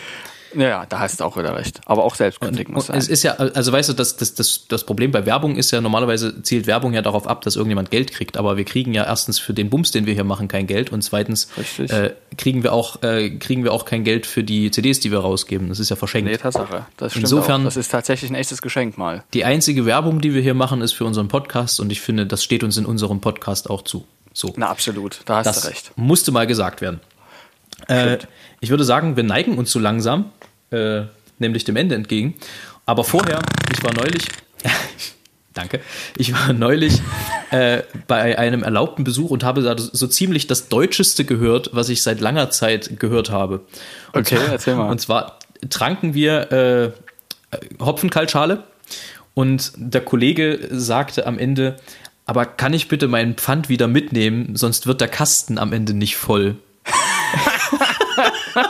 Ja, 0.57 0.85
da 0.87 0.99
hast 0.99 1.21
du 1.21 1.25
auch 1.25 1.37
wieder 1.37 1.55
recht. 1.57 1.81
Aber 1.87 2.05
auch 2.05 2.15
Selbstkritik 2.15 2.69
Und 2.69 2.75
muss 2.75 2.87
sein. 2.87 2.97
es 2.99 3.09
ist 3.09 3.23
ja, 3.23 3.35
also 3.35 3.73
weißt 3.73 3.89
du, 3.91 3.93
das, 3.93 4.17
das, 4.17 4.35
das, 4.35 4.67
das 4.69 4.85
Problem 4.85 5.11
bei 5.13 5.25
Werbung 5.27 5.57
ist 5.57 5.71
ja, 5.71 5.81
normalerweise 5.81 6.43
zielt 6.43 6.67
Werbung 6.67 6.93
ja 6.93 7.03
darauf 7.03 7.27
ab, 7.27 7.43
dass 7.43 7.57
irgendjemand 7.57 7.91
Geld 7.91 8.13
kriegt. 8.13 8.37
Aber 8.37 8.57
wir 8.57 8.65
kriegen 8.65 8.93
ja 8.93 9.05
erstens 9.05 9.39
für 9.39 9.55
den 9.55 9.71
Bums, 9.71 9.91
den 9.93 10.07
wir 10.07 10.15
hier 10.15 10.25
machen, 10.25 10.49
kein 10.49 10.67
Geld. 10.67 10.91
Und 10.93 11.03
zweitens 11.03 11.49
äh, 11.79 12.11
kriegen, 12.37 12.63
wir 12.63 12.73
auch, 12.73 13.03
äh, 13.03 13.31
kriegen 13.31 13.63
wir 13.65 13.73
auch 13.73 13.85
kein 13.85 14.03
Geld 14.05 14.27
für 14.27 14.43
die 14.43 14.71
CDs, 14.71 15.01
die 15.01 15.11
wir 15.11 15.19
rausgeben. 15.21 15.69
Das 15.69 15.79
ist 15.79 15.89
ja 15.91 15.97
verschenkt. 15.97 16.31
Nee, 16.31 16.37
Tatsache. 16.37 16.87
Das 16.97 17.13
stimmt 17.13 17.25
Insofern- 17.25 17.61
auch. 17.61 17.65
Das 17.67 17.77
ist 17.77 17.91
tatsächlich 17.91 18.31
ein 18.31 18.35
echtes 18.35 18.61
Geschenk 18.63 18.99
mal. 18.99 19.23
Die 19.35 19.45
einzige 19.45 19.87
Werbung, 19.87 20.21
die 20.21 20.35
wir 20.35 20.43
hier 20.43 20.55
machen, 20.55 20.81
ist 20.81 20.93
für 20.93 21.05
unseren 21.05 21.29
Podcast. 21.29 21.79
Und 21.81 21.91
ich 21.93 22.01
finde, 22.01 22.27
das 22.27 22.43
steht 22.43 22.65
uns 22.65 22.77
in 22.77 22.87
unserem 22.87 23.21
Podcast 23.21 23.71
auch 23.71 23.83
zu. 23.83 24.05
So. 24.33 24.53
Na, 24.57 24.69
absolut. 24.69 25.21
Da 25.27 25.37
hast 25.37 25.47
Das 25.47 25.63
du 25.63 25.69
recht. 25.69 25.93
musste 25.97 26.33
mal 26.33 26.47
gesagt 26.47 26.81
werden. 26.81 27.01
Äh, 27.89 28.19
ich 28.61 28.71
würde 28.71 28.85
sagen, 28.85 29.17
wir 29.17 29.23
neigen 29.23 29.57
uns 29.57 29.71
so 29.73 29.79
langsam, 29.79 30.27
äh, 30.71 31.03
nämlich 31.39 31.65
dem 31.65 31.77
Ende 31.77 31.95
entgegen. 31.95 32.35
Aber 32.87 33.05
vorher, 33.05 33.43
ich 33.73 33.83
war 33.85 33.93
neulich, 33.95 34.23
danke, 35.55 35.81
ich 36.17 36.33
war 36.33 36.53
neulich 36.53 37.01
äh, 37.51 37.83
bei 38.07 38.39
einem 38.39 38.63
erlaubten 38.63 39.05
Besuch 39.05 39.31
und 39.31 39.45
habe 39.45 39.63
da 39.63 39.77
so 39.77 40.07
ziemlich 40.07 40.47
das 40.47 40.69
Deutscheste 40.69 41.25
gehört, 41.25 41.71
was 41.73 41.89
ich 41.89 42.03
seit 42.03 42.21
langer 42.21 42.51
Zeit 42.51 42.99
gehört 42.99 43.31
habe. 43.31 43.61
Und 44.13 44.21
Okay, 44.27 44.37
zwar, 44.37 44.49
erzähl 44.49 44.75
mal. 44.77 44.91
Und 44.91 45.01
zwar 45.01 45.39
tranken 45.69 46.15
wir 46.15 46.53
äh, 46.53 46.91
Hopfenkaltschale 47.81 48.65
und 49.35 49.73
der 49.77 50.01
Kollege 50.03 50.69
sagte 50.71 51.27
am 51.27 51.39
Ende, 51.39 51.77
aber 52.27 52.47
kann 52.47 52.73
ich 52.75 52.89
bitte 52.89 53.09
meinen 53.09 53.35
Pfand 53.35 53.69
wieder 53.69 53.89
mitnehmen, 53.89 54.55
sonst 54.55 54.87
wird 54.87 55.01
der 55.01 55.09
Kasten 55.09 55.59
am 55.59 55.73
Ende 55.73 55.95
nicht 55.95 56.17
voll. 56.17 56.57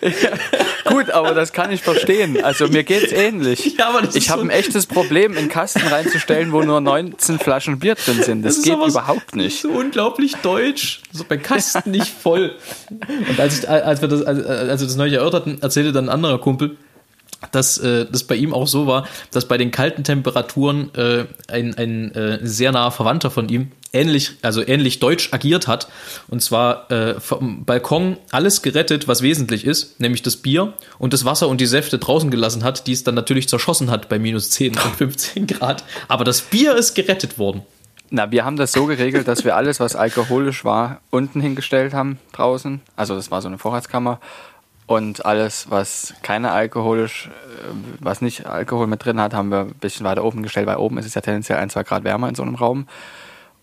Gut, 1.08 1.14
aber 1.14 1.34
das 1.34 1.52
kann 1.52 1.70
ich 1.72 1.82
verstehen. 1.82 2.42
Also 2.44 2.68
mir 2.68 2.84
geht's 2.84 3.12
ähnlich. 3.12 3.76
Ja, 3.78 3.88
aber 3.88 4.00
das 4.02 4.10
ist 4.10 4.16
ich 4.16 4.30
habe 4.30 4.40
so- 4.42 4.46
ein 4.46 4.50
echtes 4.50 4.86
Problem, 4.86 5.36
in 5.36 5.48
Kasten 5.48 5.86
reinzustellen, 5.86 6.52
wo 6.52 6.62
nur 6.62 6.80
19 6.80 7.38
Flaschen 7.38 7.78
Bier 7.78 7.94
drin 7.94 8.22
sind. 8.22 8.42
Das, 8.42 8.58
ist 8.58 8.64
geht 8.64 8.74
aber 8.74 8.90
so- 8.90 8.98
überhaupt 8.98 9.36
nicht. 9.36 9.60
So 9.62 9.68
unglaublich 9.68 10.34
deutsch. 10.42 11.00
So 11.12 11.24
bei 11.28 11.36
Kasten 11.36 11.90
nicht 11.90 12.08
voll. 12.08 12.54
Und 12.90 13.38
als, 13.40 13.60
ich, 13.60 13.68
als, 13.68 14.00
wir 14.00 14.08
das, 14.08 14.22
als, 14.22 14.44
als 14.46 14.80
wir 14.80 14.86
das 14.86 14.96
neulich 14.96 15.14
erörterten, 15.14 15.60
erzählte 15.62 15.92
dann 15.92 16.06
ein 16.06 16.14
anderer 16.14 16.38
Kumpel, 16.38 16.76
dass 17.52 17.78
äh, 17.78 18.06
das 18.10 18.24
bei 18.24 18.34
ihm 18.34 18.52
auch 18.52 18.66
so 18.66 18.86
war, 18.86 19.06
dass 19.30 19.46
bei 19.46 19.58
den 19.58 19.70
kalten 19.70 20.04
Temperaturen 20.04 20.94
äh, 20.94 21.26
ein, 21.48 21.74
ein 21.74 22.14
äh, 22.14 22.38
sehr 22.42 22.72
naher 22.72 22.90
Verwandter 22.90 23.30
von 23.30 23.48
ihm 23.48 23.72
ähnlich, 23.92 24.32
also 24.42 24.66
ähnlich 24.66 25.00
deutsch 25.00 25.32
agiert 25.32 25.66
hat. 25.66 25.88
Und 26.28 26.42
zwar 26.42 26.90
äh, 26.90 27.20
vom 27.20 27.64
Balkon 27.64 28.16
alles 28.30 28.62
gerettet, 28.62 29.08
was 29.08 29.22
wesentlich 29.22 29.64
ist, 29.64 30.00
nämlich 30.00 30.22
das 30.22 30.36
Bier 30.36 30.74
und 30.98 31.12
das 31.12 31.24
Wasser 31.24 31.48
und 31.48 31.60
die 31.60 31.66
Säfte 31.66 31.98
draußen 31.98 32.30
gelassen 32.30 32.64
hat, 32.64 32.86
die 32.86 32.92
es 32.92 33.04
dann 33.04 33.14
natürlich 33.14 33.48
zerschossen 33.48 33.90
hat 33.90 34.08
bei 34.08 34.18
minus 34.18 34.50
10 34.50 34.72
und 34.72 34.96
15 34.96 35.46
Grad. 35.46 35.84
Aber 36.08 36.24
das 36.24 36.42
Bier 36.42 36.76
ist 36.76 36.94
gerettet 36.94 37.38
worden. 37.38 37.62
Na, 38.10 38.30
wir 38.30 38.44
haben 38.44 38.56
das 38.56 38.72
so 38.72 38.86
geregelt, 38.86 39.28
dass 39.28 39.44
wir 39.44 39.54
alles, 39.54 39.80
was 39.80 39.94
alkoholisch 39.94 40.64
war, 40.64 41.02
unten 41.10 41.42
hingestellt 41.42 41.92
haben 41.92 42.18
draußen. 42.32 42.80
Also 42.96 43.14
das 43.14 43.30
war 43.30 43.42
so 43.42 43.48
eine 43.48 43.58
Vorratskammer. 43.58 44.18
Und 44.88 45.26
alles, 45.26 45.70
was 45.70 46.14
keine 46.22 46.50
alkoholisch, 46.50 47.28
äh, 47.28 47.72
was 48.00 48.22
nicht 48.22 48.46
Alkohol 48.46 48.86
mit 48.86 49.04
drin 49.04 49.20
hat, 49.20 49.34
haben 49.34 49.50
wir 49.50 49.60
ein 49.60 49.74
bisschen 49.74 50.06
weiter 50.06 50.24
oben 50.24 50.42
gestellt, 50.42 50.66
weil 50.66 50.78
oben 50.78 50.96
ist 50.96 51.04
es 51.04 51.14
ja 51.14 51.20
tendenziell 51.20 51.58
ein, 51.58 51.68
zwei 51.68 51.82
Grad 51.84 52.04
wärmer 52.04 52.26
in 52.26 52.34
so 52.34 52.42
einem 52.42 52.54
Raum. 52.54 52.88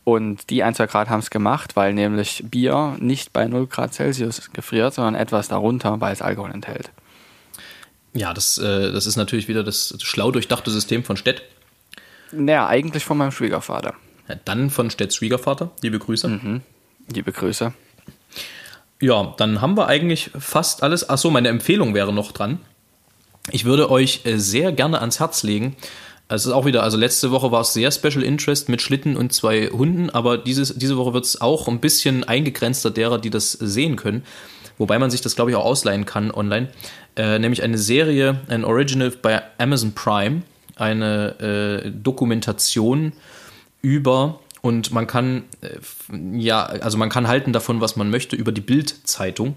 Und 0.03 0.51
die 0.51 0.61
ein, 0.61 0.75
zwei 0.75 0.85
Grad 0.85 1.09
haben 1.09 1.21
es 1.21 1.31
gemacht, 1.31 1.75
weil 1.75 1.95
nämlich 1.95 2.43
Bier 2.45 2.95
nicht 2.99 3.33
bei 3.33 3.47
0 3.47 3.65
Grad 3.65 3.95
Celsius 3.95 4.51
gefriert, 4.53 4.93
sondern 4.93 5.15
etwas 5.15 5.47
darunter, 5.47 5.99
weil 5.99 6.13
es 6.13 6.21
Alkohol 6.21 6.51
enthält. 6.51 6.91
Ja, 8.13 8.31
das, 8.31 8.59
äh, 8.59 8.91
das 8.91 9.07
ist 9.07 9.15
natürlich 9.15 9.47
wieder 9.47 9.63
das 9.63 9.95
schlau 10.03 10.29
durchdachte 10.29 10.69
System 10.69 11.03
von 11.03 11.17
Stett. 11.17 11.41
Naja, 12.31 12.67
eigentlich 12.67 13.03
von 13.03 13.17
meinem 13.17 13.31
Schwiegervater. 13.31 13.95
Ja, 14.27 14.35
dann 14.45 14.69
von 14.69 14.91
Stedts 14.91 15.15
Schwiegervater. 15.15 15.71
Liebe 15.81 15.97
Grüße. 15.97 16.27
Liebe 17.07 17.31
Grüße. 17.31 17.73
Ja, 19.05 19.35
dann 19.37 19.61
haben 19.61 19.77
wir 19.77 19.87
eigentlich 19.87 20.31
fast 20.35 20.81
alles. 20.81 21.07
Achso, 21.07 21.29
meine 21.29 21.49
Empfehlung 21.49 21.93
wäre 21.93 22.11
noch 22.11 22.31
dran. 22.31 22.57
Ich 23.51 23.63
würde 23.63 23.91
euch 23.91 24.21
äh, 24.23 24.39
sehr 24.39 24.71
gerne 24.71 24.99
ans 24.99 25.19
Herz 25.19 25.43
legen. 25.43 25.75
Es 26.27 26.47
ist 26.47 26.51
auch 26.51 26.65
wieder, 26.65 26.81
also 26.81 26.97
letzte 26.97 27.29
Woche 27.29 27.51
war 27.51 27.61
es 27.61 27.73
sehr 27.73 27.91
Special 27.91 28.23
Interest 28.23 28.67
mit 28.67 28.81
Schlitten 28.81 29.15
und 29.15 29.31
zwei 29.31 29.67
Hunden, 29.67 30.09
aber 30.09 30.39
dieses, 30.39 30.73
diese 30.73 30.97
Woche 30.97 31.13
wird 31.13 31.23
es 31.23 31.39
auch 31.39 31.67
ein 31.67 31.81
bisschen 31.81 32.23
eingegrenzter 32.23 32.89
derer, 32.89 33.19
die 33.19 33.29
das 33.29 33.51
sehen 33.51 33.95
können. 33.95 34.23
Wobei 34.79 34.97
man 34.97 35.11
sich 35.11 35.21
das, 35.21 35.35
glaube 35.35 35.51
ich, 35.51 35.55
auch 35.55 35.65
ausleihen 35.65 36.07
kann 36.07 36.31
online. 36.31 36.69
Äh, 37.15 37.37
nämlich 37.37 37.61
eine 37.61 37.77
Serie, 37.77 38.41
ein 38.47 38.65
Original 38.65 39.11
bei 39.11 39.43
Amazon 39.59 39.93
Prime, 39.93 40.41
eine 40.77 41.83
äh, 41.85 41.91
Dokumentation 41.91 43.13
über 43.83 44.39
und 44.65 44.91
man 44.91 45.05
kann 45.05 45.43
äh, 45.61 45.77
ja, 46.39 46.65
also 46.65 46.97
man 46.97 47.09
kann 47.09 47.27
halten 47.27 47.53
davon, 47.53 47.81
was 47.81 47.97
man 47.97 48.09
möchte, 48.09 48.35
über 48.35 48.51
die 48.51 48.61
Bild-Zeitung. 48.61 49.53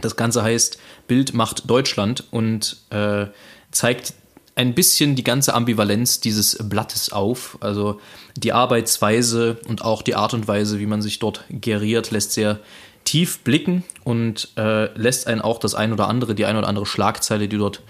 Das 0.00 0.16
Ganze 0.16 0.42
heißt 0.42 0.76
Bild 1.06 1.34
macht 1.34 1.70
Deutschland 1.70 2.24
und 2.32 2.78
äh, 2.90 3.26
zeigt 3.70 4.14
ein 4.56 4.74
bisschen 4.74 5.14
die 5.14 5.22
ganze 5.22 5.54
Ambivalenz 5.54 6.18
dieses 6.18 6.58
Blattes 6.68 7.12
auf. 7.12 7.58
Also 7.60 8.00
die 8.36 8.52
Arbeitsweise 8.52 9.58
und 9.68 9.82
auch 9.82 10.02
die 10.02 10.16
Art 10.16 10.34
und 10.34 10.48
Weise, 10.48 10.80
wie 10.80 10.86
man 10.86 11.00
sich 11.00 11.20
dort 11.20 11.44
geriert, 11.48 12.10
lässt 12.10 12.32
sehr 12.32 12.58
tief 13.04 13.38
blicken 13.38 13.84
und 14.02 14.48
äh, 14.56 14.86
lässt 14.98 15.28
einen 15.28 15.42
auch 15.42 15.60
das 15.60 15.76
ein 15.76 15.92
oder 15.92 16.08
andere, 16.08 16.34
die 16.34 16.44
ein 16.44 16.56
oder 16.56 16.66
andere 16.66 16.86
Schlagzeile, 16.86 17.46
die 17.46 17.58
dort 17.58 17.82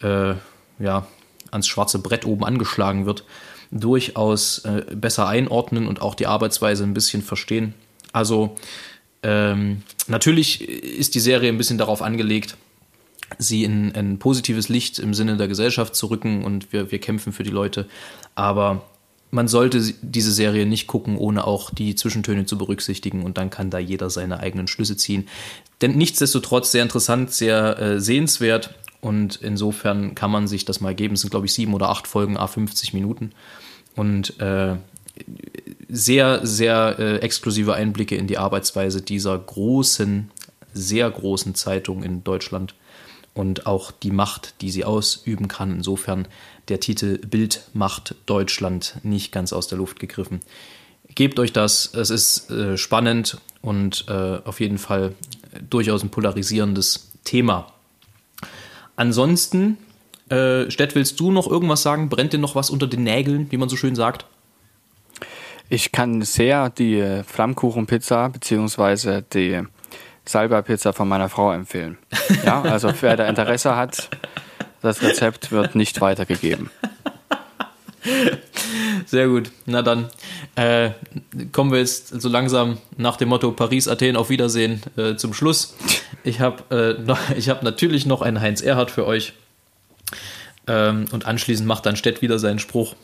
äh, 0.00 0.34
ja, 0.78 1.08
ans 1.50 1.66
schwarze 1.66 1.98
Brett 1.98 2.24
oben 2.24 2.44
angeschlagen 2.44 3.04
wird, 3.04 3.24
durchaus 3.70 4.60
äh, 4.60 4.84
besser 4.94 5.28
einordnen 5.28 5.86
und 5.86 6.00
auch 6.00 6.14
die 6.14 6.26
Arbeitsweise 6.26 6.84
ein 6.84 6.94
bisschen 6.94 7.22
verstehen. 7.22 7.74
Also 8.12 8.56
ähm, 9.22 9.82
natürlich 10.06 10.66
ist 10.66 11.14
die 11.14 11.20
Serie 11.20 11.50
ein 11.50 11.58
bisschen 11.58 11.78
darauf 11.78 12.02
angelegt, 12.02 12.56
sie 13.38 13.64
in 13.64 13.94
ein 13.94 14.18
positives 14.18 14.68
Licht 14.68 14.98
im 14.98 15.12
Sinne 15.12 15.36
der 15.36 15.48
Gesellschaft 15.48 15.94
zu 15.94 16.06
rücken 16.06 16.44
und 16.44 16.72
wir, 16.72 16.90
wir 16.90 16.98
kämpfen 16.98 17.32
für 17.32 17.42
die 17.42 17.50
Leute. 17.50 17.86
Aber 18.34 18.84
man 19.30 19.48
sollte 19.48 19.94
diese 20.00 20.32
Serie 20.32 20.64
nicht 20.64 20.86
gucken, 20.86 21.18
ohne 21.18 21.46
auch 21.46 21.70
die 21.70 21.94
Zwischentöne 21.94 22.46
zu 22.46 22.56
berücksichtigen 22.56 23.22
und 23.22 23.36
dann 23.36 23.50
kann 23.50 23.70
da 23.70 23.78
jeder 23.78 24.08
seine 24.08 24.40
eigenen 24.40 24.66
Schlüsse 24.68 24.96
ziehen. 24.96 25.28
Denn 25.82 25.96
nichtsdestotrotz 25.96 26.72
sehr 26.72 26.82
interessant, 26.82 27.32
sehr 27.32 27.78
äh, 27.78 28.00
sehenswert 28.00 28.74
und 29.00 29.36
insofern 29.36 30.14
kann 30.14 30.30
man 30.30 30.48
sich 30.48 30.64
das 30.64 30.80
mal 30.80 30.94
geben. 30.94 31.14
Es 31.14 31.20
sind, 31.20 31.30
glaube 31.30 31.46
ich, 31.46 31.54
sieben 31.54 31.74
oder 31.74 31.88
acht 31.88 32.06
Folgen, 32.06 32.36
a 32.36 32.46
50 32.46 32.94
Minuten 32.94 33.32
und 33.94 34.38
äh, 34.40 34.76
sehr, 35.88 36.46
sehr 36.46 36.96
äh, 36.98 37.16
exklusive 37.18 37.74
Einblicke 37.74 38.16
in 38.16 38.26
die 38.26 38.38
Arbeitsweise 38.38 39.02
dieser 39.02 39.38
großen, 39.38 40.30
sehr 40.72 41.10
großen 41.10 41.54
Zeitung 41.54 42.02
in 42.02 42.24
Deutschland 42.24 42.74
und 43.34 43.66
auch 43.66 43.90
die 43.90 44.10
Macht, 44.10 44.54
die 44.60 44.70
sie 44.70 44.84
ausüben 44.84 45.48
kann. 45.48 45.72
Insofern 45.72 46.26
der 46.68 46.80
Titel 46.80 47.18
Bild 47.18 47.62
macht 47.72 48.14
Deutschland 48.26 48.96
nicht 49.02 49.32
ganz 49.32 49.52
aus 49.52 49.68
der 49.68 49.78
Luft 49.78 50.00
gegriffen. 50.00 50.40
Gebt 51.14 51.38
euch 51.38 51.52
das, 51.52 51.92
es 51.94 52.10
ist 52.10 52.50
äh, 52.50 52.76
spannend 52.76 53.38
und 53.62 54.04
äh, 54.08 54.38
auf 54.44 54.60
jeden 54.60 54.78
Fall 54.78 55.14
durchaus 55.68 56.02
ein 56.02 56.10
polarisierendes 56.10 57.12
Thema. 57.24 57.72
Ansonsten, 58.98 59.78
äh, 60.28 60.68
Stett, 60.72 60.96
willst 60.96 61.20
du 61.20 61.30
noch 61.30 61.46
irgendwas 61.46 61.82
sagen? 61.82 62.08
Brennt 62.08 62.32
dir 62.32 62.38
noch 62.38 62.56
was 62.56 62.68
unter 62.68 62.88
den 62.88 63.04
Nägeln, 63.04 63.46
wie 63.50 63.56
man 63.56 63.68
so 63.68 63.76
schön 63.76 63.94
sagt? 63.94 64.26
Ich 65.68 65.92
kann 65.92 66.22
sehr 66.22 66.68
die 66.70 66.98
äh, 66.98 67.22
Flammkuchenpizza 67.22 68.26
beziehungsweise 68.26 69.22
die 69.22 69.62
Salbei-Pizza 70.24 70.92
von 70.92 71.06
meiner 71.06 71.28
Frau 71.28 71.52
empfehlen. 71.52 71.96
Ja, 72.44 72.60
also 72.62 72.92
wer 73.00 73.16
da 73.16 73.28
Interesse 73.28 73.76
hat, 73.76 74.10
das 74.82 75.00
Rezept 75.00 75.52
wird 75.52 75.76
nicht 75.76 76.00
weitergegeben. 76.00 76.70
Sehr 79.06 79.28
gut. 79.28 79.50
Na 79.66 79.82
dann 79.82 80.08
äh, 80.56 80.90
kommen 81.52 81.72
wir 81.72 81.78
jetzt 81.78 82.08
so 82.08 82.28
langsam 82.28 82.78
nach 82.96 83.16
dem 83.16 83.28
Motto 83.28 83.52
Paris, 83.52 83.88
Athen, 83.88 84.16
auf 84.16 84.30
Wiedersehen 84.30 84.82
äh, 84.96 85.16
zum 85.16 85.34
Schluss. 85.34 85.74
Ich 86.24 86.40
habe 86.40 86.96
äh, 87.06 87.40
hab 87.48 87.62
natürlich 87.62 88.06
noch 88.06 88.22
einen 88.22 88.40
Heinz 88.40 88.60
Erhardt 88.60 88.90
für 88.90 89.06
euch. 89.06 89.32
Ähm, 90.66 91.06
und 91.12 91.26
anschließend 91.26 91.66
macht 91.66 91.86
dann 91.86 91.96
Stett 91.96 92.22
wieder 92.22 92.38
seinen 92.38 92.58
Spruch. 92.58 92.94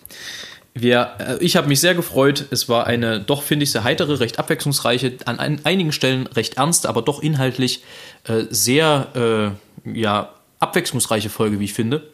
Wir, 0.75 1.13
äh, 1.19 1.37
ich 1.45 1.57
habe 1.57 1.69
mich 1.69 1.81
sehr 1.81 1.95
gefreut. 1.95 2.47
Es 2.51 2.69
war 2.69 2.87
eine 2.87 3.21
doch, 3.21 3.43
finde 3.43 3.65
ich, 3.65 3.73
sehr 3.73 3.85
heitere, 3.85 4.21
recht 4.21 4.39
abwechslungsreiche, 4.39 5.17
an 5.25 5.39
ein, 5.39 5.61
einigen 5.65 5.93
Stellen 5.93 6.27
recht 6.27 6.57
ernste, 6.57 6.89
aber 6.89 7.03
doch 7.03 7.23
inhaltlich 7.23 7.83
äh, 8.25 8.45
sehr 8.51 9.55
äh, 9.85 9.99
ja, 9.99 10.35
abwechslungsreiche 10.59 11.31
Folge, 11.31 11.61
wie 11.61 11.65
ich 11.65 11.75
finde. 11.75 12.14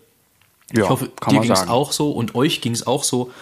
Ja, 0.73 0.85
Ich 0.85 0.89
hoffe, 0.91 1.11
dir 1.31 1.41
ging 1.41 1.51
es 1.51 1.69
auch 1.69 1.93
so 1.93 2.11
und 2.13 2.35
euch 2.35 2.61
ging 2.61 2.73
es 2.73 2.87
auch 2.87 3.05
so. 3.05 3.33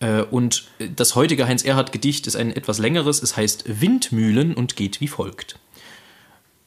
Äh, 0.00 0.22
Und 0.22 0.64
das 0.96 1.14
heutige 1.14 1.46
Heinz 1.46 1.64
Erhardt 1.64 1.92
Gedicht 1.92 2.26
ist 2.26 2.36
ein 2.36 2.54
etwas 2.54 2.78
längeres. 2.78 3.22
Es 3.22 3.36
heißt 3.36 3.80
Windmühlen 3.80 4.54
und 4.54 4.76
geht 4.76 5.00
wie 5.00 5.08
folgt. 5.08 5.58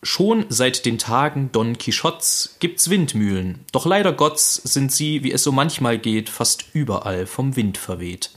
Schon 0.04 0.46
seit 0.50 0.86
den 0.86 1.00
Tagen 1.00 1.50
Don 1.52 1.80
Quixotes 1.80 2.58
gibt's 2.60 2.92
Windmühlen, 2.92 3.66
doch 3.72 3.88
leider 3.88 4.14
Gott's 4.14 4.54
sind 4.54 4.92
sie, 4.92 5.24
wie 5.24 5.32
es 5.32 5.42
so 5.42 5.52
manchmal 5.52 5.98
geht, 5.98 6.30
fast 6.30 6.66
überall 6.74 7.26
vom 7.26 7.56
Wind 7.56 7.80
verweht. 7.80 8.30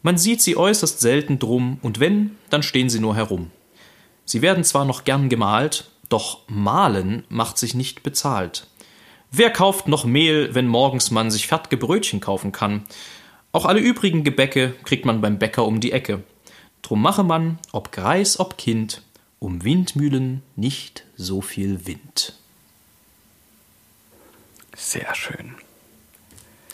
Man 0.00 0.16
sieht 0.16 0.40
sie 0.40 0.56
äußerst 0.56 0.98
selten 1.00 1.38
drum, 1.38 1.78
und 1.82 2.00
wenn, 2.00 2.38
dann 2.48 2.62
stehen 2.62 2.88
sie 2.88 3.00
nur 3.00 3.14
herum. 3.14 3.50
Sie 4.24 4.40
werden 4.40 4.64
zwar 4.64 4.86
noch 4.86 5.04
gern 5.04 5.28
gemalt, 5.28 5.90
doch 6.08 6.38
malen 6.48 7.24
macht 7.28 7.58
sich 7.58 7.74
nicht 7.74 8.02
bezahlt. 8.02 8.66
Wer 9.38 9.50
kauft 9.50 9.86
noch 9.86 10.06
Mehl, 10.06 10.54
wenn 10.54 10.66
morgens 10.66 11.10
man 11.10 11.30
sich 11.30 11.46
fertige 11.46 11.76
Brötchen 11.76 12.20
kaufen 12.20 12.52
kann? 12.52 12.86
Auch 13.52 13.66
alle 13.66 13.80
übrigen 13.80 14.24
Gebäcke 14.24 14.74
kriegt 14.84 15.04
man 15.04 15.20
beim 15.20 15.38
Bäcker 15.38 15.66
um 15.66 15.78
die 15.78 15.92
Ecke. 15.92 16.22
Drum 16.80 17.02
mache 17.02 17.22
man, 17.22 17.58
ob 17.70 17.92
Greis, 17.92 18.40
ob 18.40 18.56
Kind, 18.56 19.02
um 19.38 19.62
Windmühlen 19.62 20.42
nicht 20.56 21.04
so 21.18 21.42
viel 21.42 21.86
Wind. 21.86 22.32
Sehr 24.74 25.14
schön. 25.14 25.56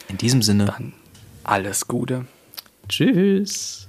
In 0.09 0.19
diesem 0.19 0.43
Sinne. 0.43 0.67
Dann 0.67 0.93
alles 1.43 1.89
Gute. 1.89 2.27
Tschüss. 2.89 3.89